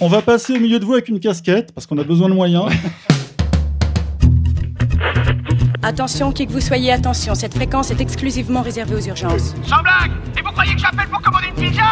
On 0.00 0.08
va 0.08 0.22
passer 0.22 0.54
au 0.56 0.60
milieu 0.60 0.78
de 0.78 0.84
vous 0.84 0.94
avec 0.94 1.08
une 1.08 1.20
casquette, 1.20 1.72
parce 1.74 1.86
qu'on 1.86 1.98
a 1.98 2.04
besoin 2.04 2.28
de 2.28 2.34
moyens. 2.34 2.64
Attention, 5.82 6.32
qui 6.32 6.46
que 6.46 6.52
vous 6.52 6.60
soyez, 6.60 6.92
attention, 6.92 7.34
cette 7.34 7.54
fréquence 7.54 7.90
est 7.90 8.00
exclusivement 8.00 8.62
réservée 8.62 8.94
aux 8.96 9.00
urgences. 9.06 9.54
Sans 9.66 9.82
blague 9.82 10.12
Et 10.38 10.42
vous 10.42 10.52
croyez 10.52 10.74
que 10.74 10.80
j'appelle 10.80 11.08
pour 11.08 11.20
commander 11.22 11.46
une 11.56 11.64
pizza? 11.68 11.82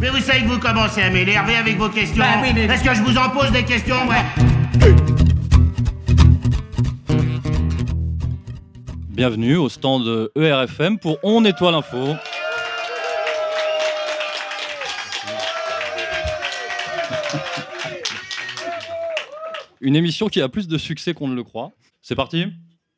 Mais 0.00 0.10
vous 0.10 0.18
savez 0.20 0.40
que 0.42 0.48
vous 0.48 0.58
commencez 0.58 1.02
à 1.02 1.10
m'énerver 1.10 1.56
avec 1.56 1.78
vos 1.78 1.88
questions. 1.88 2.22
Bah 2.22 2.40
oui, 2.42 2.50
mais- 2.54 2.64
Est-ce 2.66 2.84
que 2.84 2.94
je 2.94 3.02
vous 3.02 3.16
en 3.16 3.30
pose 3.30 3.50
des 3.52 3.64
questions, 3.64 3.96
ouais 4.08 4.94
Bienvenue 9.10 9.56
au 9.56 9.68
stand 9.70 10.28
ERFM 10.36 10.98
pour 10.98 11.16
On 11.22 11.40
Nettoie 11.40 11.72
l'info. 11.72 11.96
Une 19.80 19.94
émission 19.94 20.28
qui 20.28 20.40
a 20.40 20.48
plus 20.48 20.68
de 20.68 20.78
succès 20.78 21.12
qu'on 21.12 21.28
ne 21.28 21.34
le 21.34 21.44
croit. 21.44 21.72
C'est 22.00 22.14
parti 22.14 22.46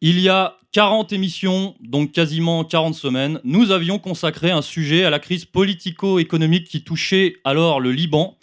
Il 0.00 0.20
y 0.20 0.28
a 0.28 0.56
40 0.72 1.12
émissions, 1.12 1.74
donc 1.80 2.12
quasiment 2.12 2.62
40 2.62 2.94
semaines, 2.94 3.40
nous 3.42 3.72
avions 3.72 3.98
consacré 3.98 4.52
un 4.52 4.62
sujet 4.62 5.02
à 5.02 5.10
la 5.10 5.18
crise 5.18 5.44
politico-économique 5.44 6.68
qui 6.68 6.84
touchait 6.84 7.34
alors 7.42 7.80
le 7.80 7.90
Liban. 7.90 8.36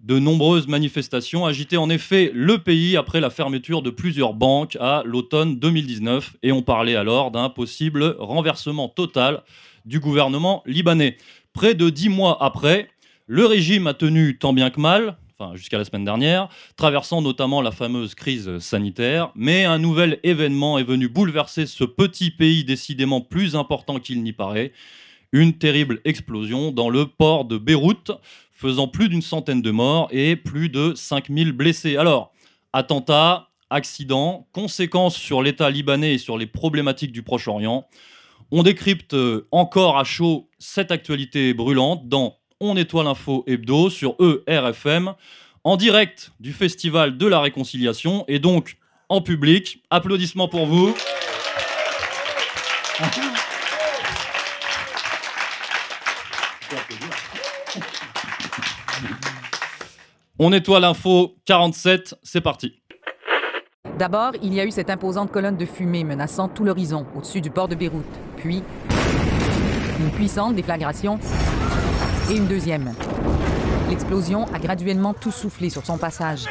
De 0.00 0.18
nombreuses 0.18 0.68
manifestations 0.68 1.44
agitaient 1.44 1.76
en 1.76 1.90
effet 1.90 2.30
le 2.34 2.58
pays 2.58 2.96
après 2.96 3.20
la 3.20 3.30
fermeture 3.30 3.82
de 3.82 3.90
plusieurs 3.90 4.32
banques 4.32 4.76
à 4.80 5.02
l'automne 5.04 5.58
2019 5.58 6.36
et 6.42 6.50
on 6.50 6.62
parlait 6.62 6.96
alors 6.96 7.30
d'un 7.30 7.50
possible 7.50 8.16
renversement 8.18 8.88
total 8.88 9.42
du 9.84 10.00
gouvernement 10.00 10.62
libanais. 10.66 11.18
Près 11.52 11.74
de 11.74 11.90
dix 11.90 12.08
mois 12.08 12.42
après, 12.42 12.88
le 13.26 13.44
régime 13.44 13.86
a 13.86 13.94
tenu 13.94 14.38
tant 14.38 14.52
bien 14.52 14.70
que 14.70 14.80
mal, 14.80 15.18
jusqu'à 15.54 15.78
la 15.78 15.84
semaine 15.84 16.04
dernière, 16.04 16.48
traversant 16.76 17.22
notamment 17.22 17.60
la 17.60 17.70
fameuse 17.70 18.14
crise 18.14 18.58
sanitaire, 18.58 19.30
mais 19.34 19.64
un 19.64 19.78
nouvel 19.78 20.18
événement 20.22 20.78
est 20.78 20.84
venu 20.84 21.08
bouleverser 21.08 21.66
ce 21.66 21.84
petit 21.84 22.30
pays 22.30 22.64
décidément 22.64 23.20
plus 23.20 23.56
important 23.56 23.98
qu'il 23.98 24.22
n'y 24.22 24.32
paraît. 24.32 24.72
Une 25.32 25.54
terrible 25.54 26.00
explosion 26.04 26.72
dans 26.72 26.90
le 26.90 27.06
port 27.06 27.44
de 27.44 27.56
Beyrouth, 27.58 28.12
faisant 28.52 28.86
plus 28.86 29.08
d'une 29.08 29.22
centaine 29.22 29.62
de 29.62 29.70
morts 29.70 30.08
et 30.10 30.36
plus 30.36 30.68
de 30.68 30.92
5000 30.94 31.52
blessés. 31.52 31.96
Alors, 31.96 32.32
attentat, 32.72 33.48
accident, 33.70 34.46
conséquences 34.52 35.16
sur 35.16 35.42
l'État 35.42 35.70
libanais 35.70 36.14
et 36.14 36.18
sur 36.18 36.36
les 36.36 36.46
problématiques 36.46 37.12
du 37.12 37.22
Proche-Orient. 37.22 37.86
On 38.50 38.62
décrypte 38.62 39.16
encore 39.50 39.96
à 39.98 40.04
chaud 40.04 40.50
cette 40.58 40.90
actualité 40.90 41.54
brûlante 41.54 42.06
dans 42.08 42.36
On 42.64 42.74
nettoie 42.74 43.02
l'info 43.02 43.42
hebdo 43.48 43.90
sur 43.90 44.14
ERFM, 44.46 45.14
en 45.64 45.76
direct 45.76 46.30
du 46.38 46.52
Festival 46.52 47.18
de 47.18 47.26
la 47.26 47.40
Réconciliation 47.40 48.24
et 48.28 48.38
donc 48.38 48.76
en 49.08 49.20
public. 49.20 49.82
Applaudissements 49.90 50.46
pour 50.46 50.66
vous. 50.66 50.94
On 60.38 60.50
nettoie 60.50 60.78
l'info 60.78 61.34
47, 61.44 62.14
c'est 62.22 62.40
parti. 62.40 62.80
D'abord, 63.98 64.34
il 64.40 64.54
y 64.54 64.60
a 64.60 64.64
eu 64.64 64.70
cette 64.70 64.88
imposante 64.88 65.32
colonne 65.32 65.56
de 65.56 65.66
fumée 65.66 66.04
menaçant 66.04 66.48
tout 66.48 66.62
l'horizon 66.62 67.06
au-dessus 67.16 67.40
du 67.40 67.50
port 67.50 67.66
de 67.66 67.74
Beyrouth. 67.74 68.04
Puis, 68.36 68.62
une 69.98 70.10
puissante 70.12 70.54
déflagration 70.54 71.18
et 72.30 72.36
une 72.36 72.46
deuxième. 72.46 72.92
L'explosion 73.88 74.46
a 74.54 74.58
graduellement 74.58 75.14
tout 75.14 75.30
soufflé 75.30 75.70
sur 75.70 75.84
son 75.84 75.98
passage. 75.98 76.46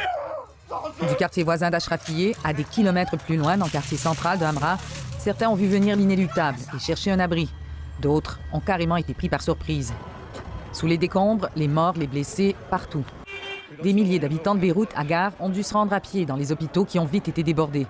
Du 1.08 1.14
quartier 1.16 1.42
voisin 1.42 1.70
d'Ashrafieh 1.70 2.34
à 2.44 2.52
des 2.52 2.64
kilomètres 2.64 3.16
plus 3.16 3.36
loin, 3.36 3.56
dans 3.56 3.66
le 3.66 3.70
quartier 3.70 3.96
central 3.96 4.38
de 4.38 4.44
certains 5.18 5.48
ont 5.48 5.54
vu 5.54 5.66
venir 5.66 5.96
l'inéluctable 5.96 6.58
et 6.74 6.78
chercher 6.78 7.10
un 7.10 7.20
abri. 7.20 7.48
D'autres 8.00 8.38
ont 8.52 8.60
carrément 8.60 8.96
été 8.96 9.14
pris 9.14 9.28
par 9.28 9.42
surprise. 9.42 9.92
Sous 10.72 10.86
les 10.86 10.98
décombres, 10.98 11.48
les 11.56 11.68
morts, 11.68 11.94
les 11.96 12.06
blessés, 12.06 12.56
partout. 12.70 13.04
Des 13.82 13.92
milliers 13.92 14.18
d'habitants 14.18 14.54
de 14.54 14.60
Beyrouth, 14.60 14.90
à 14.96 15.04
Gare, 15.04 15.32
ont 15.40 15.48
dû 15.48 15.62
se 15.62 15.74
rendre 15.74 15.92
à 15.92 16.00
pied 16.00 16.24
dans 16.24 16.36
les 16.36 16.52
hôpitaux 16.52 16.84
qui 16.84 16.98
ont 16.98 17.04
vite 17.04 17.28
été 17.28 17.42
débordés. 17.42 17.86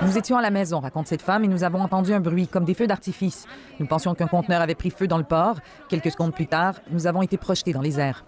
Nous 0.00 0.16
étions 0.16 0.38
à 0.38 0.42
la 0.42 0.50
maison, 0.50 0.78
raconte 0.78 1.08
cette 1.08 1.22
femme, 1.22 1.44
et 1.44 1.48
nous 1.48 1.64
avons 1.64 1.80
entendu 1.80 2.14
un 2.14 2.20
bruit 2.20 2.46
comme 2.46 2.64
des 2.64 2.74
feux 2.74 2.86
d'artifice. 2.86 3.46
Nous 3.80 3.86
pensions 3.86 4.14
qu'un 4.14 4.28
conteneur 4.28 4.62
avait 4.62 4.76
pris 4.76 4.90
feu 4.90 5.08
dans 5.08 5.18
le 5.18 5.24
port. 5.24 5.56
Quelques 5.88 6.12
secondes 6.12 6.32
plus 6.32 6.46
tard, 6.46 6.74
nous 6.92 7.08
avons 7.08 7.20
été 7.20 7.36
projetés 7.36 7.72
dans 7.72 7.80
les 7.80 7.98
airs. 7.98 8.24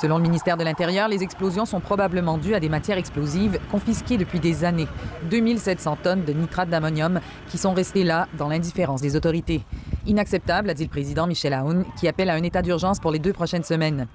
Selon 0.00 0.18
le 0.18 0.22
ministère 0.22 0.56
de 0.56 0.64
l'Intérieur, 0.64 1.08
les 1.08 1.22
explosions 1.24 1.64
sont 1.64 1.80
probablement 1.80 2.38
dues 2.38 2.54
à 2.54 2.60
des 2.60 2.68
matières 2.68 2.98
explosives 2.98 3.58
confisquées 3.70 4.16
depuis 4.16 4.38
des 4.38 4.64
années. 4.64 4.86
2700 5.30 5.98
tonnes 6.02 6.24
de 6.24 6.32
nitrate 6.32 6.68
d'ammonium 6.68 7.18
qui 7.48 7.58
sont 7.58 7.72
restées 7.72 8.04
là 8.04 8.28
dans 8.36 8.48
l'indifférence 8.48 9.00
des 9.00 9.16
autorités. 9.16 9.62
Inacceptable, 10.06 10.70
a 10.70 10.74
dit 10.74 10.84
le 10.84 10.90
président 10.90 11.26
Michel 11.26 11.52
Aoun, 11.54 11.84
qui 11.98 12.06
appelle 12.06 12.30
à 12.30 12.34
un 12.34 12.42
état 12.42 12.62
d'urgence 12.62 13.00
pour 13.00 13.10
les 13.10 13.18
deux 13.18 13.32
prochaines 13.32 13.64
semaines. 13.64 14.06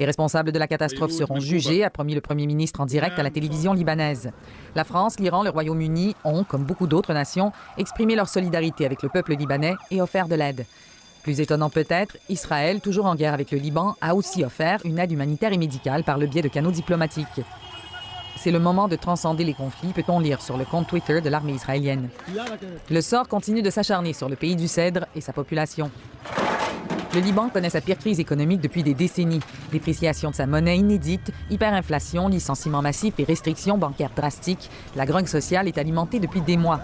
Les 0.00 0.06
responsables 0.06 0.50
de 0.50 0.58
la 0.58 0.66
catastrophe 0.66 1.12
seront 1.12 1.38
jugés, 1.38 1.84
a 1.84 1.90
promis 1.90 2.14
le 2.14 2.20
Premier 2.20 2.46
ministre 2.46 2.80
en 2.80 2.86
direct 2.86 3.18
à 3.18 3.22
la 3.22 3.30
télévision 3.30 3.72
libanaise. 3.72 4.32
La 4.74 4.82
France, 4.82 5.20
l'Iran, 5.20 5.44
le 5.44 5.50
Royaume-Uni 5.50 6.16
ont, 6.24 6.42
comme 6.42 6.64
beaucoup 6.64 6.88
d'autres 6.88 7.14
nations, 7.14 7.52
exprimé 7.78 8.16
leur 8.16 8.28
solidarité 8.28 8.86
avec 8.86 9.02
le 9.02 9.08
peuple 9.08 9.34
libanais 9.34 9.74
et 9.92 10.00
offert 10.00 10.26
de 10.26 10.34
l'aide. 10.34 10.66
Plus 11.22 11.40
étonnant 11.40 11.70
peut-être, 11.70 12.18
Israël, 12.28 12.80
toujours 12.80 13.06
en 13.06 13.14
guerre 13.14 13.32
avec 13.32 13.50
le 13.50 13.58
Liban, 13.58 13.96
a 14.00 14.14
aussi 14.14 14.44
offert 14.44 14.80
une 14.84 14.98
aide 14.98 15.12
humanitaire 15.12 15.52
et 15.52 15.58
médicale 15.58 16.04
par 16.04 16.18
le 16.18 16.26
biais 16.26 16.42
de 16.42 16.48
canaux 16.48 16.72
diplomatiques. 16.72 17.40
C'est 18.36 18.50
le 18.50 18.58
moment 18.58 18.88
de 18.88 18.96
transcender 18.96 19.44
les 19.44 19.54
conflits, 19.54 19.92
peut-on 19.92 20.18
lire 20.18 20.42
sur 20.42 20.58
le 20.58 20.64
compte 20.64 20.88
Twitter 20.88 21.20
de 21.20 21.30
l'armée 21.30 21.52
israélienne. 21.52 22.10
Le 22.90 23.00
sort 23.00 23.28
continue 23.28 23.62
de 23.62 23.70
s'acharner 23.70 24.12
sur 24.12 24.28
le 24.28 24.36
pays 24.36 24.56
du 24.56 24.68
Cèdre 24.68 25.06
et 25.14 25.20
sa 25.20 25.32
population. 25.32 25.90
Le 27.14 27.20
Liban 27.20 27.48
connaît 27.48 27.70
sa 27.70 27.80
pire 27.80 27.98
crise 27.98 28.18
économique 28.18 28.60
depuis 28.60 28.82
des 28.82 28.92
décennies. 28.92 29.38
Dépréciation 29.70 30.30
de 30.30 30.34
sa 30.34 30.48
monnaie 30.48 30.78
inédite, 30.78 31.30
hyperinflation, 31.48 32.26
licenciements 32.26 32.82
massifs 32.82 33.14
et 33.20 33.24
restrictions 33.24 33.78
bancaires 33.78 34.10
drastiques. 34.16 34.68
La 34.96 35.06
grogne 35.06 35.26
sociale 35.26 35.68
est 35.68 35.78
alimentée 35.78 36.18
depuis 36.18 36.40
des 36.40 36.56
mois. 36.56 36.80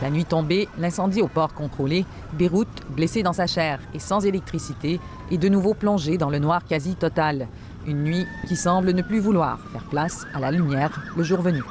La 0.00 0.10
nuit 0.10 0.24
tombée, 0.24 0.68
l'incendie 0.78 1.22
au 1.22 1.26
port 1.26 1.54
contrôlé, 1.54 2.04
Beyrouth, 2.34 2.86
blessé 2.90 3.24
dans 3.24 3.32
sa 3.32 3.48
chair 3.48 3.80
et 3.94 3.98
sans 3.98 4.24
électricité, 4.24 5.00
est 5.32 5.38
de 5.38 5.48
nouveau 5.48 5.74
plongé 5.74 6.16
dans 6.16 6.30
le 6.30 6.38
noir 6.38 6.64
quasi 6.64 6.94
total. 6.94 7.48
Une 7.88 8.04
nuit 8.04 8.26
qui 8.46 8.54
semble 8.54 8.92
ne 8.92 9.02
plus 9.02 9.18
vouloir 9.18 9.58
faire 9.72 9.88
place 9.90 10.24
à 10.34 10.38
la 10.38 10.52
lumière 10.52 11.02
le 11.16 11.24
jour 11.24 11.42
venu. 11.42 11.64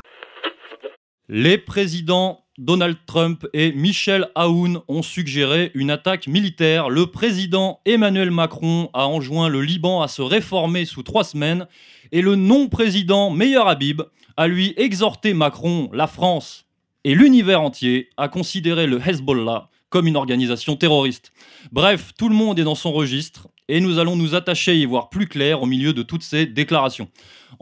Les 1.30 1.58
présidents 1.58 2.44
Donald 2.62 2.96
Trump 3.08 3.48
et 3.54 3.72
Michel 3.72 4.28
Aoun 4.36 4.82
ont 4.88 5.02
suggéré 5.02 5.72
une 5.74 5.90
attaque 5.90 6.28
militaire. 6.28 6.92
Le 6.92 7.08
président 7.08 7.80
Emmanuel 7.86 8.30
Macron 8.30 8.92
a 8.94 9.08
enjoint 9.08 9.50
le 9.50 9.64
Liban 9.64 10.04
à 10.04 10.08
se 10.08 10.22
réformer 10.22 10.86
sous 10.86 11.02
trois 11.02 11.24
semaines. 11.24 11.66
Et 12.12 12.22
le 12.22 12.36
non-président 12.36 13.32
Meyer 13.32 13.64
Habib 13.66 14.04
a 14.38 14.48
lui 14.48 14.76
exhorté 14.78 15.34
Macron, 15.34 15.90
la 15.92 16.06
France 16.06 16.68
et 17.04 17.16
l'univers 17.16 17.64
entier 17.64 18.10
à 18.16 18.28
considérer 18.28 18.86
le 18.86 19.02
Hezbollah 19.04 19.70
comme 19.90 20.06
une 20.06 20.16
organisation 20.16 20.76
terroriste. 20.76 21.34
Bref, 21.72 22.12
tout 22.16 22.30
le 22.30 22.36
monde 22.36 22.60
est 22.60 22.64
dans 22.64 22.76
son 22.76 22.92
registre 22.92 23.48
et 23.70 23.80
nous 23.80 23.98
allons 23.98 24.16
nous 24.16 24.36
attacher 24.36 24.72
à 24.72 24.76
y 24.76 24.86
voir 24.86 25.10
plus 25.10 25.28
clair 25.28 25.64
au 25.64 25.66
milieu 25.66 25.94
de 25.94 26.04
toutes 26.04 26.24
ces 26.24 26.46
déclarations. 26.46 27.10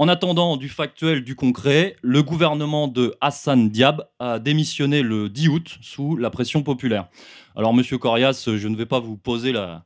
En 0.01 0.07
attendant 0.07 0.55
du 0.55 0.69
factuel, 0.69 1.25
du 1.25 1.35
concret, 1.35 1.97
le 2.01 2.23
gouvernement 2.23 2.87
de 2.87 3.17
Hassan 3.19 3.69
Diab 3.69 4.07
a 4.19 4.39
démissionné 4.39 5.01
le 5.01 5.27
10 5.27 5.49
août 5.49 5.77
sous 5.81 6.15
la 6.15 6.29
pression 6.29 6.63
populaire. 6.63 7.09
Alors, 7.57 7.73
monsieur 7.73 7.97
Corias, 7.97 8.47
je 8.55 8.67
ne 8.69 8.77
vais 8.77 8.85
pas 8.85 9.01
vous 9.01 9.17
poser 9.17 9.51
la, 9.51 9.83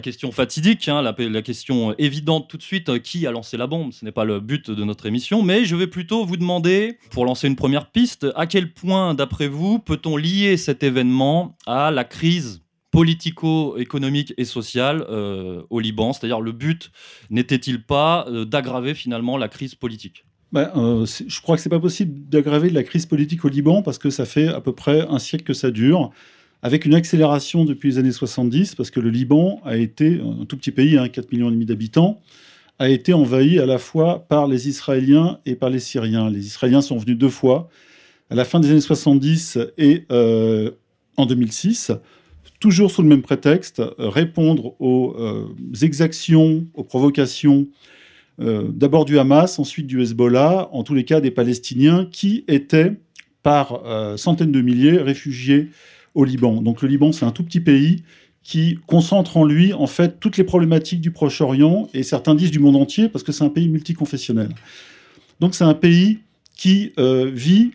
question 0.00 0.30
fatidique, 0.30 0.86
hein, 0.86 1.02
la, 1.02 1.42
question 1.42 1.96
évidente 1.98 2.48
tout 2.48 2.58
de 2.58 2.62
suite, 2.62 3.02
qui 3.02 3.26
a 3.26 3.32
lancé 3.32 3.56
la 3.56 3.66
bombe? 3.66 3.92
Ce 3.92 4.04
n'est 4.04 4.12
pas 4.12 4.24
le 4.24 4.38
but 4.38 4.70
de 4.70 4.84
notre 4.84 5.04
émission, 5.06 5.42
mais 5.42 5.64
je 5.64 5.74
vais 5.74 5.88
plutôt 5.88 6.24
vous 6.24 6.36
demander, 6.36 7.00
pour 7.10 7.24
lancer 7.24 7.48
une 7.48 7.56
première 7.56 7.90
piste, 7.90 8.24
à 8.36 8.46
quel 8.46 8.72
point, 8.72 9.14
d'après 9.14 9.48
vous, 9.48 9.80
peut-on 9.80 10.16
lier 10.16 10.56
cet 10.58 10.84
événement 10.84 11.56
à 11.66 11.90
la 11.90 12.04
crise 12.04 12.60
politico-économique 12.96 14.32
et 14.38 14.46
sociale 14.46 15.04
euh, 15.10 15.60
au 15.68 15.80
Liban 15.80 16.14
C'est-à-dire, 16.14 16.40
le 16.40 16.52
but 16.52 16.90
n'était-il 17.28 17.82
pas 17.82 18.24
euh, 18.26 18.46
d'aggraver 18.46 18.94
finalement 18.94 19.36
la 19.36 19.48
crise 19.48 19.74
politique? 19.74 20.24
Ben, 20.50 20.70
euh, 20.76 21.04
je 21.04 21.40
crois 21.42 21.56
que 21.56 21.62
c'est 21.62 21.68
pas 21.68 21.78
possible 21.78 22.26
d'aggraver 22.30 22.70
la 22.70 22.82
crise 22.82 23.04
politique 23.04 23.44
au 23.44 23.48
Liban 23.48 23.82
parce 23.82 23.98
que 23.98 24.08
ça 24.08 24.24
fait 24.24 24.48
à 24.48 24.62
peu 24.62 24.72
près 24.72 25.06
un 25.08 25.18
siècle 25.18 25.44
que 25.44 25.52
ça 25.52 25.70
dure, 25.70 26.10
avec 26.62 26.86
une 26.86 26.94
accélération 26.94 27.66
depuis 27.66 27.90
les 27.90 27.98
années 27.98 28.12
70, 28.12 28.74
parce 28.76 28.90
que 28.90 29.00
le 29.00 29.10
Liban 29.10 29.60
a 29.66 29.76
été, 29.76 30.18
un 30.22 30.46
tout 30.46 30.56
petit 30.56 30.70
pays, 30.70 30.96
hein, 30.96 31.10
4 31.10 31.30
millions 31.32 31.50
et 31.50 31.52
demi 31.52 31.66
d'habitants, 31.66 32.22
a 32.78 32.88
été 32.88 33.12
envahi 33.12 33.58
à 33.58 33.66
la 33.66 33.76
fois 33.76 34.26
par 34.26 34.46
les 34.46 34.70
Israéliens 34.70 35.38
et 35.44 35.54
par 35.54 35.68
les 35.68 35.80
Syriens. 35.80 36.30
Les 36.30 36.46
Israéliens 36.46 36.80
sont 36.80 36.96
venus 36.96 37.18
deux 37.18 37.28
fois, 37.28 37.68
à 38.30 38.34
la 38.34 38.46
fin 38.46 38.58
des 38.58 38.70
années 38.70 38.80
70 38.80 39.58
et 39.76 40.06
en 40.08 41.26
2006. 41.26 41.92
Toujours 42.60 42.90
sous 42.90 43.02
le 43.02 43.08
même 43.08 43.22
prétexte, 43.22 43.82
répondre 43.98 44.74
aux 44.80 45.14
exactions, 45.82 46.66
aux 46.74 46.84
provocations 46.84 47.66
d'abord 48.38 49.04
du 49.04 49.18
Hamas, 49.18 49.58
ensuite 49.58 49.86
du 49.86 50.02
Hezbollah, 50.02 50.68
en 50.72 50.82
tous 50.82 50.94
les 50.94 51.04
cas 51.04 51.20
des 51.20 51.30
Palestiniens 51.30 52.08
qui 52.10 52.44
étaient 52.48 52.92
par 53.42 53.80
centaines 54.16 54.52
de 54.52 54.60
milliers 54.60 54.98
réfugiés 54.98 55.68
au 56.14 56.24
Liban. 56.24 56.62
Donc 56.62 56.82
le 56.82 56.88
Liban, 56.88 57.12
c'est 57.12 57.24
un 57.24 57.30
tout 57.30 57.44
petit 57.44 57.60
pays 57.60 58.02
qui 58.42 58.78
concentre 58.86 59.36
en 59.36 59.44
lui 59.44 59.72
en 59.72 59.88
fait 59.88 60.20
toutes 60.20 60.36
les 60.36 60.44
problématiques 60.44 61.00
du 61.00 61.10
Proche-Orient 61.10 61.88
et 61.94 62.04
certains 62.04 62.36
disent 62.36 62.52
du 62.52 62.60
monde 62.60 62.76
entier 62.76 63.08
parce 63.08 63.24
que 63.24 63.32
c'est 63.32 63.42
un 63.42 63.48
pays 63.48 63.68
multiconfessionnel. 63.68 64.50
Donc 65.40 65.54
c'est 65.54 65.64
un 65.64 65.74
pays 65.74 66.20
qui 66.56 66.92
euh, 66.98 67.28
vit 67.32 67.72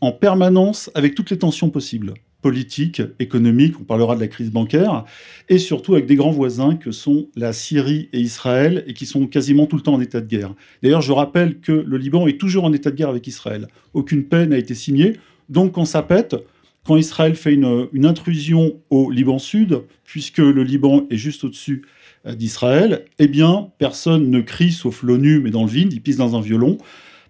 en 0.00 0.12
permanence 0.12 0.90
avec 0.94 1.16
toutes 1.16 1.30
les 1.30 1.38
tensions 1.38 1.70
possibles, 1.70 2.14
politiques, 2.42 3.00
économiques, 3.20 3.80
on 3.80 3.84
parlera 3.84 4.16
de 4.16 4.20
la 4.20 4.28
crise 4.28 4.50
bancaire, 4.50 5.04
et 5.48 5.58
surtout 5.58 5.94
avec 5.94 6.06
des 6.06 6.16
grands 6.16 6.32
voisins 6.32 6.74
que 6.74 6.90
sont 6.90 7.28
la 7.36 7.52
Syrie 7.52 8.08
et 8.12 8.20
Israël, 8.20 8.84
et 8.86 8.92
qui 8.92 9.06
sont 9.06 9.26
quasiment 9.26 9.66
tout 9.66 9.76
le 9.76 9.82
temps 9.82 9.94
en 9.94 10.00
état 10.00 10.20
de 10.20 10.26
guerre. 10.26 10.54
D'ailleurs, 10.82 11.00
je 11.00 11.12
rappelle 11.12 11.60
que 11.60 11.72
le 11.72 11.96
Liban 11.96 12.26
est 12.26 12.38
toujours 12.38 12.64
en 12.64 12.72
état 12.72 12.90
de 12.90 12.96
guerre 12.96 13.08
avec 13.08 13.26
Israël. 13.26 13.68
Aucune 13.94 14.24
paix 14.24 14.46
n'a 14.46 14.58
été 14.58 14.74
signée, 14.74 15.14
donc 15.48 15.72
quand 15.72 15.84
ça 15.84 16.02
pète, 16.02 16.36
quand 16.84 16.96
Israël 16.96 17.36
fait 17.36 17.54
une, 17.54 18.04
intrusion 18.04 18.74
au 18.90 19.10
Liban 19.10 19.38
Sud, 19.38 19.82
puisque 20.04 20.38
le 20.38 20.64
Liban 20.64 21.06
est 21.10 21.16
juste 21.16 21.44
au-dessus 21.44 21.82
euh, 22.26 22.34
d'Israël, 22.34 23.04
eh 23.20 23.28
bien, 23.28 23.70
personne 23.78 24.30
ne 24.30 24.40
crie, 24.40 24.72
sauf 24.72 25.04
l'ONU, 25.04 25.40
mais 25.40 25.50
dans 25.50 25.62
le 25.62 25.70
vide, 25.70 25.92
il 25.92 26.00
pisse 26.00 26.16
dans 26.16 26.34
un 26.36 26.40
violon, 26.40 26.78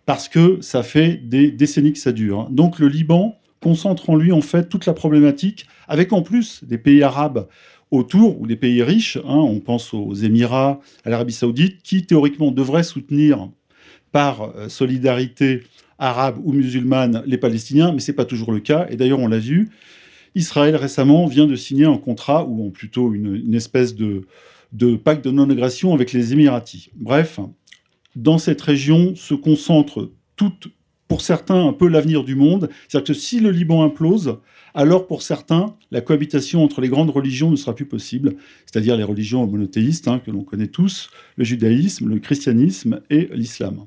parce 0.06 0.29
que 0.29 0.59
ça 0.62 0.82
fait 0.82 1.17
des 1.17 1.50
décennies 1.50 1.93
que 1.93 1.99
ça 1.99 2.12
dure. 2.12 2.41
Hein. 2.41 2.49
Donc 2.50 2.79
le 2.79 2.88
Liban 2.88 3.37
concentre 3.62 4.11
en 4.11 4.17
lui, 4.17 4.32
en 4.32 4.43
fait, 4.43 4.69
toute 4.69 4.85
la 4.85 4.93
problématique, 4.93 5.67
avec 5.88 6.12
en 6.12 6.20
plus 6.20 6.64
des 6.64 6.79
pays 6.79 7.03
arabes 7.03 7.49
autour, 7.91 8.41
ou 8.41 8.47
des 8.47 8.56
pays 8.56 8.82
riches, 8.82 9.17
hein, 9.19 9.37
on 9.37 9.61
pense 9.61 9.94
aux 9.94 10.14
Émirats, 10.14 10.81
à 11.05 11.11
l'Arabie 11.11 11.32
saoudite, 11.32 11.82
qui 11.82 12.05
théoriquement 12.05 12.50
devraient 12.50 12.82
soutenir 12.82 13.49
par 14.11 14.43
euh, 14.43 14.69
solidarité 14.69 15.62
arabes 15.99 16.38
ou 16.43 16.53
musulmanes 16.53 17.23
les 17.26 17.38
Palestiniens, 17.38 17.93
mais 17.93 18.00
ce 18.00 18.11
n'est 18.11 18.17
pas 18.17 18.25
toujours 18.25 18.53
le 18.53 18.61
cas. 18.61 18.87
Et 18.91 18.97
d'ailleurs, 18.97 19.20
on 19.20 19.29
l'a 19.29 19.38
vu, 19.38 19.70
Israël 20.35 20.76
récemment 20.76 21.26
vient 21.26 21.47
de 21.47 21.56
signer 21.56 21.85
un 21.85 21.99
contrat, 21.99 22.47
ou 22.47 22.70
plutôt 22.70 23.12
une, 23.12 23.55
espèce 23.55 23.94
de, 23.94 24.26
pacte 24.97 25.25
de 25.25 25.31
non-agression 25.31 25.94
avec 25.94 26.12
les 26.12 26.32
Émiratis. 26.32 26.91
Bref, 26.97 27.41
dans 28.17 28.38
cette 28.38 28.61
région 28.61 29.14
se 29.14 29.35
concentre 29.35 30.11
tout, 30.37 30.53
pour 31.12 31.20
certains, 31.20 31.67
un 31.67 31.75
peu 31.75 31.88
l'avenir 31.88 32.25
du 32.25 32.35
monde. 32.35 32.70
C'est-à-dire 32.88 33.09
que 33.09 33.12
si 33.12 33.38
le 33.38 33.50
Liban 33.50 33.85
implose, 33.85 34.38
alors 34.73 35.06
pour 35.06 35.20
certains, 35.20 35.76
la 35.91 36.00
cohabitation 36.00 36.64
entre 36.64 36.81
les 36.81 36.88
grandes 36.88 37.11
religions 37.11 37.50
ne 37.50 37.56
sera 37.56 37.75
plus 37.75 37.85
possible, 37.85 38.37
c'est-à-dire 38.64 38.97
les 38.97 39.05
religions 39.05 39.47
monothéistes 39.47 40.09
hein, 40.09 40.23
que 40.25 40.31
l'on 40.31 40.43
connaît 40.43 40.69
tous, 40.69 41.11
le 41.37 41.44
judaïsme, 41.44 42.09
le 42.09 42.19
christianisme 42.19 43.03
et 43.11 43.29
l'islam. 43.35 43.85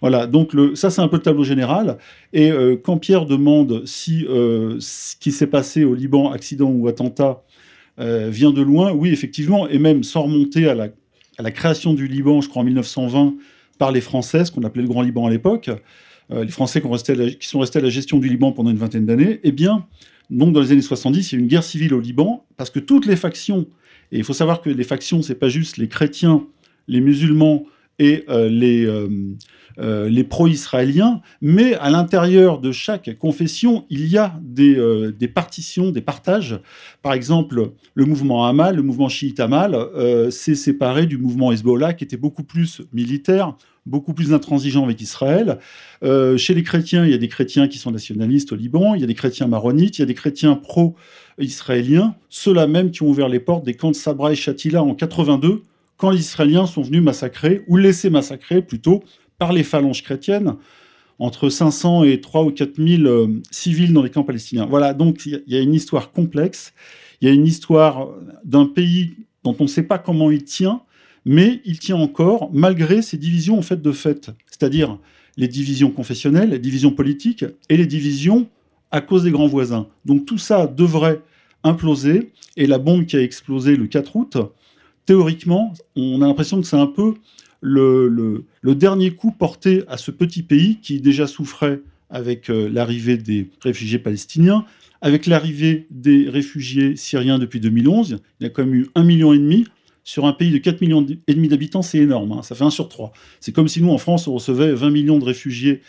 Voilà, 0.00 0.26
donc 0.26 0.52
le, 0.52 0.74
ça 0.74 0.90
c'est 0.90 1.00
un 1.00 1.06
peu 1.06 1.18
le 1.18 1.22
tableau 1.22 1.44
général. 1.44 1.98
Et 2.32 2.50
euh, 2.50 2.74
quand 2.74 2.96
Pierre 2.96 3.26
demande 3.26 3.86
si 3.86 4.26
euh, 4.26 4.74
ce 4.80 5.14
qui 5.14 5.30
s'est 5.30 5.46
passé 5.46 5.84
au 5.84 5.94
Liban, 5.94 6.32
accident 6.32 6.72
ou 6.72 6.88
attentat, 6.88 7.44
euh, 8.00 8.30
vient 8.30 8.50
de 8.50 8.62
loin, 8.62 8.90
oui, 8.90 9.10
effectivement, 9.10 9.68
et 9.68 9.78
même 9.78 10.02
sans 10.02 10.22
remonter 10.22 10.66
à 10.66 10.74
la, 10.74 10.88
à 11.38 11.42
la, 11.44 11.52
création 11.52 11.94
du 11.94 12.08
Liban, 12.08 12.40
je 12.40 12.48
crois 12.48 12.62
en 12.62 12.64
1920, 12.64 13.34
par 13.78 13.92
les 13.92 14.00
Français, 14.00 14.44
ce 14.44 14.50
qu'on 14.50 14.64
appelait 14.64 14.82
le 14.82 14.88
Grand 14.88 15.02
Liban 15.02 15.26
à 15.26 15.30
l'époque, 15.30 15.70
les 16.30 16.48
Français 16.48 16.80
qui, 16.80 17.48
sont 17.48 17.58
restés 17.58 17.78
à 17.78 17.82
la 17.82 17.88
gestion 17.90 18.18
du 18.18 18.28
Liban 18.28 18.52
pendant 18.52 18.70
une 18.70 18.78
vingtaine 18.78 19.06
d'années, 19.06 19.40
eh 19.42 19.52
bien, 19.52 19.86
donc 20.30 20.52
dans 20.52 20.60
les 20.60 20.72
années 20.72 20.80
70, 20.80 21.32
il 21.32 21.34
y 21.34 21.36
a 21.36 21.38
eu 21.38 21.42
une 21.42 21.48
guerre 21.48 21.64
civile 21.64 21.94
au 21.94 22.00
Liban, 22.00 22.44
parce 22.56 22.70
que 22.70 22.78
toutes 22.78 23.06
les 23.06 23.16
factions, 23.16 23.66
et 24.10 24.18
il 24.18 24.24
faut 24.24 24.32
savoir 24.32 24.60
que 24.62 24.70
les 24.70 24.84
factions, 24.84 25.22
c'est 25.22 25.34
pas 25.34 25.48
juste 25.48 25.76
les 25.76 25.88
chrétiens, 25.88 26.46
les 26.88 27.00
musulmans 27.00 27.64
et 27.98 28.24
les 28.28 28.86
euh, 29.80 30.08
les 30.08 30.22
pro-israéliens, 30.22 31.20
mais 31.40 31.74
à 31.74 31.90
l'intérieur 31.90 32.60
de 32.60 32.70
chaque 32.70 33.18
confession, 33.18 33.86
il 33.90 34.06
y 34.06 34.16
a 34.16 34.38
des, 34.40 34.76
euh, 34.76 35.12
partitions, 35.34 35.90
des 35.90 36.00
partages. 36.00 36.60
Par 37.02 37.12
exemple, 37.12 37.72
le 37.94 38.04
mouvement 38.04 38.46
Hamal, 38.46 38.76
le 38.76 38.82
mouvement 38.82 39.08
chiite 39.08 39.40
Hamal, 39.40 39.74
euh, 39.74 40.30
s'est 40.30 40.54
séparé 40.54 41.06
du 41.06 41.18
mouvement 41.18 41.50
Hezbollah, 41.50 41.94
qui 41.94 42.04
était 42.04 42.16
beaucoup 42.16 42.44
plus 42.44 42.82
militaire, 42.92 43.56
beaucoup 43.86 44.14
plus 44.14 44.32
intransigeant 44.32 44.84
avec 44.84 45.00
Israël. 45.00 45.58
chez 46.02 46.54
les 46.54 46.62
chrétiens, 46.62 47.04
il 47.04 47.10
y 47.10 47.14
a 47.14 47.18
des 47.18 47.28
chrétiens 47.28 47.68
qui 47.68 47.78
sont 47.78 47.90
nationalistes 47.90 48.52
au 48.52 48.56
Liban, 48.56 48.94
il 48.94 49.00
y 49.00 49.04
a 49.04 49.06
des 49.06 49.14
chrétiens 49.14 49.46
maronites, 49.46 49.98
il 49.98 50.02
y 50.02 50.04
a 50.04 50.06
des 50.06 50.14
chrétiens 50.14 50.54
pro-israéliens, 50.54 52.14
ceux-là 52.30 52.66
même 52.66 52.90
qui 52.90 53.02
ont 53.02 53.08
ouvert 53.08 53.28
les 53.28 53.40
portes 53.40 53.64
des 53.64 53.74
camps 53.74 53.90
de 53.90 53.96
Sabra 53.96 54.32
et 54.32 54.36
Shatila 54.36 54.82
en 54.82 54.94
82, 54.94 55.62
quand 55.96 56.10
les 56.10 56.20
Israéliens 56.20 56.66
sont 56.66 56.82
venus 56.82 57.02
massacrer, 57.02 57.62
ou 57.66 57.76
laisser 57.76 58.10
massacrer 58.10 58.62
plutôt, 58.62 59.04
par 59.38 59.52
les 59.52 59.62
phalanges 59.62 60.02
chrétiennes 60.02 60.56
entre 61.18 61.48
500 61.48 62.04
et 62.04 62.20
3 62.20 62.44
ou 62.44 62.50
4 62.50 62.76
000 62.76 63.02
euh, 63.04 63.42
civils 63.50 63.92
dans 63.92 64.02
les 64.02 64.10
camps 64.10 64.24
palestiniens. 64.24 64.66
Voilà, 64.66 64.94
donc 64.94 65.26
il 65.26 65.42
y, 65.46 65.56
a 65.56 65.60
une 65.60 65.74
histoire 65.74 66.10
complexe, 66.10 66.72
il 67.20 67.28
y 67.28 67.30
a 67.30 67.34
une 67.34 67.46
histoire 67.46 68.08
d'un 68.44 68.66
pays 68.66 69.16
dont 69.44 69.54
on 69.58 69.64
ne 69.64 69.68
sait 69.68 69.84
pas 69.84 69.98
comment 69.98 70.30
il 70.30 70.44
tient, 70.44 70.82
mais 71.24 71.60
il 71.64 71.78
tient 71.78 71.96
encore 71.96 72.50
malgré 72.52 73.02
ces 73.02 73.16
divisions 73.16 73.60
de 73.60 73.92
fait, 73.92 74.30
c'est-à-dire 74.50 74.98
les 75.36 75.48
divisions 75.48 75.90
confessionnelles, 75.90 76.50
les 76.50 76.58
divisions 76.58 76.92
politiques 76.92 77.44
et 77.68 77.76
les 77.76 77.86
divisions 77.86 78.48
à 78.90 79.00
cause 79.00 79.24
des 79.24 79.30
grands 79.30 79.48
voisins. 79.48 79.88
Donc 80.04 80.26
tout 80.26 80.38
ça 80.38 80.66
devrait 80.66 81.20
imploser, 81.64 82.30
et 82.56 82.66
la 82.66 82.78
bombe 82.78 83.06
qui 83.06 83.16
a 83.16 83.22
explosé 83.22 83.74
le 83.74 83.86
4 83.86 84.16
août, 84.16 84.36
théoriquement, 85.06 85.74
on 85.96 86.22
a 86.22 86.26
l'impression 86.26 86.60
que 86.60 86.66
c'est 86.66 86.76
un 86.76 86.86
peu 86.86 87.14
le, 87.60 88.44
dernier 88.62 89.12
coup 89.12 89.32
porté 89.32 89.82
à 89.88 89.96
ce 89.96 90.10
petit 90.10 90.42
pays 90.42 90.78
qui 90.80 91.00
déjà 91.00 91.26
souffrait 91.26 91.80
avec 92.10 92.50
euh, 92.50 92.68
l'arrivée 92.70 93.16
des 93.16 93.50
réfugiés 93.60 93.98
palestiniens, 93.98 94.64
avec 95.00 95.26
l'arrivée 95.26 95.86
des 95.90 96.28
réfugiés 96.28 96.96
syriens 96.96 97.38
depuis 97.38 97.60
2011. 97.60 98.18
Il 98.40 98.44
y 98.44 98.46
a 98.46 98.50
quand 98.50 98.64
même 98.64 98.74
eu 98.74 98.86
un 98.94 99.02
million 99.02 99.32
et 99.32 99.38
demi. 99.38 99.66
Sur 100.04 100.26
un 100.26 100.32
pays 100.32 100.50
de 100.50 100.58
4 100.58 100.80
millions 100.82 101.04
et 101.26 101.34
demi 101.34 101.48
d'habitants, 101.48 101.82
c'est 101.82 101.98
énorme. 101.98 102.32
Hein. 102.32 102.42
ça 102.42 102.54
fait 102.54 102.64
un 102.64 102.70
sur 102.70 102.88
trois. 102.88 103.12
C'est 103.40 103.52
comme 103.52 103.68
si 103.68 103.82
nous, 103.82 103.90
en 103.90 103.98
France, 103.98 104.28
on 104.28 104.34
recevait 104.34 104.72
20 104.72 104.90
millions 104.90 105.18
de 105.18 105.24
réfugiés 105.24 105.80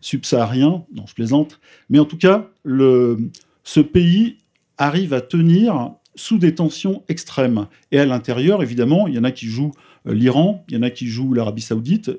subsahariens. 0.00 0.84
Non, 0.94 1.06
je 1.06 1.14
plaisante. 1.14 1.60
Mais 1.90 1.98
en 1.98 2.06
tout 2.06 2.16
cas, 2.16 2.50
ce 2.64 3.80
pays 3.80 4.38
arrive 4.78 5.12
à 5.12 5.20
tenir 5.20 5.92
sous 6.14 6.38
des 6.38 6.54
tensions 6.54 7.04
extrêmes. 7.08 7.66
Et 7.92 7.98
à 7.98 8.06
l'intérieur, 8.06 8.62
évidemment, 8.62 9.06
il 9.06 9.14
y 9.14 9.18
en 9.18 9.24
a 9.24 9.30
qui 9.30 9.46
jouent 9.46 9.72
euh, 10.06 10.14
l'Iran, 10.14 10.64
il 10.68 10.74
y 10.74 10.78
en 10.78 10.82
a 10.82 10.90
qui 10.90 11.06
jouent 11.06 11.32
l'Arabie 11.32 11.62
saoudite, 11.62 12.10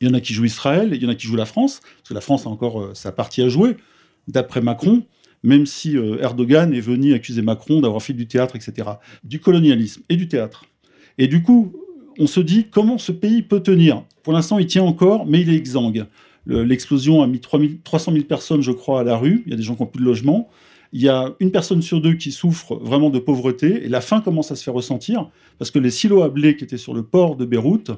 il 0.00 0.08
y 0.08 0.10
en 0.10 0.14
a 0.14 0.20
qui 0.20 0.34
jouent 0.34 0.44
Israël, 0.44 0.90
il 0.92 1.02
y 1.02 1.06
en 1.06 1.08
a 1.08 1.14
qui 1.14 1.26
jouent 1.26 1.36
la 1.36 1.46
France, 1.46 1.80
parce 1.80 2.08
que 2.10 2.14
la 2.14 2.20
France 2.20 2.46
a 2.46 2.48
encore 2.48 2.80
euh, 2.80 2.94
sa 2.94 3.10
partie 3.12 3.42
à 3.42 3.48
jouer, 3.48 3.76
d'après 4.28 4.60
Macron, 4.60 5.02
même 5.42 5.66
si 5.66 5.96
euh, 5.96 6.18
Erdogan 6.20 6.72
est 6.72 6.80
venu 6.80 7.12
accuser 7.12 7.42
Macron 7.42 7.80
d'avoir 7.80 8.02
fait 8.02 8.12
du 8.12 8.26
théâtre, 8.26 8.56
etc. 8.56 8.88
Du 9.24 9.40
colonialisme 9.40 10.02
et 10.08 10.16
du 10.16 10.28
théâtre. 10.28 10.64
Et 11.18 11.28
du 11.28 11.42
coup, 11.42 11.72
on 12.18 12.26
se 12.26 12.40
dit 12.40 12.66
comment 12.70 12.98
ce 12.98 13.12
pays 13.12 13.42
peut 13.42 13.60
tenir? 13.60 14.04
Pour 14.22 14.32
l'instant, 14.32 14.58
il 14.58 14.66
tient 14.66 14.84
encore, 14.84 15.26
mais 15.26 15.40
il 15.40 15.50
est 15.50 15.56
exsangue. 15.56 16.06
L'explosion 16.46 17.22
a 17.22 17.26
mis 17.26 17.40
300 17.40 18.12
000 18.12 18.24
personnes, 18.24 18.60
je 18.60 18.72
crois, 18.72 19.00
à 19.00 19.04
la 19.04 19.16
rue. 19.16 19.42
Il 19.46 19.50
y 19.50 19.54
a 19.54 19.56
des 19.56 19.62
gens 19.62 19.74
qui 19.74 19.82
n'ont 19.82 19.88
plus 19.88 20.00
de 20.00 20.06
logement 20.06 20.50
il 20.94 21.02
y 21.02 21.08
a 21.08 21.34
une 21.40 21.50
personne 21.50 21.82
sur 21.82 22.00
deux 22.00 22.14
qui 22.14 22.30
souffre 22.30 22.76
vraiment 22.76 23.10
de 23.10 23.18
pauvreté, 23.18 23.84
et 23.84 23.88
la 23.88 24.00
faim 24.00 24.20
commence 24.20 24.52
à 24.52 24.56
se 24.56 24.62
faire 24.62 24.74
ressentir, 24.74 25.28
parce 25.58 25.72
que 25.72 25.80
les 25.80 25.90
silos 25.90 26.22
à 26.22 26.28
blé 26.28 26.56
qui 26.56 26.62
étaient 26.62 26.78
sur 26.78 26.94
le 26.94 27.02
port 27.02 27.34
de 27.34 27.44
Beyrouth 27.44 27.90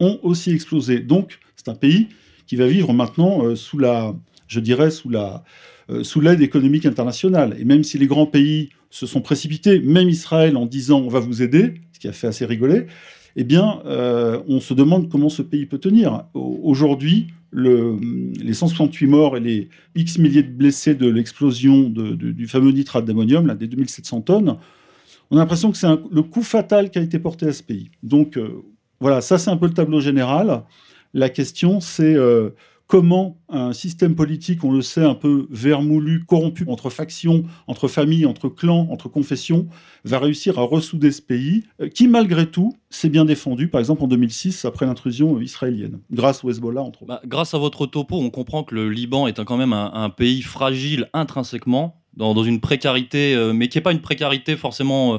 ont 0.00 0.18
aussi 0.24 0.50
explosé. 0.50 0.98
Donc, 0.98 1.38
c'est 1.54 1.68
un 1.68 1.76
pays 1.76 2.08
qui 2.48 2.56
va 2.56 2.66
vivre 2.66 2.92
maintenant 2.92 3.44
euh, 3.44 3.54
sous 3.54 3.78
la, 3.78 4.16
je 4.48 4.58
dirais, 4.58 4.90
sous 4.90 5.08
la, 5.08 5.44
euh, 5.88 6.02
sous 6.02 6.20
l'aide 6.20 6.40
économique 6.40 6.84
internationale. 6.84 7.54
Et 7.60 7.64
même 7.64 7.84
si 7.84 7.96
les 7.96 8.08
grands 8.08 8.26
pays 8.26 8.70
se 8.92 9.06
sont 9.06 9.22
précipités, 9.22 9.80
même 9.80 10.08
Israël 10.10 10.56
en 10.56 10.66
disant 10.66 11.00
on 11.00 11.08
va 11.08 11.18
vous 11.18 11.42
aider, 11.42 11.74
ce 11.92 11.98
qui 11.98 12.08
a 12.08 12.12
fait 12.12 12.26
assez 12.26 12.44
rigoler, 12.44 12.86
eh 13.36 13.44
bien, 13.44 13.80
euh, 13.86 14.42
on 14.46 14.60
se 14.60 14.74
demande 14.74 15.08
comment 15.08 15.30
ce 15.30 15.40
pays 15.40 15.64
peut 15.64 15.78
tenir. 15.78 16.26
Aujourd'hui, 16.34 17.28
les 17.54 18.52
168 18.52 19.06
morts 19.06 19.36
et 19.38 19.40
les 19.40 19.68
X 19.94 20.18
milliers 20.18 20.42
de 20.42 20.50
blessés 20.50 20.94
de 20.94 21.08
l'explosion 21.08 21.88
du 21.88 22.46
fameux 22.46 22.70
nitrate 22.70 23.06
d'ammonium, 23.06 23.54
des 23.54 23.66
2700 23.66 24.20
tonnes, 24.20 24.56
on 25.30 25.36
a 25.36 25.40
l'impression 25.40 25.72
que 25.72 25.78
c'est 25.78 25.88
le 25.88 26.22
coup 26.22 26.42
fatal 26.42 26.90
qui 26.90 26.98
a 26.98 27.02
été 27.02 27.18
porté 27.18 27.46
à 27.46 27.52
ce 27.54 27.62
pays. 27.62 27.90
Donc 28.02 28.36
euh, 28.36 28.62
voilà, 29.00 29.22
ça 29.22 29.38
c'est 29.38 29.50
un 29.50 29.56
peu 29.56 29.66
le 29.66 29.72
tableau 29.72 30.00
général. 30.00 30.64
La 31.14 31.30
question 31.30 31.80
c'est 31.80 32.14
euh, 32.14 32.50
comment 32.92 33.38
un 33.48 33.72
système 33.72 34.14
politique, 34.14 34.64
on 34.64 34.70
le 34.70 34.82
sait, 34.82 35.02
un 35.02 35.14
peu 35.14 35.46
vermoulu, 35.48 36.26
corrompu 36.26 36.66
entre 36.68 36.90
factions, 36.90 37.44
entre 37.66 37.88
familles, 37.88 38.26
entre 38.26 38.50
clans, 38.50 38.86
entre 38.90 39.08
confessions, 39.08 39.66
va 40.04 40.18
réussir 40.18 40.58
à 40.58 40.62
ressouder 40.62 41.10
ce 41.10 41.22
pays, 41.22 41.64
euh, 41.80 41.88
qui 41.88 42.06
malgré 42.06 42.44
tout 42.50 42.74
s'est 42.90 43.08
bien 43.08 43.24
défendu, 43.24 43.68
par 43.68 43.78
exemple 43.78 44.02
en 44.02 44.08
2006, 44.08 44.66
après 44.66 44.84
l'intrusion 44.84 45.40
israélienne, 45.40 46.00
grâce 46.10 46.44
au 46.44 46.50
Hezbollah, 46.50 46.82
entre 46.82 47.04
autres. 47.04 47.08
Bah, 47.08 47.22
grâce 47.24 47.54
à 47.54 47.58
votre 47.58 47.86
topo, 47.86 48.16
on 48.20 48.28
comprend 48.28 48.62
que 48.62 48.74
le 48.74 48.90
Liban 48.90 49.26
est 49.26 49.42
quand 49.42 49.56
même 49.56 49.72
un, 49.72 50.10
pays 50.10 50.42
fragile 50.42 51.08
intrinsèquement, 51.14 52.01
dans, 52.16 52.44
une 52.44 52.60
précarité, 52.60 53.34
euh, 53.34 53.52
mais 53.52 53.68
qui 53.68 53.78
n'est 53.78 53.82
pas 53.82 53.92
une 53.92 54.00
précarité 54.00 54.56
forcément 54.56 55.14
euh, 55.14 55.18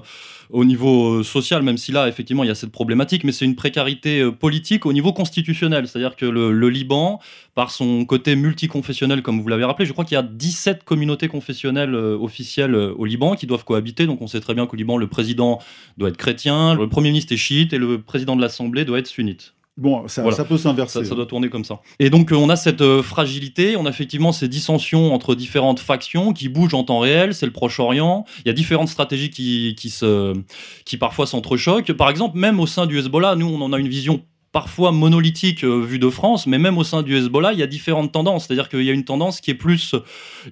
au 0.49 0.63
niveau 0.65 1.15
euh, 1.15 1.23
social, 1.23 1.63
même 1.63 1.77
si 1.77 1.91
là, 1.91 2.07
effectivement, 2.07 2.43
il 2.43 2.47
y 2.47 2.51
a 2.51 2.55
cette 2.55 2.71
problématique, 2.71 3.23
mais 3.23 3.31
c'est 3.31 3.45
une 3.45 3.55
précarité 3.55 4.29
politique 4.31 4.85
au 4.85 4.93
niveau 4.93 5.11
constitutionnel. 5.11 5.87
C'est-à-dire 5.87 6.15
que 6.15 6.25
le, 6.25 6.51
le 6.51 6.69
Liban, 6.69 7.19
par 7.55 7.71
son 7.71 8.05
côté 8.05 8.35
multiconfessionnel, 8.35 9.23
comme 9.23 9.41
vous 9.41 9.47
l'avez 9.47 9.65
rappelé, 9.65 9.85
je 9.85 9.93
crois 9.93 10.05
qu'il 10.05 10.15
y 10.15 10.19
a 10.19 10.23
17 10.23 10.83
communautés 10.83 11.27
confessionnelles 11.27 11.95
officielles 11.95 12.75
au 12.75 13.05
Liban 13.05 13.35
qui 13.35 13.47
doivent 13.47 13.65
cohabiter. 13.65 14.05
Donc 14.05 14.21
on 14.21 14.27
sait 14.27 14.39
très 14.39 14.53
bien 14.53 14.67
qu'au 14.67 14.75
Liban, 14.75 14.97
le 14.97 15.07
président 15.07 15.59
doit 15.97 16.09
être 16.09 16.17
chrétien, 16.17 16.75
le 16.75 16.87
premier 16.87 17.09
ministre 17.09 17.33
est 17.33 17.37
chiite 17.37 17.73
et 17.73 17.77
le 17.77 18.01
président 18.01 18.35
de 18.35 18.41
l'Assemblée 18.41 18.85
doit 18.85 18.99
être 18.99 19.07
sunnite. 19.07 19.53
Bon, 19.75 20.07
ça, 20.07 20.21
Voilà. 20.21 20.37
ça 20.37 20.45
peut 20.45 20.57
s'inverser. 20.57 20.99
Ça, 20.99 21.05
ça 21.09 21.15
doit 21.15 21.25
tourner 21.25 21.49
comme 21.49 21.63
ça. 21.65 21.81
Et 21.97 22.11
donc, 22.11 22.31
euh, 22.31 22.35
on 22.35 22.49
a 22.49 22.55
cette 22.55 22.81
euh, 22.81 23.01
fragilité, 23.01 23.75
on 23.75 23.87
a 23.87 23.89
effectivement 23.89 24.31
ces 24.31 24.47
dissensions 24.47 25.13
entre 25.15 25.33
différentes 25.33 25.79
factions 25.79 26.31
qui 26.31 26.47
bougent 26.47 26.75
en 26.75 26.83
temps 26.83 26.99
réel. 26.99 27.33
C'est 27.33 27.47
le 27.47 27.51
Proche-Orient. 27.51 28.23
Il 28.45 28.47
y 28.47 28.51
a 28.51 28.53
différentes 28.53 28.89
stratégies 28.89 29.31
qui, 29.31 29.73
qui, 29.75 29.89
se, 29.89 30.33
qui 30.85 30.97
parfois 30.97 31.25
s'entrechoquent. 31.25 31.91
Par 31.93 32.11
exemple, 32.11 32.37
même 32.37 32.59
au 32.59 32.67
sein 32.67 32.85
du 32.85 32.99
Hezbollah, 32.99 33.35
nous, 33.35 33.47
on 33.47 33.61
en 33.61 33.73
a 33.73 33.79
une 33.79 33.87
vision 33.87 34.21
parfois 34.51 34.91
monolithique 34.91 35.63
euh, 35.63 35.83
vue 35.83 35.97
de 35.97 36.09
France, 36.11 36.45
mais 36.45 36.59
même 36.59 36.77
au 36.77 36.83
sein 36.83 37.01
du 37.01 37.17
Hezbollah, 37.17 37.53
il 37.53 37.59
y 37.59 37.63
a 37.63 37.67
différentes 37.67 38.11
tendances. 38.11 38.45
C'est-à-dire 38.45 38.69
qu'il 38.69 38.83
y 38.83 38.89
a 38.91 38.93
une 38.93 39.05
tendance 39.05 39.41
qui 39.41 39.49
est 39.49 39.55
plus 39.55 39.95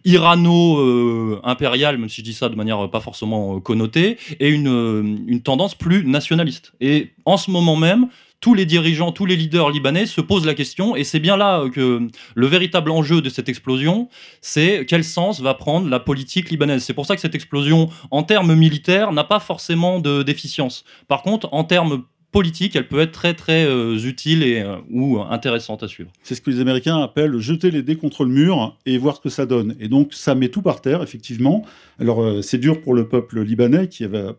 irano-impériale, 0.04 2.00
même 2.00 2.10
si 2.10 2.22
je 2.22 2.26
dis 2.26 2.34
ça 2.34 2.50
de 2.50 2.56
manière 2.56 2.90
pas 2.90 3.00
forcément 3.02 3.60
connotée, 3.60 4.18
et 4.40 4.50
une, 4.50 5.24
une 5.28 5.42
tendance 5.42 5.76
plus 5.76 6.06
nationaliste. 6.06 6.74
Et 6.82 7.12
en 7.26 7.38
ce 7.38 7.52
moment 7.52 7.76
même, 7.76 8.08
tous 8.42 8.56
les 8.56 8.66
dirigeants, 8.66 9.12
tous 9.12 9.28
les 9.28 9.36
leaders 9.36 9.70
libanais 9.70 10.08
se 10.08 10.20
posent 10.20 10.48
la 10.48 10.56
question, 10.56 10.96
et 10.96 11.04
c'est 11.04 11.20
bien 11.20 11.38
là 11.38 11.62
euh, 11.62 11.70
que 11.70 12.08
le 12.36 12.48
véritable 12.48 12.90
enjeu 12.90 13.22
de 13.22 13.30
cette 13.30 13.48
explosion, 13.48 14.10
c'est 14.42 14.86
quel 14.88 15.04
sens 15.04 15.40
va 15.40 15.54
prendre 15.54 15.88
la 15.88 16.00
politique 16.00 16.50
libanaise. 16.50 16.84
C'est 16.84 16.96
pour 16.96 17.06
ça 17.06 17.16
que 17.16 17.22
cette 17.22 17.36
explosion, 17.36 17.90
en 18.10 18.24
termes 18.24 18.56
militaires, 18.56 19.14
n'a 19.14 19.24
pas 19.24 19.40
forcément 19.40 20.00
de 20.00 20.24
déficience. 20.24 20.84
Par 21.08 21.22
contre, 21.22 21.50
en 21.54 21.64
termes 21.64 22.04
politiques, 22.32 22.76
elle 22.76 22.88
peut 22.88 23.02
être 23.02 23.12
très 23.12 23.36
très 23.36 23.66
euh, 23.66 23.96
utile 23.98 24.42
et 24.42 24.62
euh, 24.62 24.78
ou 24.90 25.20
intéressante 25.20 25.84
à 25.84 25.88
suivre. 25.88 26.10
C'est 26.24 26.34
ce 26.34 26.42
que 26.42 26.50
les 26.50 26.62
Américains 26.62 27.00
appellent 27.00 27.38
jeter 27.38 27.70
les 27.70 27.84
dés 27.84 27.96
contre 27.96 28.24
le 28.24 28.32
mur 28.32 28.76
et 28.88 28.98
voir 28.98 29.18
ce 29.18 29.22
que 29.22 29.30
ça 29.30 29.46
donne. 29.46 29.76
Et 29.80 29.88
donc, 29.88 30.16
ça 30.16 30.34
met 30.34 30.50
tout 30.50 30.64
par 30.64 30.82
terre, 30.82 31.04
effectivement. 31.04 31.64
Alors, 32.00 32.44
c'est 32.44 32.58
dur 32.58 32.82
pour 32.82 32.96
le 32.96 33.08
peuple 33.08 33.42
libanais 33.42 33.88
qui 33.88 34.04
avait, 34.04 34.30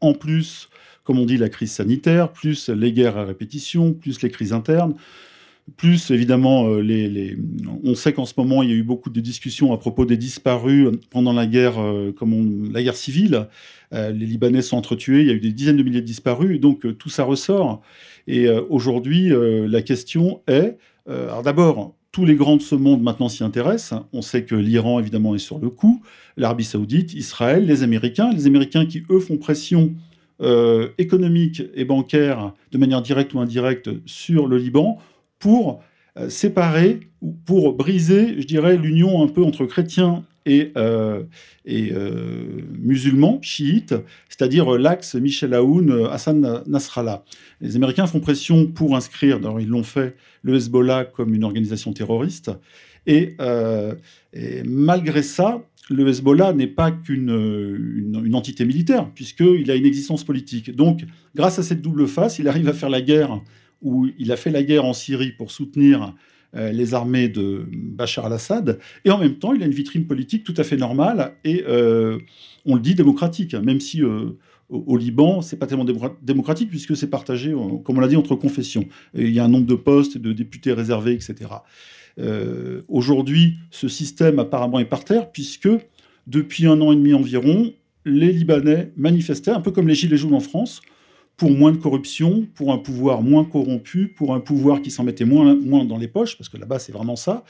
en 0.00 0.12
plus, 0.12 0.68
comme 1.08 1.20
on 1.20 1.24
dit, 1.24 1.38
la 1.38 1.48
crise 1.48 1.72
sanitaire, 1.72 2.30
plus 2.30 2.68
les 2.68 2.92
guerres 2.92 3.16
à 3.16 3.24
répétition, 3.24 3.94
plus 3.94 4.20
les 4.20 4.28
crises 4.28 4.52
internes, 4.52 4.92
plus, 5.78 6.10
évidemment, 6.10 6.68
euh, 6.68 6.82
les, 6.82 7.38
on 7.82 7.94
sait 7.94 8.12
qu'en 8.12 8.26
ce 8.26 8.34
moment, 8.36 8.62
il 8.62 8.68
y 8.68 8.72
a 8.72 8.76
eu 8.76 8.82
beaucoup 8.82 9.08
de 9.08 9.18
discussions 9.18 9.72
à 9.72 9.78
propos 9.78 10.04
des 10.04 10.18
disparus 10.18 10.90
pendant 11.08 11.32
la 11.32 11.46
guerre, 11.46 11.80
euh, 11.80 12.12
comme 12.12 12.70
la 12.74 12.82
guerre 12.82 12.94
civile. 12.94 13.48
Euh, 13.94 14.10
les 14.10 14.26
Libanais 14.26 14.60
sont 14.60 14.76
entretués, 14.76 15.22
il 15.22 15.28
y 15.28 15.30
a 15.30 15.32
eu 15.32 15.40
des 15.40 15.52
dizaines 15.52 15.78
de 15.78 15.82
milliers 15.82 16.02
de 16.02 16.06
disparus, 16.06 16.60
donc 16.60 16.84
tout 16.98 17.08
ça 17.08 17.24
ressort. 17.24 17.80
Et 18.26 18.50
aujourd'hui, 18.68 19.32
la 19.32 19.80
question 19.80 20.42
est, 20.46 20.76
alors 21.06 21.42
d'abord, 21.42 21.94
tous 22.12 22.26
les 22.26 22.34
grands 22.34 22.58
de 22.58 22.62
ce 22.62 22.74
monde 22.74 23.02
maintenant 23.02 23.30
s'y 23.30 23.42
intéressent. 23.42 24.02
On 24.12 24.20
sait 24.20 24.44
que 24.44 24.54
l'Iran, 24.54 25.00
évidemment, 25.00 25.34
est 25.34 25.38
sur 25.38 25.58
le 25.58 25.70
coup, 25.70 26.02
l'Arabie 26.36 26.64
saoudite, 26.64 27.14
Israël, 27.14 27.64
les 27.64 27.82
Américains, 27.82 28.30
les 28.30 28.46
Américains 28.46 28.84
qui, 28.84 29.04
eux, 29.08 29.20
font 29.20 29.38
pression 29.38 29.94
euh, 30.40 30.90
économique 30.98 31.62
et 31.74 31.84
bancaire 31.84 32.54
de 32.70 32.78
manière 32.78 33.02
directe 33.02 33.34
ou 33.34 33.40
indirecte 33.40 33.90
sur 34.06 34.46
le 34.46 34.56
Liban 34.56 34.98
pour 35.40 35.82
euh, 36.16 36.28
séparer 36.28 37.00
ou 37.22 37.32
pour 37.44 37.72
briser, 37.72 38.40
je 38.40 38.46
dirais, 38.46 38.76
l'union 38.76 39.20
un 39.20 39.26
peu 39.26 39.42
entre 39.42 39.66
chrétiens 39.66 40.24
et, 40.46 40.70
euh, 40.76 41.24
musulmans, 42.78 43.40
chiites, 43.42 43.96
c'est-à-dire 44.28 44.78
l'axe 44.78 45.16
Michel 45.16 45.54
Aoun, 45.54 46.06
Hassan 46.08 46.62
Nasrallah. 46.68 47.24
Les 47.60 47.74
Américains 47.74 48.06
font 48.06 48.20
pression 48.20 48.66
pour 48.66 48.94
inscrire, 48.94 49.40
d'ailleurs 49.40 49.60
ils 49.60 49.68
l'ont 49.68 49.82
fait, 49.82 50.14
le 50.42 50.54
Hezbollah 50.54 51.04
comme 51.04 51.34
une 51.34 51.42
organisation 51.42 51.92
terroriste. 51.92 52.52
Et 53.06 53.34
malgré 54.64 55.22
ça, 55.22 55.60
le 55.90 56.06
Hezbollah 56.06 56.52
n'est 56.52 56.66
pas 56.66 56.90
qu'une 56.90 57.30
une, 57.30 58.22
une 58.24 58.34
entité 58.34 58.64
militaire, 58.64 59.10
puisqu'il 59.14 59.70
a 59.70 59.74
une 59.74 59.86
existence 59.86 60.24
politique. 60.24 60.74
Donc, 60.74 61.04
grâce 61.34 61.58
à 61.58 61.62
cette 61.62 61.80
double 61.80 62.06
face, 62.06 62.38
il 62.38 62.48
arrive 62.48 62.68
à 62.68 62.72
faire 62.72 62.90
la 62.90 63.00
guerre, 63.00 63.40
où 63.80 64.06
il 64.18 64.32
a 64.32 64.36
fait 64.36 64.50
la 64.50 64.62
guerre 64.62 64.84
en 64.84 64.92
Syrie 64.92 65.32
pour 65.32 65.50
soutenir 65.50 66.14
euh, 66.56 66.72
les 66.72 66.94
armées 66.94 67.28
de 67.28 67.66
Bachar 67.72 68.26
al-Assad, 68.26 68.78
et 69.04 69.10
en 69.10 69.18
même 69.18 69.36
temps, 69.38 69.52
il 69.52 69.62
a 69.62 69.66
une 69.66 69.72
vitrine 69.72 70.06
politique 70.06 70.44
tout 70.44 70.54
à 70.56 70.64
fait 70.64 70.76
normale, 70.76 71.34
et 71.44 71.64
euh, 71.68 72.18
on 72.64 72.74
le 72.74 72.80
dit 72.80 72.94
démocratique, 72.94 73.54
même 73.54 73.80
si 73.80 74.02
euh, 74.02 74.30
au, 74.68 74.84
au 74.86 74.96
Liban, 74.96 75.42
c'est 75.42 75.58
pas 75.58 75.66
tellement 75.66 75.84
démocra- 75.84 76.16
démocratique, 76.22 76.70
puisque 76.70 76.96
c'est 76.96 77.10
partagé, 77.10 77.52
euh, 77.52 77.78
comme 77.84 77.98
on 77.98 78.00
l'a 78.00 78.08
dit, 78.08 78.16
entre 78.16 78.34
confessions. 78.34 78.86
Il 79.14 79.30
y 79.30 79.38
a 79.38 79.44
un 79.44 79.48
nombre 79.48 79.66
de 79.66 79.74
postes, 79.74 80.18
de 80.18 80.32
députés 80.32 80.72
réservés, 80.72 81.12
etc. 81.12 81.34
Euh, 82.18 82.82
Aujourd'hui, 82.88 83.54
ce 83.70 83.88
système 83.88 84.38
apparemment 84.38 84.78
est 84.78 84.84
par 84.84 85.04
terre, 85.04 85.30
puisque 85.30 85.68
depuis 86.26 86.66
un 86.66 86.80
an 86.80 86.92
et 86.92 86.96
demi 86.96 87.14
environ, 87.14 87.72
les 88.04 88.32
Libanais 88.32 88.92
manifestaient, 88.96 89.50
un 89.50 89.60
peu 89.60 89.70
comme 89.70 89.88
les 89.88 89.94
Gilets 89.94 90.16
jaunes 90.16 90.34
en 90.34 90.40
France, 90.40 90.80
pour 91.36 91.50
moins 91.52 91.70
de 91.72 91.76
corruption, 91.76 92.46
pour 92.54 92.72
un 92.72 92.78
pouvoir 92.78 93.22
moins 93.22 93.44
corrompu, 93.44 94.08
pour 94.08 94.34
un 94.34 94.40
pouvoir 94.40 94.82
qui 94.82 94.90
s'en 94.90 95.04
mettait 95.04 95.24
moins, 95.24 95.54
dans 95.84 95.96
les 95.96 96.08
poches, 96.08 96.36
parce 96.36 96.48
que 96.48 96.56
là-bas, 96.56 96.78
c'est 96.80 96.92
vraiment 96.92 97.16
ça. 97.16 97.44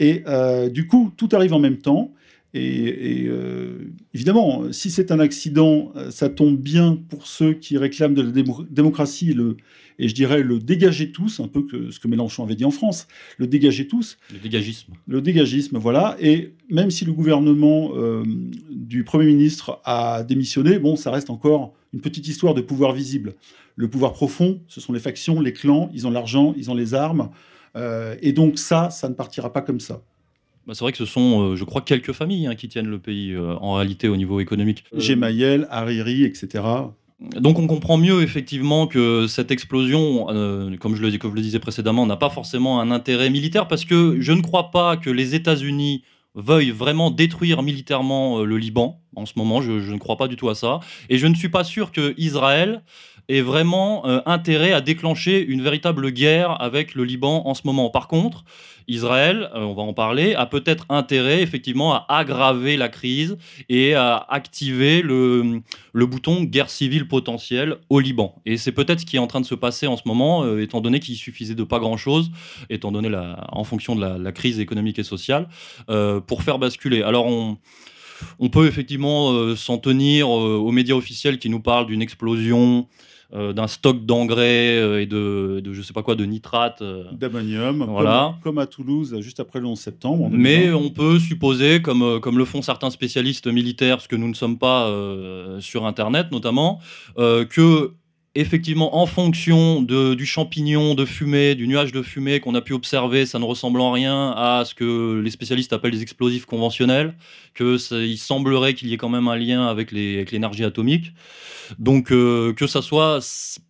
Et 0.00 0.22
euh, 0.26 0.68
du 0.68 0.86
coup, 0.86 1.12
tout 1.16 1.28
arrive 1.32 1.52
en 1.52 1.60
même 1.60 1.78
temps. 1.78 2.12
Et, 2.54 3.26
euh, 3.28 3.92
évidemment, 4.14 4.72
si 4.72 4.90
c'est 4.90 5.12
un 5.12 5.20
accident, 5.20 5.92
ça 6.10 6.28
tombe 6.30 6.56
bien 6.56 6.98
pour 7.10 7.26
ceux 7.26 7.52
qui 7.52 7.76
réclament 7.76 8.14
de 8.14 8.22
la 8.22 8.30
démo- 8.30 8.66
démocratie 8.70 9.36
et 9.98 10.08
je 10.08 10.14
dirais 10.14 10.42
le 10.42 10.58
dégager 10.58 11.10
tous, 11.10 11.40
un 11.40 11.48
peu 11.48 11.62
que 11.62 11.90
ce 11.90 11.98
que 11.98 12.08
Mélenchon 12.08 12.44
avait 12.44 12.54
dit 12.54 12.64
en 12.64 12.70
France, 12.70 13.08
le 13.36 13.46
dégager 13.46 13.88
tous 13.88 14.18
Le 14.32 14.38
dégagisme. 14.38 14.92
le 15.06 15.20
dégagisme, 15.20 15.78
voilà. 15.78 16.16
Et 16.20 16.54
même 16.70 16.90
si 16.90 17.04
le 17.04 17.12
gouvernement 17.12 17.90
euh, 17.94 18.22
du 18.70 19.04
Premier 19.04 19.26
ministre 19.26 19.80
a 19.84 20.22
démissionné, 20.22 20.78
bon, 20.78 20.96
ça 20.96 21.10
reste 21.10 21.30
encore 21.30 21.74
une 21.92 22.00
petite 22.00 22.28
histoire 22.28 22.54
de 22.54 22.60
pouvoir 22.60 22.92
visible. 22.92 23.34
Le 23.76 23.88
pouvoir 23.88 24.12
profond, 24.12 24.60
ce 24.68 24.80
sont 24.80 24.92
les 24.92 25.00
factions, 25.00 25.40
les 25.40 25.52
clans, 25.52 25.90
ils 25.94 26.06
ont 26.06 26.10
l'argent, 26.10 26.54
ils 26.56 26.70
ont 26.70 26.74
les 26.74 26.94
armes. 26.94 27.30
Euh, 27.76 28.16
et 28.22 28.32
donc 28.32 28.58
ça, 28.58 28.90
ça 28.90 29.08
ne 29.08 29.14
partira 29.14 29.52
pas 29.52 29.60
comme 29.60 29.80
ça. 29.80 30.02
Bah, 30.66 30.74
c'est 30.74 30.84
vrai 30.84 30.92
que 30.92 30.98
ce 30.98 31.06
sont, 31.06 31.40
euh, 31.40 31.56
je 31.56 31.64
crois, 31.64 31.80
quelques 31.80 32.12
familles 32.12 32.46
hein, 32.46 32.54
qui 32.54 32.68
tiennent 32.68 32.88
le 32.88 32.98
pays 32.98 33.32
euh, 33.32 33.54
en 33.56 33.74
réalité 33.74 34.08
au 34.08 34.16
niveau 34.16 34.38
économique. 34.38 34.84
Gemayel, 34.94 35.66
Hariri, 35.70 36.24
etc. 36.24 36.62
Donc 37.20 37.58
on 37.58 37.66
comprend 37.66 37.96
mieux 37.96 38.22
effectivement 38.22 38.86
que 38.86 39.26
cette 39.26 39.50
explosion, 39.50 40.26
euh, 40.30 40.76
comme, 40.76 40.94
je 40.94 41.02
le, 41.02 41.40
disais 41.40 41.58
précédemment, 41.58 42.06
n'a 42.06 42.16
pas 42.16 42.30
forcément 42.30 42.80
un 42.80 42.92
intérêt 42.92 43.28
militaire 43.28 43.66
parce 43.66 43.84
que 43.84 44.20
je 44.20 44.32
ne 44.32 44.40
crois 44.40 44.70
pas 44.70 44.96
que 44.96 45.10
les 45.10 45.34
États-Unis 45.34 46.04
veuillent 46.36 46.70
vraiment 46.70 47.10
détruire 47.10 47.62
militairement 47.62 48.38
euh, 48.38 48.44
le 48.44 48.56
Liban 48.56 49.02
en 49.16 49.26
ce 49.26 49.32
moment. 49.36 49.60
Je, 49.60 49.80
je 49.80 49.92
ne 49.92 49.98
crois 49.98 50.16
pas 50.16 50.28
du 50.28 50.36
tout 50.36 50.48
à 50.48 50.54
ça. 50.54 50.78
Et 51.08 51.18
je 51.18 51.26
ne 51.26 51.34
suis 51.34 51.48
pas 51.48 51.64
sûr 51.64 51.90
que 51.90 52.14
Israël 52.18 52.82
ait 53.28 53.40
vraiment 53.40 54.06
euh, 54.06 54.20
intérêt 54.26 54.72
à 54.72 54.80
déclencher 54.80 55.44
une 55.44 55.62
véritable 55.62 56.10
guerre 56.10 56.60
avec 56.60 56.94
le 56.94 57.04
Liban 57.04 57.42
en 57.46 57.54
ce 57.54 57.62
moment. 57.64 57.90
Par 57.90 58.08
contre, 58.08 58.44
Israël, 58.88 59.50
euh, 59.54 59.60
on 59.60 59.74
va 59.74 59.82
en 59.82 59.92
parler, 59.92 60.34
a 60.34 60.46
peut-être 60.46 60.86
intérêt 60.88 61.42
effectivement 61.42 61.94
à 61.94 62.06
aggraver 62.08 62.76
la 62.76 62.88
crise 62.88 63.36
et 63.68 63.94
à 63.94 64.16
activer 64.16 65.02
le, 65.02 65.60
le 65.92 66.06
bouton 66.06 66.42
guerre 66.42 66.70
civile 66.70 67.06
potentielle 67.06 67.76
au 67.90 68.00
Liban. 68.00 68.34
Et 68.46 68.56
c'est 68.56 68.72
peut-être 68.72 69.00
ce 69.00 69.06
qui 69.06 69.16
est 69.16 69.20
en 69.20 69.26
train 69.26 69.42
de 69.42 69.46
se 69.46 69.54
passer 69.54 69.86
en 69.86 69.98
ce 69.98 70.02
moment, 70.06 70.42
euh, 70.42 70.62
étant 70.62 70.80
donné 70.80 71.00
qu'il 71.00 71.16
suffisait 71.16 71.54
de 71.54 71.64
pas 71.64 71.78
grand-chose, 71.78 72.30
étant 72.70 72.90
donné 72.90 73.10
la, 73.10 73.46
en 73.52 73.64
fonction 73.64 73.94
de 73.94 74.04
la, 74.04 74.32
crise 74.32 74.58
économique 74.58 74.98
et 74.98 75.04
sociale, 75.04 75.48
euh, 75.90 76.20
pour 76.20 76.42
faire 76.42 76.58
basculer. 76.58 77.02
Alors 77.02 77.26
on, 77.26 77.58
on 78.38 78.48
peut 78.48 78.66
effectivement 78.66 79.54
s'en 79.56 79.78
tenir 79.78 80.28
aux 80.28 80.70
médias 80.72 80.94
officiels 80.94 81.38
qui 81.38 81.50
nous 81.50 81.60
parlent 81.60 81.86
d'une 81.86 82.02
explosion, 82.02 82.86
euh, 83.34 83.52
d'un 83.52 83.66
stock 83.66 84.06
d'engrais 84.06 84.78
euh, 84.78 85.02
et 85.02 85.06
de, 85.06 85.60
de 85.62 85.72
je 85.74 85.82
sais 85.82 85.92
pas 85.92 86.02
quoi, 86.02 86.14
de 86.14 86.24
nitrate. 86.24 86.80
euh, 86.80 87.04
D'ammonium, 87.12 87.84
Voilà. 87.88 88.32
comme, 88.42 88.54
comme 88.54 88.58
à 88.58 88.66
Toulouse, 88.66 89.16
juste 89.20 89.38
après 89.40 89.60
le 89.60 89.66
11 89.66 89.78
septembre. 89.78 90.28
Mais 90.30 90.66
2020. 90.68 90.76
on 90.86 90.90
peut 90.90 91.18
supposer, 91.18 91.82
comme, 91.82 92.20
comme 92.20 92.38
le 92.38 92.44
font 92.46 92.62
certains 92.62 92.90
spécialistes 92.90 93.46
militaires, 93.46 94.00
ce 94.00 94.08
que 94.08 94.16
nous 94.16 94.28
ne 94.28 94.34
sommes 94.34 94.58
pas 94.58 94.90
sur 95.60 95.84
Internet 95.86 96.28
notamment, 96.32 96.80
que 97.16 97.92
effectivement, 98.34 98.96
en 98.98 99.06
fonction 99.06 99.82
de, 99.82 100.14
du 100.14 100.26
champignon 100.26 100.94
de 100.94 101.04
fumée, 101.04 101.54
du 101.54 101.66
nuage 101.66 101.92
de 101.92 102.02
fumée 102.02 102.40
qu'on 102.40 102.54
a 102.54 102.60
pu 102.60 102.72
observer, 102.72 103.26
ça 103.26 103.38
ne 103.38 103.44
ressemble 103.44 103.80
en 103.80 103.90
rien 103.90 104.30
à 104.36 104.64
ce 104.64 104.74
que 104.74 105.20
les 105.24 105.30
spécialistes 105.30 105.72
appellent 105.72 105.92
les 105.92 106.02
explosifs 106.02 106.44
conventionnels, 106.44 107.14
que 107.54 107.78
ça- 107.78 107.98
il 107.98 108.18
semblerait 108.18 108.74
qu'il 108.74 108.88
y 108.88 108.94
ait 108.94 108.98
quand 108.98 109.08
même 109.08 109.28
un 109.28 109.36
lien 109.36 109.66
avec 109.66 109.90
les- 109.92 110.16
avec 110.16 110.30
l'énergie 110.32 110.64
atomique. 110.64 111.12
Donc 111.78 112.12
euh, 112.12 112.52
que 112.54 112.66
ça 112.66 112.80
soit 112.82 113.18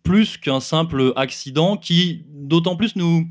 plus 0.03 0.37
qu'un 0.37 0.59
simple 0.59 1.13
accident 1.15 1.75
qui, 1.77 2.23
d'autant 2.29 2.75
plus, 2.75 2.95
nous 2.95 3.27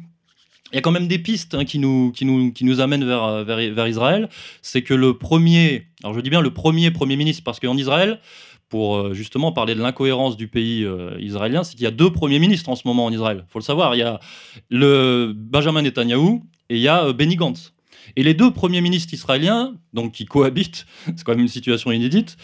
il 0.70 0.75
y 0.75 0.78
a 0.78 0.82
quand 0.82 0.90
même 0.90 1.08
des 1.08 1.18
pistes 1.18 1.54
hein, 1.54 1.64
qui, 1.64 1.78
nous, 1.78 2.12
qui, 2.12 2.26
nous, 2.26 2.52
qui 2.52 2.66
nous 2.66 2.80
amènent 2.80 3.06
vers, 3.06 3.42
vers, 3.42 3.73
vers 3.73 3.88
Israël. 3.88 4.28
C'est 4.61 4.82
que 4.82 4.92
le 4.92 5.16
premier, 5.16 5.87
alors 6.04 6.14
je 6.14 6.20
dis 6.20 6.28
bien 6.28 6.42
le 6.42 6.52
premier 6.52 6.90
Premier 6.90 7.16
ministre, 7.16 7.42
parce 7.42 7.58
qu'en 7.58 7.75
Israël, 7.75 8.20
pour 8.69 8.97
euh, 8.97 9.15
justement 9.15 9.53
parler 9.53 9.75
de 9.75 9.81
l'incohérence 9.81 10.37
du 10.37 10.49
pays 10.49 10.85
euh, 10.85 11.17
israélien, 11.21 11.65
c'est 11.65 11.73
qu'il 11.73 11.85
y 11.85 11.87
a 11.87 11.91
deux 11.91 12.11
premiers 12.11 12.39
ministres 12.39 12.69
en 12.69 12.77
ce 12.77 12.87
moment 12.87 13.05
en 13.07 13.13
Israël. 13.13 13.45
Il 13.47 13.51
faut 13.51 13.59
le 13.59 13.65
savoir. 13.65 13.95
Il 13.95 13.99
y 13.99 14.03
a 14.03 14.21
le 14.71 15.33
Benjamin 15.35 15.83
Netanyahou 15.83 16.45
et 16.69 16.77
il 16.77 16.83
y 16.83 16.89
a 16.89 17.05
euh, 17.05 17.13
Benny 17.13 17.37
Gantz. 17.37 17.73
Et 18.17 18.23
les 18.23 18.35
deux 18.35 18.51
premiers 18.51 18.81
ministres 18.81 19.13
israéliens, 19.13 19.75
donc 19.93 20.13
qui 20.13 20.25
cohabitent, 20.25 20.87
c'est 21.07 21.25
quand 21.25 21.33
même 21.33 21.41
une 21.41 21.49
situation 21.49 21.93
inédite, 21.93 22.39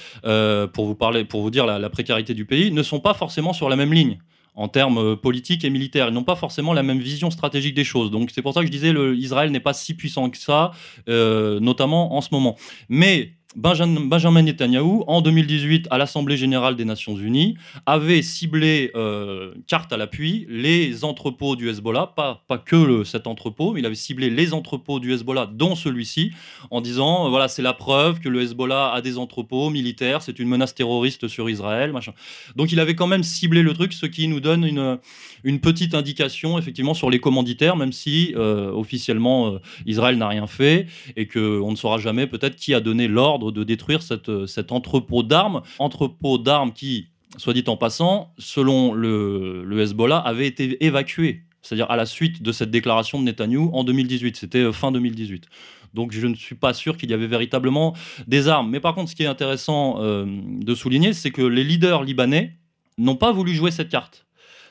pour 0.75 0.87
vous 0.87 0.95
parler, 0.95 1.25
pour 1.25 1.41
vous 1.41 1.51
dire 1.51 1.65
la, 1.65 1.91
précarité 1.91 2.35
du 2.35 2.45
pays, 2.45 2.71
ne 2.71 2.83
sont 2.83 3.01
pas 3.01 3.15
forcément 3.15 3.55
sur 3.55 3.71
la 3.71 3.77
même 3.77 3.93
ligne 3.93 4.19
en 4.55 4.69
termes 4.69 5.17
politiques 5.17 5.65
et 5.65 5.71
militaires. 5.71 6.09
Ils 6.09 6.15
n'ont 6.15 6.23
pas 6.23 6.37
forcément 6.37 6.75
la 6.75 6.83
même 6.83 6.99
vision 6.99 7.31
stratégique 7.31 7.75
des 7.75 7.83
choses. 7.83 8.11
Donc 8.11 8.31
c'est 8.33 8.43
pour 8.43 8.53
ça 8.53 8.61
que 8.61 8.67
je 8.67 8.71
disais 8.71 8.93
l'Israël 8.93 9.51
n'est 9.51 9.59
pas 9.59 9.73
si 9.73 9.95
puissant 9.95 10.29
que 10.29 10.37
ça, 10.37 10.73
notamment 11.09 12.15
en 12.15 12.21
ce 12.21 12.29
moment. 12.31 12.57
Mais 12.91 13.33
Benjamin 13.57 14.43
Netanyahou, 14.43 15.05
en 15.07 15.21
2018, 15.21 15.87
à 15.91 15.99
l'Assemblée 15.99 16.37
générale 16.37 16.75
des 16.75 16.85
Nations 16.85 17.17
Unies, 17.17 17.57
avait 17.87 18.23
ciblé, 18.23 18.91
euh, 18.97 19.55
carte 19.69 19.93
à 19.93 19.97
l'appui, 19.97 20.47
les 20.49 21.05
entrepôts 21.05 21.55
du 21.55 21.69
Hezbollah, 21.69 22.13
pas, 22.17 22.43
pas 22.49 22.59
que 22.59 23.05
cet 23.05 23.29
entrepôt, 23.29 23.77
il 23.77 23.87
avait 23.87 23.95
ciblé 23.95 24.29
les 24.29 24.55
entrepôts 24.55 24.99
du 24.99 25.13
Hezbollah, 25.13 25.49
dont 25.53 25.77
celui-ci, 25.77 26.33
en 26.73 26.81
disant, 26.81 27.27
euh, 27.27 27.29
voilà, 27.29 27.47
c'est 27.47 27.63
la 27.63 27.75
preuve 27.75 28.19
que 28.19 28.29
le 28.29 28.43
Hezbollah 28.43 28.93
a 28.93 29.01
des 29.01 29.19
entrepôts 29.19 29.71
militaires, 29.71 30.23
c'est 30.23 30.41
une 30.41 30.49
menace 30.49 30.75
terroriste 30.75 31.29
sur 31.29 31.49
Israël, 31.49 31.93
machin. 31.93 32.13
Donc 32.57 32.73
il 32.73 32.81
avait 32.81 32.97
quand 32.97 33.07
même 33.07 33.23
ciblé 33.23 33.63
le 33.63 33.73
truc, 33.73 33.93
ce 33.93 34.07
qui 34.07 34.27
nous 34.27 34.41
donne 34.41 34.65
une, 34.65 34.99
une 35.45 35.61
petite 35.61 35.95
indication, 35.95 36.59
effectivement, 36.59 36.95
sur 36.95 37.09
les 37.09 37.21
commanditaires, 37.21 37.77
même 37.77 37.93
si, 37.93 38.35
euh, 38.37 38.73
officiellement, 38.73 39.59
Israël 39.87 40.19
n'a 40.19 40.29
rien 40.29 40.49
fait, 40.49 40.87
et 41.17 41.29
qu'on 41.29 41.71
ne 41.71 41.77
saura 41.77 41.99
jamais 41.99 42.27
peut-être 42.27 42.57
qui 42.57 42.75
a 42.75 42.81
donné 42.81 43.07
l'ordre 43.07 43.44
de 43.53 43.65
détruire 43.65 44.03
cette, 44.03 44.47
cet 44.47 44.73
entrepôt 44.73 45.23
d'armes. 45.23 45.63
Entrepôt 45.79 46.39
d'armes 46.39 46.73
qui, 46.73 47.09
soit 47.37 47.53
dit 47.53 47.65
en 47.67 47.77
passant, 47.77 48.33
selon 48.39 48.95
le, 48.95 49.65
le 49.65 49.81
Hezbollah, 49.81 50.19
avait 50.19 50.47
été 50.47 50.85
évacué. 50.85 51.45
C'est-à-dire 51.63 51.91
à 51.91 51.97
la 51.97 52.07
suite 52.07 52.43
de 52.43 52.53
cette 52.53 52.71
déclaration 52.71 53.19
de 53.19 53.25
Netanyahou 53.25 53.71
en 53.73 53.85
2018. 53.85 54.37
C'était 54.37 54.59
euh, 54.59 54.73
fin 54.73 54.93
2018. 54.93 55.47
Donc 55.95 56.13
je 56.13 56.27
ne 56.27 56.35
suis 56.35 56.57
pas 56.57 56.75
sûr 56.75 56.97
qu'il 56.97 57.11
y 57.11 57.15
avait 57.15 57.27
véritablement 57.27 57.95
des 58.27 58.49
armes. 58.49 58.71
Mais 58.71 58.81
par 58.81 58.95
contre, 58.95 59.11
ce 59.11 59.17
qui 59.17 59.23
est 59.23 59.29
intéressant 59.29 59.97
euh, 60.01 60.27
de 60.27 60.75
souligner, 60.75 61.13
c'est 61.13 61.31
que 61.31 61.43
les 61.43 61.65
leaders 61.65 62.03
libanais 62.03 62.59
n'ont 62.99 63.17
pas 63.17 63.33
voulu 63.33 63.55
jouer 63.55 63.71
cette 63.71 63.89
carte 63.89 64.27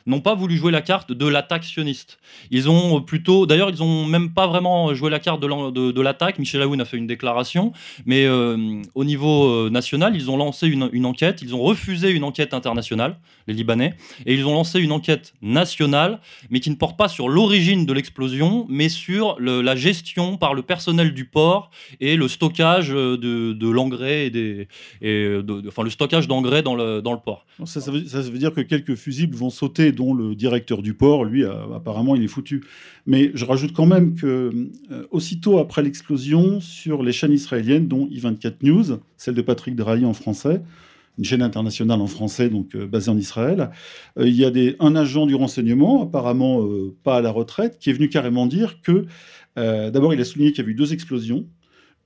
n'ont 0.06 0.22
pas 0.22 0.36
voulu 0.36 0.58
jouer 0.58 0.72
la 0.72 0.82
carte 0.82 1.12
de 1.12 1.28
l'attaque 1.28 1.64
sioniste. 1.64 2.20
Ils 2.52 2.70
ont 2.70 3.02
plutôt, 3.02 3.46
d'ailleurs, 3.46 3.70
ils 3.70 3.80
n'ont 3.80 4.06
même 4.06 4.34
pas 4.34 4.48
vraiment 4.48 4.94
joué 4.94 5.10
la 5.10 5.20
carte 5.20 5.42
de 5.42 6.02
l'attaque. 6.02 6.40
Michel 6.40 6.62
Aoun 6.62 6.80
a 6.82 6.86
fait 6.86 6.98
une 6.98 7.08
déclaration, 7.08 7.74
mais 8.06 8.26
euh, 8.26 8.82
au 8.96 9.04
niveau 9.04 9.48
euh, 9.48 9.70
national, 9.70 10.16
ils 10.16 10.30
ont 10.30 10.38
lancé 10.38 10.68
une, 10.68 11.06
enquête. 11.06 11.42
Ils 11.42 11.56
ont 11.56 11.62
refusé 11.62 12.12
une 12.12 12.24
enquête 12.24 12.54
internationale, 12.54 13.18
les 13.48 13.54
Libanais, 13.54 13.96
et 14.26 14.34
ils 14.34 14.46
ont 14.46 14.54
lancé 14.54 14.80
une 14.80 14.92
enquête 14.92 15.34
nationale, 15.42 16.20
mais 16.50 16.60
qui 16.60 16.70
ne 16.70 16.76
porte 16.76 16.98
pas 16.98 17.08
sur 17.08 17.30
l'origine 17.30 17.86
de 17.86 17.94
l'explosion, 17.94 18.66
mais 18.70 18.90
sur 18.90 19.38
la 19.40 19.76
gestion 19.76 20.38
par 20.38 20.54
le 20.54 20.62
personnel 20.62 21.14
du 21.14 21.26
port 21.26 21.70
et 22.00 22.16
le 22.16 22.28
stockage 22.28 22.92
euh, 22.92 23.18
de, 23.18 23.70
l'engrais 23.70 24.28
et 24.28 24.68
le 25.02 25.90
stockage 25.90 26.28
d'engrais 26.28 26.62
dans 26.62 26.76
le, 26.76 27.02
port. 27.24 27.46
Ça 27.66 27.92
veut 27.92 28.38
dire 28.38 28.54
que 28.54 28.62
quelques 28.62 28.96
fusibles 28.96 29.36
vont 29.36 29.50
sauter 29.50 29.93
dont 29.94 30.14
le 30.14 30.36
directeur 30.36 30.82
du 30.82 30.94
port, 30.94 31.26
lui, 31.26 31.44
apparemment, 31.46 32.16
il 32.16 32.24
est 32.24 32.28
foutu. 32.28 32.64
Mais 33.06 33.32
je 33.34 33.46
rajoute 33.46 33.74
quand 33.74 33.86
même 33.86 34.16
que, 34.16 34.52
euh, 34.92 35.08
aussitôt 35.12 35.60
après 35.60 35.82
l'explosion, 35.82 36.62
sur 36.62 37.04
les 37.04 37.12
chaînes 37.12 37.34
israéliennes, 37.34 37.88
dont 37.88 38.08
I24 38.08 38.56
News, 38.64 39.00
celle 39.18 39.36
de 39.36 39.42
Patrick 39.42 39.76
Drahi 39.76 40.06
en 40.06 40.14
français, 40.14 40.62
une 41.18 41.26
chaîne 41.26 41.42
internationale 41.42 42.02
en 42.02 42.08
français, 42.08 42.50
donc 42.50 42.76
euh, 42.76 42.88
basée 42.88 43.12
en 43.12 43.18
Israël, 43.18 43.72
euh, 44.18 44.28
il 44.28 44.36
y 44.36 44.46
a 44.46 44.52
un 44.80 44.96
agent 44.96 45.26
du 45.26 45.36
renseignement, 45.36 46.04
apparemment 46.04 46.66
pas 47.04 47.18
à 47.18 47.22
la 47.22 47.32
retraite, 47.32 47.78
qui 47.80 47.90
est 47.90 47.94
venu 47.94 48.10
carrément 48.10 48.48
dire 48.48 48.82
que, 48.82 49.06
d'abord, 49.56 50.14
il 50.14 50.22
a 50.22 50.26
souligné 50.26 50.52
qu'il 50.52 50.60
y 50.60 50.62
avait 50.62 50.72
eu 50.72 50.76
deux 50.76 50.94
explosions. 50.94 51.46